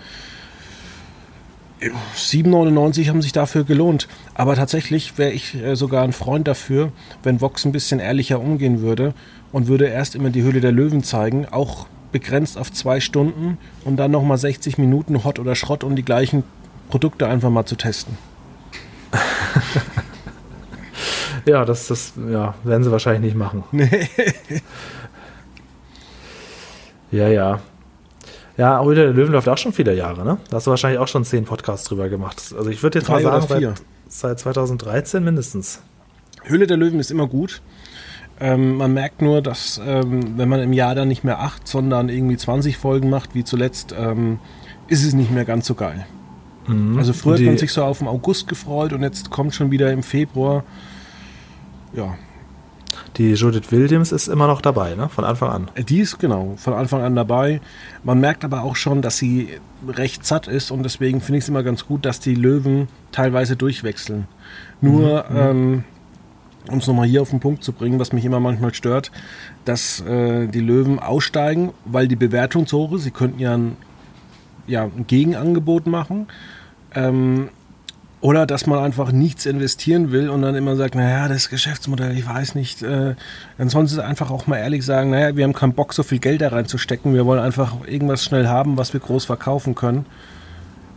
7,99 2.15 3.09
haben 3.09 3.21
sich 3.21 3.33
dafür 3.33 3.63
gelohnt. 3.63 4.07
Aber 4.33 4.55
tatsächlich 4.55 5.17
wäre 5.17 5.31
ich 5.31 5.55
äh, 5.55 5.75
sogar 5.75 6.03
ein 6.03 6.13
Freund 6.13 6.47
dafür, 6.47 6.91
wenn 7.23 7.41
Vox 7.41 7.65
ein 7.65 7.71
bisschen 7.71 7.99
ehrlicher 7.99 8.39
umgehen 8.39 8.81
würde 8.81 9.13
und 9.53 9.67
würde 9.67 9.85
erst 9.85 10.15
immer 10.15 10.31
die 10.31 10.41
Höhle 10.41 10.59
der 10.59 10.73
Löwen 10.73 11.03
zeigen, 11.03 11.45
auch 11.45 11.85
begrenzt 12.11 12.57
auf 12.57 12.73
zwei 12.73 12.99
Stunden 12.99 13.57
und 13.85 13.95
dann 13.95 14.11
nochmal 14.11 14.37
60 14.37 14.77
Minuten 14.77 15.23
Hot 15.23 15.39
oder 15.39 15.55
Schrott 15.55 15.85
und 15.85 15.95
die 15.95 16.03
gleichen 16.03 16.43
Produkte 16.89 17.27
einfach 17.27 17.49
mal 17.49 17.65
zu 17.65 17.75
testen. 17.75 18.17
ja, 21.45 21.65
das, 21.65 21.87
das 21.87 22.13
ja, 22.29 22.53
werden 22.63 22.83
sie 22.83 22.91
wahrscheinlich 22.91 23.33
nicht 23.33 23.37
machen. 23.37 23.63
Nee. 23.71 23.89
ja, 27.11 27.29
ja. 27.29 27.61
Ja, 28.57 28.83
Höhle 28.83 28.95
der 28.95 29.13
Löwen 29.13 29.31
läuft 29.31 29.49
auch 29.49 29.57
schon 29.57 29.73
viele 29.73 29.95
Jahre, 29.95 30.23
ne? 30.23 30.37
Da 30.49 30.57
hast 30.57 30.67
du 30.67 30.71
wahrscheinlich 30.71 30.99
auch 30.99 31.07
schon 31.07 31.25
zehn 31.25 31.45
Podcasts 31.45 31.87
drüber 31.87 32.09
gemacht. 32.09 32.53
Also 32.55 32.69
ich 32.69 32.83
würde 32.83 32.99
jetzt 32.99 33.07
Drei 33.07 33.23
mal 33.23 33.41
sagen, 33.41 33.47
seit, 33.47 33.81
seit 34.07 34.39
2013 34.39 35.23
mindestens. 35.23 35.81
Höhle 36.43 36.67
der 36.67 36.77
Löwen 36.77 36.99
ist 36.99 37.09
immer 37.09 37.27
gut. 37.27 37.61
Ähm, 38.43 38.75
man 38.75 38.93
merkt 38.93 39.21
nur, 39.21 39.41
dass 39.41 39.79
ähm, 39.87 40.37
wenn 40.37 40.49
man 40.49 40.59
im 40.59 40.73
Jahr 40.73 40.95
dann 40.95 41.07
nicht 41.07 41.23
mehr 41.23 41.39
acht, 41.39 41.65
sondern 41.65 42.09
irgendwie 42.09 42.35
20 42.35 42.75
Folgen 42.75 43.09
macht, 43.09 43.35
wie 43.35 43.45
zuletzt, 43.45 43.95
ähm, 43.97 44.37
ist 44.89 45.05
es 45.05 45.13
nicht 45.13 45.31
mehr 45.31 45.45
ganz 45.45 45.65
so 45.65 45.75
geil. 45.75 46.05
Mhm. 46.67 46.97
Also 46.97 47.13
früher 47.13 47.35
hat 47.35 47.41
man 47.41 47.57
sich 47.57 47.71
so 47.71 47.85
auf 47.85 47.99
den 47.99 48.07
August 48.09 48.49
gefreut 48.49 48.91
und 48.91 49.01
jetzt 49.01 49.29
kommt 49.29 49.55
schon 49.55 49.71
wieder 49.71 49.93
im 49.93 50.03
Februar. 50.03 50.65
Ja. 51.93 52.15
Die 53.15 53.31
Judith 53.31 53.71
Williams 53.71 54.11
ist 54.11 54.27
immer 54.27 54.47
noch 54.47 54.59
dabei, 54.59 54.95
ne? 54.95 55.07
Von 55.07 55.23
Anfang 55.23 55.49
an. 55.49 55.71
Die 55.87 56.01
ist 56.01 56.19
genau 56.19 56.55
von 56.57 56.73
Anfang 56.73 57.01
an 57.01 57.15
dabei. 57.15 57.61
Man 58.03 58.19
merkt 58.19 58.43
aber 58.43 58.63
auch 58.63 58.75
schon, 58.75 59.01
dass 59.01 59.17
sie 59.17 59.51
recht 59.87 60.25
satt 60.25 60.49
ist 60.49 60.69
und 60.69 60.83
deswegen 60.83 61.21
finde 61.21 61.37
ich 61.37 61.45
es 61.45 61.49
immer 61.49 61.63
ganz 61.63 61.85
gut, 61.85 62.05
dass 62.05 62.19
die 62.19 62.35
Löwen 62.35 62.89
teilweise 63.13 63.55
durchwechseln. 63.55 64.27
Nur, 64.81 65.25
mhm. 65.29 65.37
ähm, 65.37 65.83
um 66.69 66.77
es 66.77 66.87
nochmal 66.87 67.07
hier 67.07 67.21
auf 67.21 67.29
den 67.29 67.39
Punkt 67.39 67.63
zu 67.63 67.73
bringen, 67.73 67.99
was 67.99 68.13
mich 68.13 68.25
immer 68.25 68.39
manchmal 68.39 68.73
stört, 68.73 69.11
dass 69.65 70.01
äh, 70.01 70.47
die 70.47 70.59
Löwen 70.59 70.99
aussteigen, 70.99 71.71
weil 71.85 72.07
die 72.07 72.15
Bewertung 72.15 72.67
zu 72.67 72.77
hoch 72.77 72.93
ist. 72.93 73.03
Sie 73.03 73.11
könnten 73.11 73.39
ja 73.39 73.55
ein, 73.55 73.77
ja, 74.67 74.83
ein 74.83 75.05
Gegenangebot 75.07 75.87
machen. 75.87 76.27
Ähm, 76.95 77.49
oder 78.23 78.45
dass 78.45 78.67
man 78.67 78.79
einfach 78.79 79.11
nichts 79.11 79.45
investieren 79.45 80.13
will 80.13 80.29
und 80.29 80.43
dann 80.43 80.55
immer 80.55 80.77
sagt, 80.77 80.95
naja, 80.95 81.27
das 81.27 81.49
Geschäftsmodell, 81.49 82.17
ich 82.17 82.25
weiß 82.25 82.55
nicht. 82.55 82.81
Äh, 82.81 83.15
sie 83.59 84.03
einfach 84.03 84.31
auch 84.31 84.47
mal 84.47 84.59
ehrlich 84.59 84.85
sagen, 84.85 85.09
naja, 85.09 85.35
wir 85.35 85.43
haben 85.43 85.51
keinen 85.51 85.73
Bock, 85.73 85.93
so 85.93 86.03
viel 86.03 86.19
Geld 86.19 86.39
da 86.39 86.47
reinzustecken. 86.47 87.13
Wir 87.13 87.25
wollen 87.25 87.41
einfach 87.41 87.85
irgendwas 87.85 88.23
schnell 88.23 88.47
haben, 88.47 88.77
was 88.77 88.93
wir 88.93 89.01
groß 89.01 89.25
verkaufen 89.25 89.75
können. 89.75 90.05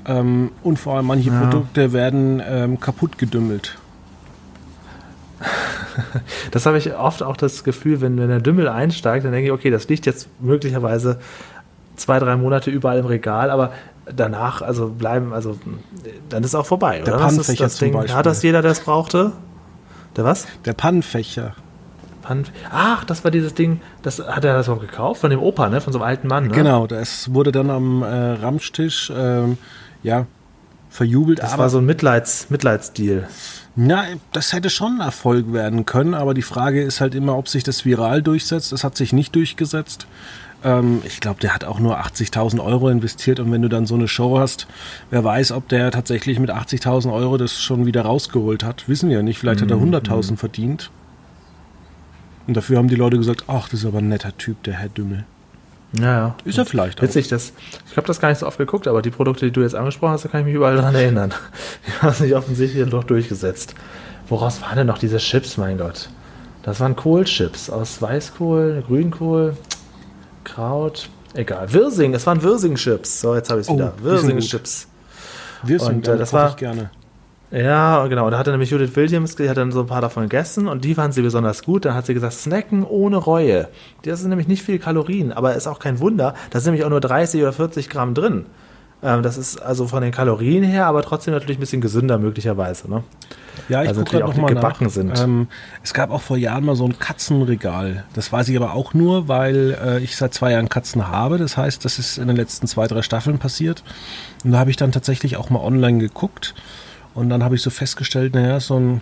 Ähm, 0.07 0.53
und 0.63 0.79
vor 0.79 0.95
allem 0.95 1.07
manche 1.07 1.31
ja. 1.31 1.41
Produkte 1.41 1.93
werden 1.93 2.41
ähm, 2.49 2.79
kaputt 2.79 3.19
gedümmelt. 3.19 3.77
Das 6.51 6.67
habe 6.67 6.79
ich 6.79 6.95
oft 6.95 7.23
auch 7.23 7.37
das 7.37 7.65
Gefühl, 7.65 8.01
wenn, 8.01 8.19
wenn 8.19 8.29
der 8.29 8.41
Dümmel 8.41 8.69
einsteigt, 8.69 9.25
dann 9.25 9.33
denke 9.33 9.47
ich, 9.49 9.53
okay, 9.53 9.71
das 9.71 9.89
liegt 9.89 10.07
jetzt 10.07 10.29
möglicherweise 10.41 11.19
zwei, 11.97 12.19
drei 12.19 12.37
Monate 12.37 12.71
überall 12.71 12.99
im 12.99 13.07
Regal, 13.07 13.51
aber 13.51 13.73
danach, 14.15 14.63
also 14.63 14.89
bleiben, 14.89 15.33
also 15.33 15.59
dann 16.29 16.45
ist 16.45 16.55
auch 16.55 16.67
vorbei, 16.67 17.01
der 17.01 17.15
oder? 17.15 17.25
Pannenfächer 17.25 17.65
das 17.65 17.73
das 17.73 17.81
Ding, 17.81 17.97
Hat 17.97 18.27
das 18.27 18.43
jeder, 18.43 18.63
der 18.63 18.73
es 18.73 18.81
brauchte? 18.81 19.33
Der 20.17 20.25
was? 20.25 20.47
Der 20.65 20.73
Pannenfächer. 20.73 21.55
Ach, 22.73 23.05
das 23.05 23.23
war 23.23 23.31
dieses 23.31 23.55
Ding, 23.55 23.81
das 24.03 24.19
hat 24.19 24.45
er 24.45 24.55
das 24.55 24.69
auch 24.69 24.81
gekauft 24.81 25.21
von 25.21 25.31
dem 25.31 25.41
Opa, 25.41 25.69
ne? 25.69 25.81
Von 25.81 25.93
so 25.93 26.01
einem 26.01 26.09
alten 26.09 26.29
Mann, 26.29 26.49
ne? 26.49 26.55
Genau, 26.55 26.87
das 26.87 27.33
wurde 27.33 27.53
dann 27.53 27.71
am 27.71 28.03
äh, 28.03 28.07
Ramstisch, 28.07 29.13
ähm, 29.17 29.59
ja, 30.03 30.27
verjubelt. 30.91 31.41
Das 31.41 31.57
war 31.57 31.69
so 31.69 31.79
ein 31.79 31.87
Mitleids, 31.87 32.51
Mitleidsdeal. 32.51 33.29
Na, 33.79 34.05
das 34.33 34.55
hätte 34.55 34.71
schon 34.71 35.01
ein 35.01 35.01
Erfolg 35.01 35.53
werden 35.53 35.85
können, 35.85 36.15
aber 36.15 36.33
die 36.33 36.43
Frage 36.43 36.83
ist 36.83 37.03
halt 37.03 37.15
immer, 37.15 37.37
ob 37.37 37.47
sich 37.47 37.63
das 37.63 37.85
viral 37.85 38.23
durchsetzt. 38.23 38.73
Es 38.73 38.85
hat 38.85 38.97
sich 38.97 39.13
nicht 39.13 39.35
durchgesetzt. 39.35 40.07
Ähm, 40.65 41.03
ich 41.05 41.21
glaube, 41.21 41.41
der 41.41 41.55
hat 41.55 41.65
auch 41.65 41.79
nur 41.79 42.01
80.000 42.01 42.65
Euro 42.65 42.89
investiert 42.89 43.39
und 43.39 43.53
wenn 43.53 43.61
du 43.61 43.69
dann 43.69 43.85
so 43.85 43.95
eine 43.95 44.09
Show 44.09 44.39
hast, 44.39 44.67
wer 45.11 45.23
weiß, 45.23 45.53
ob 45.53 45.69
der 45.69 45.91
tatsächlich 45.91 46.39
mit 46.39 46.51
80.000 46.51 47.13
Euro 47.13 47.37
das 47.37 47.61
schon 47.61 47.85
wieder 47.85 48.01
rausgeholt 48.01 48.65
hat. 48.65 48.89
Wissen 48.89 49.11
wir 49.11 49.19
ja 49.19 49.23
nicht. 49.23 49.39
Vielleicht 49.39 49.61
hat 49.61 49.71
er 49.71 49.77
100.000 49.77 50.31
mhm. 50.31 50.37
verdient. 50.39 50.91
Und 52.47 52.57
dafür 52.57 52.79
haben 52.79 52.89
die 52.89 52.97
Leute 52.97 53.19
gesagt, 53.19 53.45
ach, 53.49 53.69
das 53.69 53.81
ist 53.81 53.87
aber 53.87 53.99
ein 53.99 54.09
netter 54.09 54.35
Typ, 54.39 54.63
der 54.63 54.75
Herr 54.75 54.89
Dümmel. 54.89 55.27
Ja, 55.93 56.05
ja. 56.05 56.35
Ist 56.45 56.59
er 56.59 56.67
vielleicht 56.67 56.99
auch. 56.99 57.03
Witzig, 57.03 57.29
das, 57.29 57.53
ich 57.91 57.97
habe 57.97 58.07
das 58.07 58.21
gar 58.21 58.29
nicht 58.29 58.39
so 58.39 58.47
oft 58.47 58.59
geguckt, 58.59 58.89
aber 58.89 59.03
die 59.03 59.11
Produkte, 59.11 59.47
die 59.47 59.53
du 59.53 59.63
jetzt 59.63 59.75
angesprochen 59.75 60.13
hast, 60.13 60.25
da 60.25 60.29
kann 60.29 60.41
ich 60.41 60.47
mich 60.47 60.55
überall 60.55 60.77
daran 60.77 60.95
erinnern. 60.95 61.33
Die 61.87 62.03
haben 62.03 62.15
sich 62.15 62.35
offensichtlich 62.35 62.89
doch 62.89 63.05
durchgesetzt. 63.05 63.75
Woraus 64.29 64.61
waren 64.61 64.77
denn 64.77 64.87
noch 64.87 64.99
diese 64.99 65.19
Chips, 65.19 65.57
mein 65.57 65.79
Gott? 65.79 66.11
Das 66.63 66.81
waren 66.81 66.97
Kohlchips 66.97 67.71
aus 67.71 68.03
Weißkohl, 68.03 68.83
Grünkohl. 68.87 69.57
Kraut, 70.43 71.09
egal. 71.35 71.73
Wirsing, 71.73 72.15
es 72.15 72.27
waren 72.27 72.43
Wirsing-Chips. 72.43 73.21
So, 73.21 73.37
jetzt 73.37 73.51
habe 73.51 73.61
ich 73.61 73.69
es 73.69 73.71
oh, 73.71 73.77
wieder. 73.77 73.93
Wirsing-Chips. 74.03 74.89
Wirsing, 75.63 75.97
und, 75.97 76.09
äh, 76.09 76.19
das 76.19 76.33
war 76.33 76.51
ich 76.51 76.57
gerne. 76.57 76.91
Ja, 77.51 78.07
genau. 78.09 78.29
Da 78.29 78.39
hatte 78.39 78.51
nämlich 78.51 78.71
Judith 78.71 78.97
Williams, 78.97 79.37
die 79.37 79.49
hat 79.49 79.57
dann 79.57 79.71
so 79.71 79.81
ein 79.81 79.87
paar 79.87 80.01
davon 80.01 80.25
gegessen 80.25 80.67
und 80.67 80.85
die 80.85 80.95
fanden 80.95 81.13
sie 81.13 81.23
besonders 81.23 81.63
gut. 81.63 81.85
Dann 81.85 81.95
hat 81.95 82.07
sie 82.07 82.15
gesagt, 82.15 82.33
snacken 82.33 82.85
ohne 82.85 83.17
Reue. 83.17 83.69
Das 84.03 84.21
sind 84.21 84.31
nämlich 84.31 84.49
nicht 84.49 84.63
viel 84.63 84.79
Kalorien, 84.79 85.33
aber 85.33 85.55
ist 85.55 85.67
auch 85.67 85.79
kein 85.79 86.01
Wunder. 86.01 86.35
Da 86.51 86.59
sind 86.59 86.73
nämlich 86.73 86.85
auch 86.85 86.91
nur 86.91 87.01
30 87.01 87.41
oder 87.43 87.53
40 87.53 87.89
Gramm 87.89 88.15
drin. 88.15 88.47
Ähm, 89.03 89.23
das 89.23 89.37
ist 89.37 89.59
also 89.59 89.87
von 89.87 90.03
den 90.03 90.11
Kalorien 90.11 90.65
her, 90.65 90.87
aber 90.87 91.03
trotzdem 91.03 91.35
natürlich 91.35 91.59
ein 91.59 91.61
bisschen 91.61 91.81
gesünder 91.81 92.19
möglicherweise. 92.19 92.91
Ne? 92.91 93.05
Ja, 93.69 93.83
ich 93.83 93.89
also 93.89 94.05
gucke 94.05 94.25
auch 94.25 94.35
noch 94.35 94.49
gebacken 94.49 94.87
nach. 94.87 94.91
sind. 94.91 95.19
Ähm, 95.19 95.49
es 95.83 95.95
gab 95.95 96.11
auch 96.11 96.23
vor 96.23 96.37
Jahren 96.37 96.65
mal 96.65 96.77
so 96.77 96.85
ein 96.85 96.99
Katzenregal. 96.99 98.05
Das 98.15 98.33
weiß 98.33 98.49
ich 98.49 98.57
aber 98.57 98.75
auch 98.75 98.95
nur, 98.95 99.29
weil 99.29 99.77
äh, 99.83 99.99
ich 100.01 100.17
seit 100.17 100.35
zwei 100.35 100.53
Jahren 100.53 100.69
Katzen 100.69 101.09
habe. 101.09 101.39
Das 101.39 101.57
heißt, 101.57 101.85
das 101.85 101.99
ist 101.99 102.19
in 102.19 102.27
den 102.27 102.37
letzten 102.37 102.67
zwei, 102.67 102.87
drei 102.87 103.03
Staffeln 103.03 103.39
passiert. 103.39 103.85
Und 104.45 104.53
da 104.53 104.59
habe 104.59 104.71
ich 104.71 104.77
dann 104.77 104.93
tatsächlich 104.93 105.37
auch 105.37 105.51
mal 105.51 105.61
online 105.61 105.99
geguckt. 105.99 106.55
Und 107.17 107.31
dann 107.31 107.43
habe 107.43 107.55
ich 107.55 107.63
so 107.63 107.71
festgestellt, 107.71 108.35
naja, 108.35 108.61
so 108.61 108.79
ein, 108.79 109.01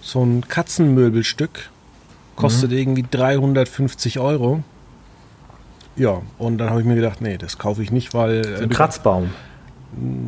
so 0.00 0.24
ein 0.24 0.48
Katzenmöbelstück 0.48 1.70
kostet 2.36 2.70
mhm. 2.70 2.78
irgendwie 2.78 3.04
350 3.08 4.18
Euro. 4.18 4.64
Ja, 5.94 6.22
und 6.38 6.58
dann 6.58 6.70
habe 6.70 6.80
ich 6.80 6.86
mir 6.86 6.96
gedacht, 6.96 7.20
nee, 7.20 7.36
das 7.36 7.58
kaufe 7.58 7.82
ich 7.82 7.92
nicht, 7.92 8.14
weil. 8.14 8.44
So 8.44 8.64
ein 8.64 8.70
äh, 8.70 8.74
Kratzbaum. 8.74 9.30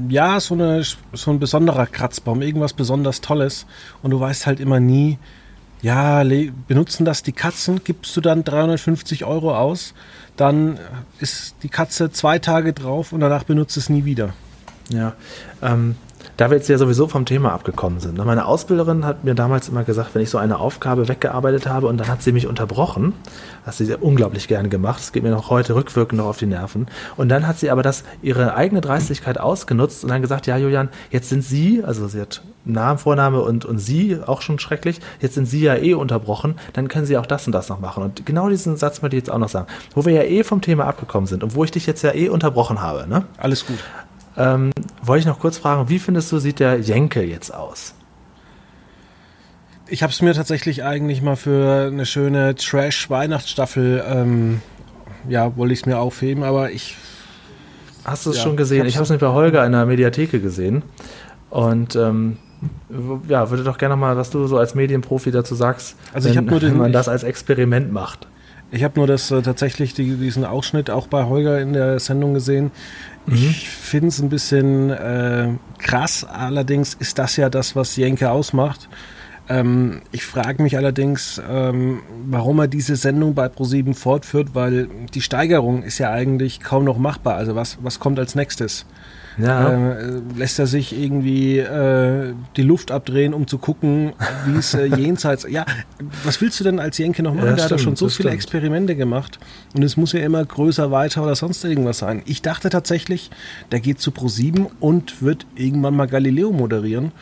Ja, 0.09 0.39
so, 0.39 0.55
eine, 0.55 0.85
so 1.15 1.31
ein 1.31 1.41
besonderer 1.41 1.87
Kratzbaum, 1.87 2.43
irgendwas 2.43 2.75
besonders 2.75 3.23
Tolles. 3.23 3.67
Und 4.03 4.11
du 4.11 4.21
weißt 4.21 4.47
halt 4.47 4.61
immer 4.61 4.79
nie, 4.79 5.19
ja, 5.81 6.23
benutzen 6.69 7.07
das 7.07 7.23
die 7.23 7.33
Katzen, 7.33 7.83
gibst 7.83 8.15
du 8.17 8.21
dann 8.21 8.45
350 8.45 9.25
Euro 9.25 9.57
aus, 9.57 9.95
dann 10.37 10.79
ist 11.19 11.57
die 11.63 11.69
Katze 11.71 12.11
zwei 12.11 12.39
Tage 12.39 12.75
drauf 12.75 13.13
und 13.13 13.21
danach 13.21 13.45
benutzt 13.45 13.77
es 13.79 13.89
nie 13.89 14.05
wieder. 14.05 14.35
Ja, 14.91 15.15
ähm, 15.63 15.97
da 16.37 16.51
wir 16.51 16.57
jetzt 16.57 16.69
ja 16.69 16.79
sowieso 16.79 17.09
vom 17.09 17.25
Thema 17.25 17.53
abgekommen 17.53 18.01
sind. 18.01 18.19
Ne, 18.19 18.25
meine 18.25 18.47
Ausbilderin 18.47 19.07
hat 19.07 19.25
mir 19.25 19.35
damals 19.35 19.69
immer 19.69 19.85
gesagt, 19.85 20.15
wenn 20.15 20.23
ich 20.23 20.31
so 20.31 20.39
eine 20.39 20.59
Aufgabe 20.59 21.09
weggearbeitet 21.09 21.67
habe 21.67 21.87
und 21.87 21.99
dann 21.99 22.09
hat 22.09 22.23
sie 22.23 22.33
mich 22.33 22.47
unterbrochen, 22.47 23.15
hat 23.65 23.75
sie 23.75 23.95
unglaublich 23.95 24.49
gerne 24.49 24.69
gemacht, 24.69 25.01
es 25.01 25.13
geht 25.13 25.23
mir 25.23 25.31
noch 25.31 25.51
heute 25.51 25.75
rückwirkend 25.75 26.19
noch 26.19 26.27
auf 26.27 26.39
die 26.39 26.47
Nerven. 26.47 26.87
Und 27.17 27.29
dann 27.31 27.47
hat 27.47 27.59
sie 27.59 27.71
aber 27.71 27.83
das 27.83 28.05
ihre 28.23 28.55
eigene 28.55 28.81
Dreistigkeit 28.81 29.39
ausgenutzt 29.39 30.05
und 30.05 30.11
dann 30.11 30.23
gesagt, 30.23 30.47
ja 30.47 30.57
Julian, 30.57 30.89
jetzt 31.11 31.29
sind 31.29 31.43
Sie, 31.43 31.83
also 31.85 32.07
sie 32.09 32.21
hat 32.21 32.43
Namen, 32.65 32.99
Vorname 32.99 33.41
und, 33.41 33.65
und 33.65 33.79
Sie, 33.79 34.19
auch 34.27 34.43
schon 34.43 34.59
schrecklich, 34.59 35.01
jetzt 35.21 35.35
sind 35.35 35.47
Sie 35.47 35.61
ja 35.61 35.77
eh 35.77 35.95
unterbrochen, 35.95 36.57
dann 36.73 36.89
können 36.89 37.07
Sie 37.07 37.17
auch 37.17 37.27
das 37.27 37.47
und 37.47 37.53
das 37.53 37.69
noch 37.69 37.81
machen. 37.81 38.03
Und 38.03 38.27
genau 38.27 38.49
diesen 38.49 38.77
Satz 38.77 39.03
möchte 39.03 39.17
ich 39.17 39.23
jetzt 39.23 39.31
auch 39.31 39.39
noch 39.39 39.49
sagen, 39.49 39.67
wo 39.95 40.05
wir 40.05 40.13
ja 40.13 40.23
eh 40.23 40.43
vom 40.43 40.61
Thema 40.61 40.85
abgekommen 40.87 41.27
sind 41.27 41.43
und 41.43 41.55
wo 41.55 41.65
ich 41.65 41.71
dich 41.71 41.87
jetzt 41.87 42.03
ja 42.03 42.13
eh 42.13 42.29
unterbrochen 42.29 42.83
habe. 42.83 43.09
Ne? 43.09 43.25
Alles 43.39 43.67
gut. 43.67 43.79
Ähm, 44.37 44.71
wollte 45.03 45.21
ich 45.21 45.27
noch 45.27 45.41
kurz 45.41 45.59
fragen, 45.59 45.89
wie 45.89 45.99
findest 45.99 46.31
du, 46.33 46.39
sieht 46.39 46.61
der 46.61 46.79
Jenke 46.81 47.23
jetzt 47.23 47.55
aus? 47.55 47.95
Ich 49.89 50.03
habe 50.03 50.13
es 50.13 50.21
mir 50.21 50.35
tatsächlich 50.35 50.85
eigentlich 50.85 51.23
mal 51.23 51.37
für 51.37 51.87
eine 51.87 52.07
schöne 52.07 52.55
Trash-Weihnachtsstaffel, 52.55 54.05
ähm, 54.07 54.61
ja, 55.29 55.57
wollte 55.57 55.73
ich 55.73 55.81
es 55.81 55.87
mir 55.87 55.99
aufheben, 55.99 56.43
aber 56.43 56.71
ich. 56.71 56.97
Hast 58.05 58.27
du 58.27 58.31
es 58.31 58.37
ja, 58.37 58.43
schon 58.43 58.57
gesehen? 58.57 58.87
Ich 58.87 58.97
habe 58.97 59.05
es 59.05 59.11
nicht 59.11 59.21
bei 59.21 59.29
Holger 59.29 59.65
in 59.65 59.73
der 59.73 59.87
Mediatheke 59.87 60.41
gesehen. 60.41 60.83
Und 61.51 61.97
ähm, 61.97 62.39
ja, 63.29 63.51
würde 63.51 63.65
doch 63.65 63.79
gerne 63.79 63.97
mal, 63.97 64.17
was 64.17 64.31
du 64.31 64.47
so 64.47 64.59
als 64.59 64.75
Medienprofi 64.75 65.31
dazu 65.31 65.55
sagst, 65.55 65.97
also 66.13 66.29
wenn, 66.35 66.47
den, 66.47 66.63
wenn 66.63 66.77
man 66.77 66.93
das 66.93 67.09
als 67.09 67.23
Experiment 67.23 67.93
macht. 67.93 68.29
Ich 68.71 68.83
habe 68.83 68.99
nur 68.99 69.07
das 69.07 69.31
äh, 69.31 69.43
tatsächlich 69.43 69.95
die, 69.95 70.17
diesen 70.17 70.45
Ausschnitt 70.45 70.91
auch 70.91 71.07
bei 71.07 71.25
Holger 71.25 71.61
in 71.61 71.73
der 71.73 72.01
Sendung 72.01 72.35
gesehen. 72.35 72.73
Mhm. 73.27 73.35
Ich 73.35 73.69
finde 73.69 74.09
es 74.09 74.21
ein 74.21 74.29
bisschen 74.29 74.91
äh, 74.91 75.49
krass. 75.79 76.25
Allerdings 76.25 76.95
ist 76.95 77.19
das 77.19 77.37
ja 77.37 77.51
das, 77.51 77.77
was 77.77 77.97
Jenke 77.97 78.31
ausmacht. 78.31 78.89
Ähm, 79.49 80.03
ich 80.13 80.25
frage 80.25 80.63
mich 80.63 80.77
allerdings, 80.77 81.41
ähm, 81.49 82.01
warum 82.27 82.59
er 82.59 82.69
diese 82.69 82.97
Sendung 82.97 83.35
bei 83.35 83.49
ProSieben 83.49 83.95
fortführt, 83.95 84.55
weil 84.55 84.89
die 85.15 85.21
Steigerung 85.21 85.83
ist 85.83 85.99
ja 85.99 86.11
eigentlich 86.11 86.61
kaum 86.61 86.85
noch 86.85 86.99
machbar. 86.99 87.37
Also 87.37 87.55
was, 87.55 87.79
was 87.83 88.01
kommt 88.01 88.19
als 88.19 88.35
nächstes? 88.35 88.87
Ja. 89.39 89.93
äh, 89.93 90.21
lässt 90.37 90.59
er 90.59 90.67
sich 90.67 90.99
irgendwie 90.99 91.59
äh, 91.59 92.35
die 92.57 92.63
Luft 92.63 92.91
abdrehen, 92.91 93.35
um 93.35 93.47
zu 93.47 93.59
gucken, 93.59 94.13
wie 94.47 94.59
es 94.59 94.75
äh, 94.75 94.87
jenseits. 94.97 95.47
Ja, 95.49 95.65
was 96.25 96.41
willst 96.41 96.61
du 96.61 96.65
denn 96.65 96.81
als 96.81 96.99
Jenke 96.99 97.23
noch 97.23 97.35
machen? 97.35 97.47
Ja, 97.47 97.53
der 97.53 97.59
stimmt, 97.59 97.71
hat 97.73 97.79
doch 97.79 97.85
schon 97.85 97.97
so 97.97 98.09
viele 98.09 98.29
stimmt. 98.31 98.35
Experimente 98.35 98.97
gemacht 98.97 99.39
und 99.75 99.83
es 99.83 99.97
muss 99.97 100.13
ja 100.13 100.21
immer 100.21 100.45
größer, 100.45 100.91
weiter 100.91 101.23
oder 101.23 101.35
sonst 101.35 101.65
irgendwas 101.65 101.99
sein. 101.99 102.23
Ich 102.27 102.43
dachte 102.43 102.69
tatsächlich, 102.71 103.31
der 103.73 103.81
geht 103.81 104.01
zu 104.01 104.11
Pro7 104.11 104.67
und 104.81 105.23
wird 105.23 105.47
irgendwann 105.55 105.95
mal 105.95 106.07
Galileo 106.07 106.53
moderieren 106.53 107.13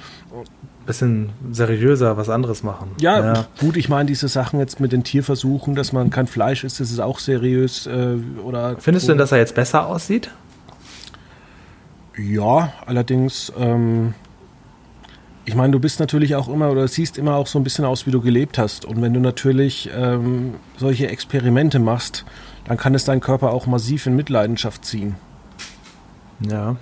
bisschen 0.87 1.31
seriöser 1.51 2.17
was 2.17 2.29
anderes 2.29 2.62
machen. 2.62 2.91
Ja, 3.01 3.19
ja. 3.19 3.47
gut, 3.59 3.77
ich 3.77 3.89
meine, 3.89 4.07
diese 4.07 4.29
Sachen 4.29 4.59
jetzt 4.61 4.81
mit 4.81 4.93
den 4.93 5.05
Tierversuchen, 5.05 5.75
dass 5.75 5.93
man 5.93 6.11
kein 6.11 6.27
Fleisch 6.27 6.65
isst, 6.65 6.81
das 6.81 6.91
ist 6.91 7.01
auch 7.01 7.19
seriös. 7.19 7.87
Äh, 7.87 8.17
oder 8.43 8.77
Findest 8.79 9.09
du 9.09 9.12
denn, 9.12 9.19
dass 9.19 9.33
er 9.33 9.39
jetzt 9.39 9.55
besser 9.55 9.87
aussieht? 9.87 10.31
Ja, 12.17 12.73
allerdings, 12.87 13.53
ähm, 13.59 14.15
ich 15.45 15.55
meine, 15.55 15.73
du 15.73 15.81
bist 15.81 15.99
natürlich 16.01 16.37
auch 16.37 16.49
immer 16.49 16.71
oder 16.71 16.87
siehst 16.87 17.19
immer 17.19 17.35
auch 17.35 17.47
so 17.47 17.59
ein 17.59 17.65
bisschen 17.65 17.85
aus, 17.85 18.07
wie 18.07 18.11
du 18.11 18.21
gelebt 18.21 18.57
hast. 18.57 18.85
Und 18.85 19.03
wenn 19.03 19.12
du 19.12 19.21
natürlich 19.21 19.91
ähm, 19.95 20.55
solche 20.77 21.09
Experimente 21.09 21.79
machst, 21.79 22.25
dann 22.67 22.77
kann 22.77 22.95
es 22.95 23.05
deinen 23.05 23.21
Körper 23.21 23.53
auch 23.53 23.67
massiv 23.67 24.07
in 24.07 24.17
Mitleidenschaft 24.17 24.85
ziehen. 24.85 25.17
Ja, 26.41 26.77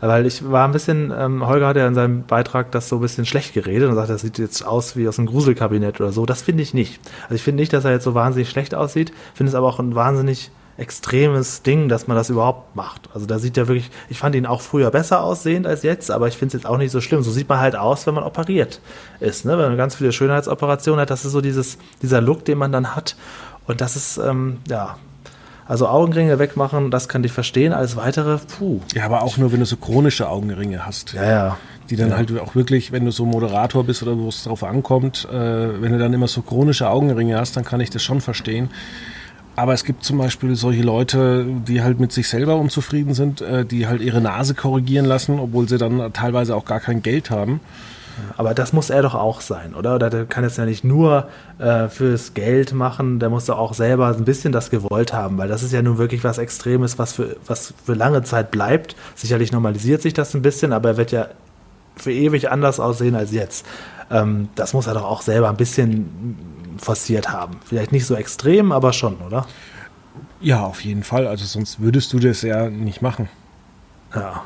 weil 0.00 0.26
ich 0.26 0.48
war 0.50 0.66
ein 0.66 0.72
bisschen, 0.72 1.12
ähm, 1.16 1.46
Holger 1.46 1.68
hat 1.68 1.76
ja 1.76 1.86
in 1.86 1.94
seinem 1.94 2.24
Beitrag 2.24 2.70
das 2.72 2.88
so 2.88 2.96
ein 2.96 3.02
bisschen 3.02 3.26
schlecht 3.26 3.52
geredet 3.52 3.88
und 3.88 3.94
sagt, 3.96 4.10
das 4.10 4.22
sieht 4.22 4.38
jetzt 4.38 4.66
aus 4.66 4.96
wie 4.96 5.08
aus 5.08 5.18
einem 5.18 5.26
Gruselkabinett 5.26 6.00
oder 6.00 6.12
so. 6.12 6.26
Das 6.26 6.42
finde 6.42 6.62
ich 6.62 6.74
nicht. 6.74 7.00
Also 7.24 7.34
ich 7.34 7.42
finde 7.42 7.62
nicht, 7.62 7.72
dass 7.72 7.84
er 7.84 7.92
jetzt 7.92 8.04
so 8.04 8.14
wahnsinnig 8.14 8.48
schlecht 8.50 8.74
aussieht, 8.74 9.12
finde 9.34 9.50
es 9.50 9.54
aber 9.54 9.66
auch 9.66 9.78
ein 9.78 9.94
wahnsinnig 9.94 10.50
extremes 10.76 11.62
Ding, 11.62 11.88
dass 11.88 12.06
man 12.06 12.16
das 12.16 12.30
überhaupt 12.30 12.74
macht. 12.74 13.08
Also 13.14 13.26
da 13.26 13.38
sieht 13.38 13.56
er 13.56 13.68
wirklich, 13.68 13.90
ich 14.08 14.18
fand 14.18 14.34
ihn 14.34 14.46
auch 14.46 14.60
früher 14.60 14.90
besser 14.90 15.22
aussehend 15.22 15.66
als 15.66 15.82
jetzt, 15.82 16.10
aber 16.10 16.28
ich 16.28 16.36
finde 16.36 16.56
es 16.56 16.62
jetzt 16.62 16.66
auch 16.70 16.78
nicht 16.78 16.90
so 16.90 17.00
schlimm. 17.00 17.22
So 17.22 17.30
sieht 17.30 17.48
man 17.48 17.60
halt 17.60 17.76
aus, 17.76 18.06
wenn 18.06 18.14
man 18.14 18.24
operiert 18.24 18.80
ist, 19.20 19.44
ne? 19.44 19.52
wenn 19.52 19.68
man 19.68 19.76
ganz 19.76 19.94
viele 19.94 20.12
Schönheitsoperationen 20.12 21.00
hat. 21.00 21.10
Das 21.10 21.24
ist 21.24 21.32
so 21.32 21.40
dieses, 21.40 21.78
dieser 22.02 22.20
Look, 22.20 22.44
den 22.44 22.58
man 22.58 22.72
dann 22.72 22.96
hat. 22.96 23.16
Und 23.66 23.80
das 23.80 23.96
ist, 23.96 24.18
ähm, 24.18 24.58
ja, 24.68 24.96
also 25.66 25.88
Augenringe 25.88 26.38
wegmachen, 26.38 26.90
das 26.90 27.08
kann 27.08 27.24
ich 27.24 27.32
verstehen. 27.32 27.72
Alles 27.72 27.96
weitere, 27.96 28.38
puh. 28.38 28.80
Ja, 28.94 29.06
aber 29.06 29.22
auch 29.22 29.38
nur, 29.38 29.52
wenn 29.52 29.60
du 29.60 29.66
so 29.66 29.76
chronische 29.76 30.28
Augenringe 30.28 30.84
hast. 30.84 31.14
Ja, 31.14 31.24
ja. 31.24 31.58
Die 31.88 31.96
dann 31.96 32.10
ja. 32.10 32.16
halt 32.16 32.38
auch 32.38 32.54
wirklich, 32.54 32.92
wenn 32.92 33.04
du 33.04 33.10
so 33.10 33.24
Moderator 33.24 33.84
bist 33.84 34.02
oder 34.02 34.18
wo 34.18 34.28
es 34.28 34.44
darauf 34.44 34.62
ankommt, 34.64 35.26
äh, 35.30 35.82
wenn 35.82 35.92
du 35.92 35.98
dann 35.98 36.12
immer 36.12 36.28
so 36.28 36.42
chronische 36.42 36.88
Augenringe 36.88 37.38
hast, 37.38 37.56
dann 37.56 37.64
kann 37.64 37.80
ich 37.80 37.90
das 37.90 38.02
schon 38.02 38.20
verstehen. 38.20 38.70
Aber 39.56 39.72
es 39.72 39.84
gibt 39.84 40.04
zum 40.04 40.18
Beispiel 40.18 40.56
solche 40.56 40.82
Leute, 40.82 41.46
die 41.68 41.82
halt 41.82 42.00
mit 42.00 42.12
sich 42.12 42.28
selber 42.28 42.56
unzufrieden 42.56 43.14
sind, 43.14 43.40
äh, 43.40 43.64
die 43.64 43.86
halt 43.86 44.00
ihre 44.00 44.20
Nase 44.20 44.54
korrigieren 44.54 45.06
lassen, 45.06 45.38
obwohl 45.38 45.68
sie 45.68 45.78
dann 45.78 46.12
teilweise 46.12 46.56
auch 46.56 46.64
gar 46.64 46.80
kein 46.80 47.02
Geld 47.02 47.30
haben. 47.30 47.60
Aber 48.36 48.54
das 48.54 48.72
muss 48.72 48.90
er 48.90 49.02
doch 49.02 49.14
auch 49.14 49.40
sein, 49.40 49.74
oder? 49.74 49.96
Oder 49.96 50.10
der 50.10 50.24
kann 50.24 50.44
es 50.44 50.56
ja 50.56 50.64
nicht 50.64 50.84
nur 50.84 51.28
äh, 51.58 51.88
fürs 51.88 52.34
Geld 52.34 52.72
machen, 52.72 53.18
der 53.18 53.30
muss 53.30 53.46
doch 53.46 53.58
auch 53.58 53.74
selber 53.74 54.08
ein 54.08 54.24
bisschen 54.24 54.52
das 54.52 54.70
gewollt 54.70 55.12
haben, 55.12 55.38
weil 55.38 55.48
das 55.48 55.62
ist 55.62 55.72
ja 55.72 55.82
nun 55.82 55.98
wirklich 55.98 56.22
was 56.24 56.38
Extremes, 56.38 56.98
was 56.98 57.12
für, 57.12 57.36
was 57.46 57.74
für 57.84 57.94
lange 57.94 58.22
Zeit 58.22 58.50
bleibt. 58.50 58.96
Sicherlich 59.14 59.52
normalisiert 59.52 60.02
sich 60.02 60.14
das 60.14 60.34
ein 60.34 60.42
bisschen, 60.42 60.72
aber 60.72 60.90
er 60.90 60.96
wird 60.96 61.12
ja 61.12 61.26
für 61.96 62.12
ewig 62.12 62.50
anders 62.50 62.80
aussehen 62.80 63.14
als 63.14 63.32
jetzt. 63.32 63.66
Ähm, 64.10 64.48
das 64.54 64.74
muss 64.74 64.86
er 64.86 64.94
doch 64.94 65.04
auch 65.04 65.22
selber 65.22 65.48
ein 65.48 65.56
bisschen 65.56 66.36
forciert 66.78 67.30
haben. 67.30 67.58
Vielleicht 67.64 67.92
nicht 67.92 68.06
so 68.06 68.14
extrem, 68.14 68.72
aber 68.72 68.92
schon, 68.92 69.18
oder? 69.18 69.46
Ja, 70.40 70.64
auf 70.64 70.84
jeden 70.84 71.02
Fall. 71.02 71.26
Also 71.26 71.44
sonst 71.44 71.80
würdest 71.80 72.12
du 72.12 72.18
das 72.18 72.42
ja 72.42 72.68
nicht 72.68 73.02
machen. 73.02 73.28
Ja. 74.14 74.42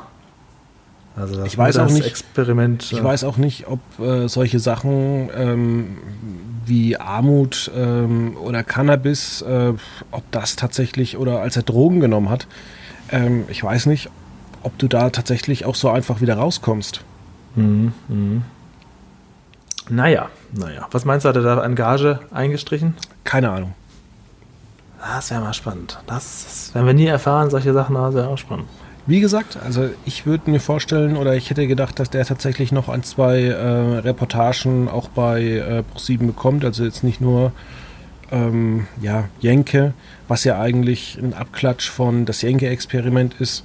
Also 1.15 1.43
ich 1.43 1.57
weiß 1.57 1.77
auch 1.79 1.89
nicht, 1.89 2.05
Experiment. 2.05 2.91
Ich 2.91 2.99
äh, 2.99 3.03
weiß 3.03 3.23
auch 3.25 3.37
nicht, 3.37 3.67
ob 3.67 3.79
äh, 3.99 4.27
solche 4.29 4.59
Sachen 4.59 5.29
ähm, 5.35 5.97
wie 6.65 6.97
Armut 6.97 7.69
ähm, 7.75 8.37
oder 8.37 8.63
Cannabis, 8.63 9.41
äh, 9.41 9.73
ob 10.11 10.31
das 10.31 10.55
tatsächlich 10.55 11.17
oder 11.17 11.41
als 11.41 11.57
er 11.57 11.63
Drogen 11.63 11.99
genommen 11.99 12.29
hat, 12.29 12.47
ähm, 13.11 13.43
ich 13.49 13.63
weiß 13.63 13.87
nicht, 13.87 14.09
ob 14.63 14.77
du 14.77 14.87
da 14.87 15.09
tatsächlich 15.09 15.65
auch 15.65 15.75
so 15.75 15.89
einfach 15.89 16.21
wieder 16.21 16.35
rauskommst. 16.35 17.01
Mhm, 17.55 17.93
mh. 18.07 18.41
Naja, 19.89 20.29
naja. 20.53 20.87
Was 20.91 21.05
meinst 21.05 21.25
du, 21.25 21.29
hat 21.29 21.35
er 21.35 21.41
da 21.41 21.57
an 21.59 21.75
Gage 21.75 22.19
eingestrichen? 22.31 22.95
Keine 23.23 23.49
Ahnung. 23.49 23.73
Das 25.01 25.31
wäre 25.31 25.41
mal 25.41 25.53
spannend. 25.53 25.99
Das, 26.07 26.43
das 26.45 26.75
werden 26.75 26.85
wir 26.85 26.93
nie 26.93 27.07
erfahren, 27.07 27.49
solche 27.49 27.73
Sachen, 27.73 27.95
das 27.95 28.13
wäre 28.13 28.27
auch 28.27 28.37
spannend. 28.37 28.67
Wie 29.05 29.21
gesagt, 29.21 29.57
also 29.65 29.89
ich 30.05 30.27
würde 30.27 30.51
mir 30.51 30.59
vorstellen 30.59 31.17
oder 31.17 31.35
ich 31.35 31.49
hätte 31.49 31.65
gedacht, 31.65 31.99
dass 31.99 32.11
der 32.11 32.25
tatsächlich 32.25 32.71
noch 32.71 32.89
ein, 32.89 33.01
zwei 33.01 33.41
äh, 33.41 33.97
Reportagen 33.99 34.87
auch 34.87 35.07
bei 35.07 35.41
äh, 35.41 35.83
ProSieben 35.83 36.27
bekommt. 36.27 36.63
Also 36.63 36.83
jetzt 36.83 37.03
nicht 37.03 37.19
nur 37.19 37.51
ähm, 38.31 38.85
ja, 39.01 39.25
Jenke, 39.39 39.93
was 40.27 40.43
ja 40.43 40.59
eigentlich 40.59 41.17
ein 41.17 41.33
Abklatsch 41.33 41.89
von 41.89 42.25
das 42.25 42.43
Jenke-Experiment 42.43 43.35
ist. 43.39 43.63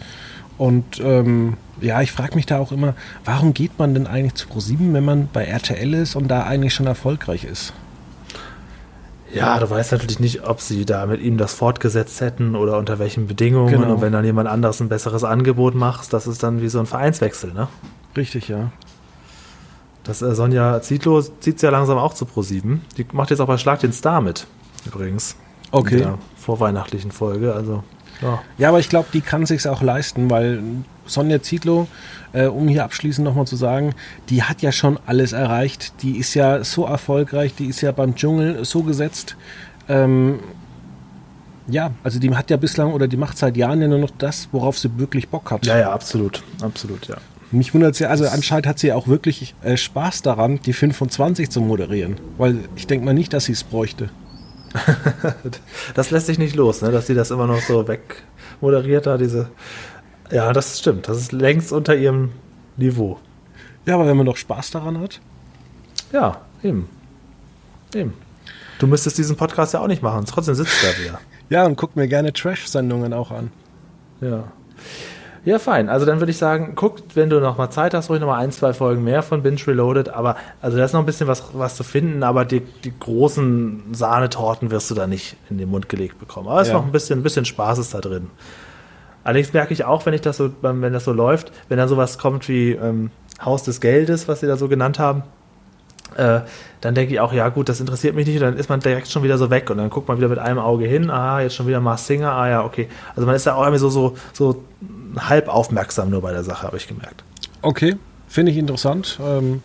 Und 0.56 1.00
ähm, 1.00 1.58
ja, 1.84 2.00
ich 2.00 2.12
frage 2.12 2.34
mich 2.34 2.46
da 2.46 2.58
auch 2.58 2.72
immer, 2.72 2.94
warum 3.24 3.54
geht 3.54 3.78
man 3.78 3.94
denn 3.94 4.06
eigentlich 4.06 4.34
zu 4.34 4.48
ProSieben, 4.48 4.92
wenn 4.94 5.04
man 5.04 5.28
bei 5.32 5.44
RTL 5.44 5.94
ist 5.94 6.16
und 6.16 6.28
da 6.28 6.44
eigentlich 6.44 6.74
schon 6.74 6.86
erfolgreich 6.86 7.44
ist? 7.44 7.72
Ja, 9.32 9.58
du 9.58 9.68
weißt 9.68 9.92
natürlich 9.92 10.20
nicht, 10.20 10.46
ob 10.46 10.60
sie 10.60 10.84
da 10.84 11.06
mit 11.06 11.20
ihm 11.20 11.38
das 11.38 11.54
fortgesetzt 11.54 12.20
hätten 12.20 12.54
oder 12.54 12.78
unter 12.78 12.98
welchen 13.00 13.26
Bedingungen. 13.26 13.72
Genau. 13.72 13.94
Und 13.94 14.00
wenn 14.00 14.12
dann 14.12 14.24
jemand 14.24 14.48
anderes 14.48 14.80
ein 14.80 14.88
besseres 14.88 15.24
Angebot 15.24 15.74
macht, 15.74 16.12
das 16.12 16.26
ist 16.26 16.42
dann 16.42 16.62
wie 16.62 16.68
so 16.68 16.78
ein 16.78 16.86
Vereinswechsel, 16.86 17.52
ne? 17.52 17.68
Richtig, 18.16 18.48
ja. 18.48 18.70
Das 20.04 20.22
äh, 20.22 20.34
Sonja 20.34 20.80
Zietlow 20.82 21.22
zieht 21.40 21.60
ja 21.62 21.70
langsam 21.70 21.98
auch 21.98 22.14
zu 22.14 22.26
Pro7. 22.26 22.78
Die 22.96 23.06
macht 23.12 23.30
jetzt 23.30 23.40
auch 23.40 23.46
bei 23.46 23.58
Schlag 23.58 23.80
den 23.80 23.92
Star 23.92 24.20
mit, 24.20 24.46
übrigens. 24.86 25.36
Okay. 25.72 25.96
In 25.96 26.02
der 26.02 26.18
vorweihnachtlichen 26.36 27.10
Folge, 27.10 27.54
also 27.54 27.82
ja. 28.22 28.42
ja, 28.58 28.68
aber 28.68 28.80
ich 28.80 28.88
glaube, 28.88 29.08
die 29.12 29.20
kann 29.20 29.46
sich 29.46 29.66
auch 29.68 29.82
leisten, 29.82 30.30
weil 30.30 30.62
Sonja 31.06 31.42
Zietlow, 31.42 31.86
äh, 32.32 32.46
um 32.46 32.68
hier 32.68 32.84
abschließend 32.84 33.24
nochmal 33.24 33.46
zu 33.46 33.56
sagen, 33.56 33.94
die 34.28 34.42
hat 34.42 34.62
ja 34.62 34.72
schon 34.72 34.98
alles 35.06 35.32
erreicht. 35.32 36.02
Die 36.02 36.18
ist 36.18 36.34
ja 36.34 36.64
so 36.64 36.86
erfolgreich, 36.86 37.54
die 37.54 37.66
ist 37.66 37.80
ja 37.80 37.92
beim 37.92 38.14
Dschungel 38.14 38.64
so 38.64 38.82
gesetzt. 38.82 39.36
Ähm, 39.88 40.40
ja, 41.66 41.92
also 42.02 42.18
die 42.18 42.34
hat 42.34 42.50
ja 42.50 42.56
bislang 42.56 42.92
oder 42.92 43.08
die 43.08 43.16
macht 43.16 43.38
seit 43.38 43.56
Jahren 43.56 43.80
ja 43.80 43.88
nur 43.88 43.98
noch 43.98 44.10
das, 44.18 44.48
worauf 44.52 44.78
sie 44.78 44.98
wirklich 44.98 45.28
Bock 45.28 45.50
hat. 45.50 45.66
Ja, 45.66 45.78
ja, 45.78 45.92
absolut. 45.92 46.42
Absolut, 46.60 47.08
ja. 47.08 47.16
Mich 47.50 47.72
wundert 47.72 47.92
es 47.94 48.00
ja, 48.00 48.08
also 48.08 48.26
anscheinend 48.26 48.66
hat 48.66 48.78
sie 48.78 48.88
ja 48.88 48.96
auch 48.96 49.06
wirklich 49.06 49.54
äh, 49.62 49.76
Spaß 49.76 50.22
daran, 50.22 50.60
die 50.60 50.72
25 50.72 51.50
zu 51.50 51.60
moderieren. 51.60 52.16
Weil 52.36 52.58
ich 52.74 52.86
denke 52.86 53.04
mal 53.06 53.14
nicht, 53.14 53.32
dass 53.32 53.44
sie 53.44 53.52
es 53.52 53.64
bräuchte. 53.64 54.10
das 55.94 56.10
lässt 56.10 56.26
sich 56.26 56.38
nicht 56.38 56.56
los, 56.56 56.82
ne? 56.82 56.90
dass 56.90 57.06
sie 57.06 57.14
das 57.14 57.30
immer 57.30 57.46
noch 57.46 57.60
so 57.60 57.86
wegmoderiert 57.86 59.06
hat, 59.06 59.20
diese. 59.20 59.48
Ja, 60.30 60.52
das 60.52 60.78
stimmt. 60.78 61.08
Das 61.08 61.18
ist 61.18 61.32
längst 61.32 61.72
unter 61.72 61.94
ihrem 61.94 62.30
Niveau. 62.76 63.18
Ja, 63.86 63.94
aber 63.94 64.06
wenn 64.06 64.16
man 64.16 64.26
doch 64.26 64.36
Spaß 64.36 64.70
daran 64.70 64.98
hat. 65.00 65.20
Ja, 66.12 66.40
eben. 66.62 66.88
Eben. 67.94 68.14
Du 68.78 68.86
müsstest 68.86 69.18
diesen 69.18 69.36
Podcast 69.36 69.74
ja 69.74 69.80
auch 69.80 69.86
nicht 69.86 70.02
machen, 70.02 70.24
trotzdem 70.26 70.54
sitzt 70.54 70.82
er 70.82 71.04
wieder. 71.04 71.20
ja, 71.48 71.64
und 71.64 71.76
guck 71.76 71.94
mir 71.94 72.08
gerne 72.08 72.32
Trash-Sendungen 72.32 73.12
auch 73.12 73.30
an. 73.30 73.50
Ja. 74.20 74.44
Ja, 75.44 75.58
fein. 75.58 75.90
Also 75.90 76.06
dann 76.06 76.20
würde 76.20 76.30
ich 76.30 76.38
sagen, 76.38 76.74
guckt, 76.74 77.16
wenn 77.16 77.28
du 77.28 77.38
noch 77.38 77.58
mal 77.58 77.68
Zeit 77.70 77.92
hast, 77.92 78.08
ruhig 78.08 78.20
noch 78.20 78.28
mal 78.28 78.38
ein, 78.38 78.50
zwei 78.50 78.72
Folgen 78.72 79.04
mehr 79.04 79.22
von 79.22 79.42
Binge 79.42 79.60
Reloaded. 79.66 80.08
Aber 80.08 80.36
also 80.62 80.78
da 80.78 80.84
ist 80.84 80.94
noch 80.94 81.00
ein 81.00 81.06
bisschen 81.06 81.28
was, 81.28 81.44
was 81.52 81.76
zu 81.76 81.84
finden, 81.84 82.22
aber 82.22 82.46
die, 82.46 82.60
die 82.60 82.98
großen 82.98 83.92
Sahnetorten 83.92 84.70
wirst 84.70 84.90
du 84.90 84.94
da 84.94 85.06
nicht 85.06 85.36
in 85.50 85.58
den 85.58 85.68
Mund 85.68 85.88
gelegt 85.90 86.18
bekommen. 86.18 86.48
Aber 86.48 86.62
es 86.62 86.68
ja. 86.68 86.74
ist 86.74 86.80
noch 86.80 86.86
ein 86.86 86.92
bisschen, 86.92 87.20
ein 87.20 87.22
bisschen 87.22 87.44
Spaß 87.44 87.78
ist 87.78 87.92
da 87.92 88.00
drin. 88.00 88.30
Allerdings 89.22 89.52
merke 89.52 89.72
ich 89.72 89.84
auch, 89.84 90.04
wenn 90.06 90.14
ich 90.14 90.22
das 90.22 90.38
so, 90.38 90.50
wenn 90.62 90.92
das 90.92 91.04
so 91.04 91.12
läuft, 91.12 91.52
wenn 91.68 91.78
dann 91.78 91.88
sowas 91.88 92.18
kommt 92.18 92.48
wie 92.48 92.72
ähm, 92.72 93.10
Haus 93.42 93.64
des 93.64 93.80
Geldes, 93.80 94.28
was 94.28 94.40
sie 94.40 94.46
da 94.46 94.56
so 94.56 94.68
genannt 94.68 94.98
haben, 94.98 95.22
äh, 96.16 96.40
dann 96.80 96.94
denke 96.94 97.14
ich 97.14 97.20
auch, 97.20 97.32
ja 97.32 97.48
gut, 97.48 97.68
das 97.68 97.80
interessiert 97.80 98.14
mich 98.14 98.26
nicht, 98.26 98.36
und 98.36 98.42
dann 98.42 98.56
ist 98.56 98.68
man 98.68 98.80
direkt 98.80 99.08
schon 99.08 99.22
wieder 99.22 99.38
so 99.38 99.50
weg 99.50 99.70
und 99.70 99.78
dann 99.78 99.90
guckt 99.90 100.08
man 100.08 100.18
wieder 100.18 100.28
mit 100.28 100.38
einem 100.38 100.58
Auge 100.58 100.86
hin, 100.86 101.10
ah, 101.10 101.40
jetzt 101.40 101.54
schon 101.54 101.66
wieder 101.66 101.80
Mars 101.80 102.06
Singer, 102.06 102.32
ah 102.32 102.48
ja, 102.48 102.64
okay. 102.64 102.88
Also 103.16 103.26
man 103.26 103.34
ist 103.34 103.46
ja 103.46 103.54
auch 103.54 103.62
irgendwie 103.62 103.80
so, 103.80 103.90
so, 103.90 104.16
so 104.32 104.64
halb 105.16 105.48
aufmerksam 105.48 106.10
nur 106.10 106.22
bei 106.22 106.32
der 106.32 106.44
Sache, 106.44 106.66
habe 106.66 106.76
ich 106.76 106.88
gemerkt. 106.88 107.24
Okay, 107.62 107.96
finde 108.28 108.52
ich 108.52 108.58
interessant. 108.58 109.18
Ähm, 109.22 109.62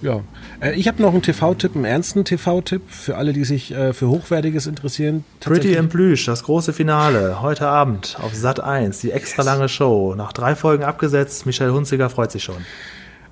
ja, 0.00 0.20
äh, 0.60 0.74
ich 0.74 0.88
habe 0.88 1.02
noch 1.02 1.12
einen 1.12 1.22
TV-Tipp, 1.22 1.74
einen 1.74 1.84
ernsten 1.84 2.24
TV-Tipp 2.24 2.82
für 2.88 3.16
alle, 3.16 3.32
die 3.32 3.44
sich 3.44 3.72
äh, 3.72 3.92
für 3.92 4.08
Hochwertiges 4.08 4.66
interessieren. 4.66 5.24
Pretty 5.40 5.74
in 5.74 5.88
Plüsch, 5.88 6.26
das 6.26 6.44
große 6.44 6.72
Finale, 6.72 7.40
heute 7.42 7.66
Abend 7.66 8.16
auf 8.20 8.34
Sat 8.34 8.60
1, 8.60 9.00
die 9.00 9.12
extra 9.12 9.42
lange 9.42 9.68
Show. 9.68 10.14
Nach 10.14 10.32
drei 10.32 10.54
Folgen 10.54 10.84
abgesetzt, 10.84 11.46
Michelle 11.46 11.72
Hunziger 11.72 12.10
freut 12.10 12.32
sich 12.32 12.44
schon. 12.44 12.64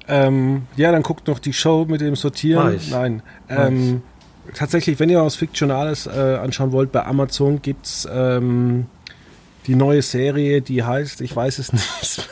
Ähm, 0.08 0.62
ja, 0.76 0.92
dann 0.92 1.02
guckt 1.02 1.28
noch 1.28 1.38
die 1.38 1.52
Show 1.52 1.86
mit 1.88 2.00
dem 2.00 2.16
Sortieren. 2.16 2.80
Nein. 2.90 3.22
Ähm, 3.48 4.02
tatsächlich, 4.54 4.98
wenn 4.98 5.08
ihr 5.08 5.22
was 5.22 5.36
Fiktionales 5.36 6.06
äh, 6.06 6.38
anschauen 6.42 6.72
wollt, 6.72 6.92
bei 6.92 7.04
Amazon 7.04 7.62
gibt 7.62 7.86
es 7.86 8.08
ähm, 8.12 8.86
die 9.66 9.76
neue 9.76 10.02
Serie, 10.02 10.60
die 10.60 10.82
heißt, 10.82 11.20
ich 11.20 11.34
weiß 11.34 11.58
es 11.58 11.72
nicht 11.72 12.28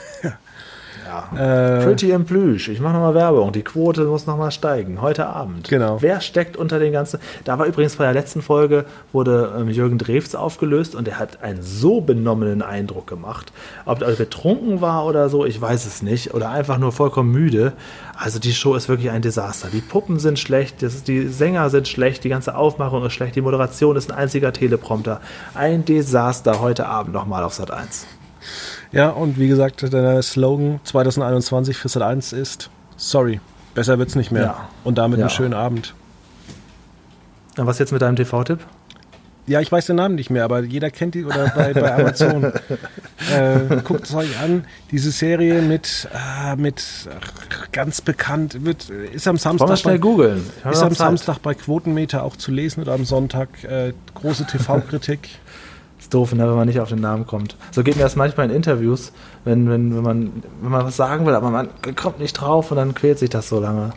Äh, 1.34 1.84
Pretty 1.84 2.10
in 2.10 2.24
Plüsch. 2.24 2.68
Ich 2.68 2.80
mache 2.80 2.94
nochmal 2.94 3.14
Werbung. 3.14 3.52
Die 3.52 3.62
Quote 3.62 4.04
muss 4.04 4.26
nochmal 4.26 4.50
steigen. 4.50 5.00
Heute 5.00 5.26
Abend. 5.26 5.68
Genau. 5.68 5.98
Wer 6.00 6.20
steckt 6.20 6.56
unter 6.56 6.78
den 6.78 6.92
ganzen. 6.92 7.20
Da 7.44 7.58
war 7.58 7.66
übrigens 7.66 7.96
bei 7.96 8.04
der 8.04 8.12
letzten 8.12 8.42
Folge, 8.42 8.84
wurde 9.12 9.52
ähm, 9.58 9.68
Jürgen 9.68 9.98
Drews 9.98 10.34
aufgelöst 10.34 10.94
und 10.94 11.08
er 11.08 11.18
hat 11.18 11.42
einen 11.42 11.62
so 11.62 12.00
benommenen 12.00 12.62
Eindruck 12.62 13.06
gemacht. 13.06 13.52
Ob 13.86 14.02
er 14.02 14.12
betrunken 14.12 14.80
war 14.80 15.06
oder 15.06 15.28
so, 15.28 15.44
ich 15.44 15.60
weiß 15.60 15.86
es 15.86 16.02
nicht. 16.02 16.34
Oder 16.34 16.50
einfach 16.50 16.78
nur 16.78 16.92
vollkommen 16.92 17.32
müde. 17.32 17.72
Also 18.16 18.38
die 18.38 18.52
Show 18.52 18.74
ist 18.74 18.88
wirklich 18.88 19.10
ein 19.10 19.22
Desaster. 19.22 19.68
Die 19.72 19.80
Puppen 19.80 20.18
sind 20.18 20.38
schlecht, 20.38 20.82
das, 20.82 21.02
die 21.02 21.28
Sänger 21.28 21.70
sind 21.70 21.88
schlecht, 21.88 22.22
die 22.24 22.28
ganze 22.28 22.54
Aufmachung 22.54 23.04
ist 23.04 23.14
schlecht, 23.14 23.34
die 23.34 23.40
Moderation 23.40 23.96
ist 23.96 24.12
ein 24.12 24.18
einziger 24.18 24.52
Teleprompter. 24.52 25.20
Ein 25.54 25.84
Desaster 25.84 26.60
heute 26.60 26.86
Abend 26.86 27.14
nochmal 27.14 27.44
auf 27.44 27.54
Sat 27.54 27.70
1. 27.70 28.06
Ja, 28.92 29.10
und 29.10 29.38
wie 29.38 29.48
gesagt, 29.48 29.92
der 29.92 30.22
Slogan 30.22 30.80
2021 30.84 31.76
für 31.76 31.88
Sat 31.88 32.02
1 32.02 32.32
ist 32.32 32.70
Sorry, 32.96 33.40
besser 33.74 33.98
wird's 33.98 34.14
nicht 34.14 34.30
mehr. 34.30 34.42
Ja. 34.42 34.68
Und 34.84 34.98
damit 34.98 35.18
Ja. 35.18 35.26
einen 35.26 35.30
schönen 35.30 35.54
Abend. 35.54 35.94
Und 37.56 37.66
was 37.66 37.78
jetzt 37.78 37.92
mit 37.92 38.02
deinem 38.02 38.16
TV-Tipp? 38.16 38.58
Ja, 39.46 39.60
ich 39.60 39.72
weiß 39.72 39.86
den 39.86 39.96
Namen 39.96 40.14
nicht 40.14 40.30
mehr, 40.30 40.44
aber 40.44 40.60
jeder 40.60 40.90
kennt 40.90 41.14
die 41.14 41.24
oder 41.24 41.48
bei, 41.56 41.72
bei 41.72 41.94
Amazon. 41.94 42.44
äh, 43.34 43.76
guckt 43.82 44.04
es 44.04 44.14
euch 44.14 44.38
an. 44.38 44.64
Diese 44.92 45.10
Serie 45.10 45.60
mit, 45.62 46.08
äh, 46.14 46.54
mit 46.56 46.84
ach, 47.18 47.72
ganz 47.72 48.00
bekannt, 48.00 48.64
wird, 48.64 48.90
ist 48.90 49.26
am 49.26 49.38
Samstag, 49.38 49.78
schnell 49.78 49.94
bei, 49.94 49.98
googeln? 49.98 50.46
Ist 50.70 50.82
am 50.82 50.90
Zeit. 50.90 50.98
Samstag 50.98 51.38
bei 51.38 51.54
Quotenmeter 51.54 52.22
auch 52.22 52.36
zu 52.36 52.52
lesen 52.52 52.82
oder 52.82 52.92
am 52.92 53.04
Sonntag 53.04 53.64
äh, 53.64 53.92
große 54.14 54.46
TV-Kritik. 54.46 55.30
Ist 56.10 56.14
doof, 56.14 56.34
ne, 56.34 56.48
wenn 56.48 56.56
man 56.56 56.66
nicht 56.66 56.80
auf 56.80 56.88
den 56.88 56.98
Namen 57.00 57.24
kommt. 57.24 57.54
So 57.70 57.84
geht 57.84 57.94
mir 57.94 58.02
das 58.02 58.16
manchmal 58.16 58.50
in 58.50 58.56
Interviews, 58.56 59.12
wenn, 59.44 59.70
wenn, 59.70 59.94
wenn, 59.94 60.02
man, 60.02 60.42
wenn 60.60 60.72
man 60.72 60.84
was 60.84 60.96
sagen 60.96 61.24
will, 61.24 61.36
aber 61.36 61.50
man 61.50 61.68
kommt 61.94 62.18
nicht 62.18 62.32
drauf 62.32 62.72
und 62.72 62.78
dann 62.78 62.96
quält 62.96 63.20
sich 63.20 63.30
das 63.30 63.48
so 63.48 63.60
lange. 63.60 63.92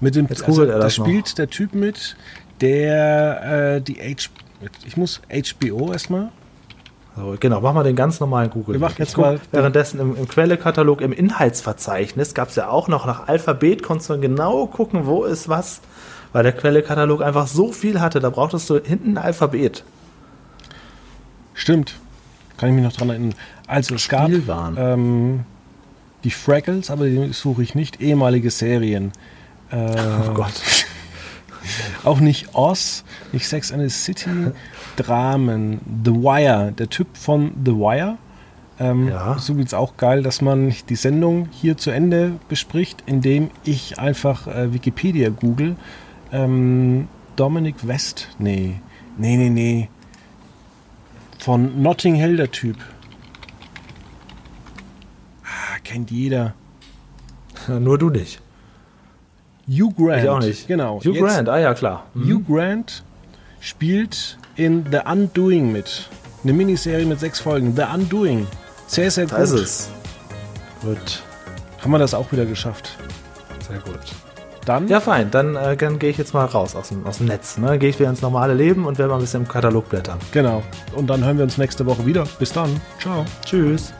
Mit 0.00 0.14
dem, 0.14 0.28
Jetzt 0.28 0.46
er 0.46 0.66
da 0.66 0.78
das 0.78 0.98
noch. 0.98 1.06
spielt 1.06 1.38
der 1.38 1.50
Typ 1.50 1.74
mit, 1.74 2.14
der 2.60 3.74
äh, 3.76 3.80
die 3.80 3.96
H, 3.96 4.28
ich 4.86 4.96
muss 4.96 5.20
HBO 5.28 5.90
erstmal. 5.92 6.28
So, 7.16 7.34
genau, 7.40 7.60
machen 7.60 7.74
wir 7.78 7.82
den 7.82 7.96
ganz 7.96 8.20
normalen 8.20 8.50
Google. 8.50 8.74
Wir 8.76 8.80
machen 8.80 8.94
jetzt 8.98 9.18
mal- 9.18 9.40
Währenddessen 9.50 9.98
im, 9.98 10.16
im 10.16 10.28
Quellekatalog, 10.28 11.00
im 11.00 11.12
Inhaltsverzeichnis 11.12 12.32
gab 12.32 12.50
es 12.50 12.54
ja 12.54 12.68
auch 12.68 12.86
noch 12.86 13.06
nach 13.06 13.26
Alphabet, 13.26 13.82
konntest 13.82 14.08
du 14.08 14.20
genau 14.20 14.66
gucken, 14.66 15.04
wo 15.06 15.24
ist 15.24 15.48
was, 15.48 15.80
weil 16.32 16.44
der 16.44 16.52
Quellekatalog 16.52 17.22
einfach 17.22 17.48
so 17.48 17.72
viel 17.72 18.00
hatte, 18.00 18.20
da 18.20 18.30
brauchtest 18.30 18.70
du 18.70 18.78
hinten 18.78 19.18
ein 19.18 19.18
Alphabet. 19.18 19.82
Stimmt. 21.62 21.94
Kann 22.56 22.70
ich 22.70 22.74
mich 22.74 22.82
noch 22.82 22.92
dran 22.92 23.10
erinnern. 23.10 23.34
Also 23.68 23.94
es 23.94 24.08
gab 24.08 24.28
ähm, 24.76 25.44
die 26.24 26.32
Fraggles, 26.32 26.90
aber 26.90 27.06
die 27.06 27.32
suche 27.32 27.62
ich 27.62 27.76
nicht. 27.76 28.00
Ehemalige 28.00 28.50
Serien. 28.50 29.12
Äh, 29.70 29.76
Oh 30.26 30.32
Gott. 30.34 30.60
Auch 32.02 32.18
nicht 32.18 32.56
Oz, 32.56 33.04
nicht 33.30 33.46
Sex 33.46 33.70
and 33.70 33.80
the 33.80 33.88
City, 33.90 34.50
Dramen, 34.96 35.78
The 36.04 36.10
Wire, 36.10 36.72
der 36.76 36.90
Typ 36.90 37.16
von 37.16 37.52
The 37.64 37.70
Wire. 37.70 38.18
Ähm, 38.80 39.06
Ja. 39.06 39.38
So 39.38 39.52
übrigens 39.52 39.72
auch 39.72 39.96
geil, 39.96 40.24
dass 40.24 40.42
man 40.42 40.74
die 40.88 40.96
Sendung 40.96 41.48
hier 41.52 41.76
zu 41.76 41.90
Ende 41.92 42.32
bespricht, 42.48 43.04
indem 43.06 43.50
ich 43.62 44.00
einfach 44.00 44.48
äh, 44.48 44.72
Wikipedia 44.74 45.28
google. 45.28 45.76
Ähm, 46.32 47.06
Dominic 47.36 47.86
West, 47.86 48.30
nee, 48.40 48.80
nee, 49.16 49.36
nee, 49.36 49.48
nee. 49.48 49.88
Von 51.42 51.82
Notting 51.82 52.14
Hill, 52.14 52.36
der 52.36 52.52
Typ. 52.52 52.76
Ah, 55.44 55.78
kennt 55.82 56.10
jeder. 56.12 56.54
Nur 57.66 57.98
du 57.98 58.10
nicht. 58.10 58.40
Hugh 59.68 59.92
Grant. 59.96 60.22
Ich 60.22 60.28
auch 60.28 60.38
nicht. 60.40 60.68
Genau. 60.68 61.00
Hugh 61.00 61.14
Jetzt- 61.14 61.20
Grant, 61.24 61.48
ah 61.48 61.58
ja 61.58 61.74
klar. 61.74 62.06
Mhm. 62.14 62.30
Hugh 62.32 62.44
Grant 62.46 63.02
spielt 63.60 64.38
in 64.54 64.86
The 64.92 64.98
Undoing 65.04 65.72
mit. 65.72 66.08
Eine 66.44 66.52
Miniserie 66.52 67.06
mit 67.06 67.18
sechs 67.18 67.40
Folgen. 67.40 67.74
The 67.74 67.82
Undoing. 67.92 68.46
Sehr, 68.86 69.10
sehr 69.10 69.26
Da 69.26 69.38
ist 69.38 69.50
gut. 69.50 69.60
es. 69.60 69.90
Gut, 70.82 71.22
Haben 71.80 71.90
wir 71.92 71.98
das 71.98 72.14
auch 72.14 72.30
wieder 72.30 72.44
geschafft. 72.46 72.96
sehr 73.68 73.78
gut. 73.80 73.98
Dann 74.64 74.88
Ja, 74.88 75.00
fein. 75.00 75.30
Dann, 75.30 75.56
äh, 75.56 75.76
dann 75.76 75.98
gehe 75.98 76.10
ich 76.10 76.18
jetzt 76.18 76.34
mal 76.34 76.44
raus 76.44 76.76
aus 76.76 76.88
dem, 76.88 77.06
aus 77.06 77.18
dem 77.18 77.26
Netz. 77.26 77.58
Ne? 77.58 77.78
Gehe 77.78 77.90
ich 77.90 77.98
wieder 77.98 78.10
ins 78.10 78.22
normale 78.22 78.54
Leben 78.54 78.86
und 78.86 78.98
werde 78.98 79.10
mal 79.10 79.18
ein 79.18 79.22
bisschen 79.22 79.42
im 79.42 79.48
Katalog 79.48 79.88
blättern. 79.88 80.18
genau. 80.32 80.62
Und 80.94 81.08
dann 81.08 81.24
hören 81.24 81.36
wir 81.36 81.44
uns 81.44 81.58
nächste 81.58 81.86
Woche 81.86 82.06
wieder. 82.06 82.24
Bis 82.38 82.52
dann. 82.52 82.80
Ciao. 83.00 83.24
Tschüss. 83.44 83.92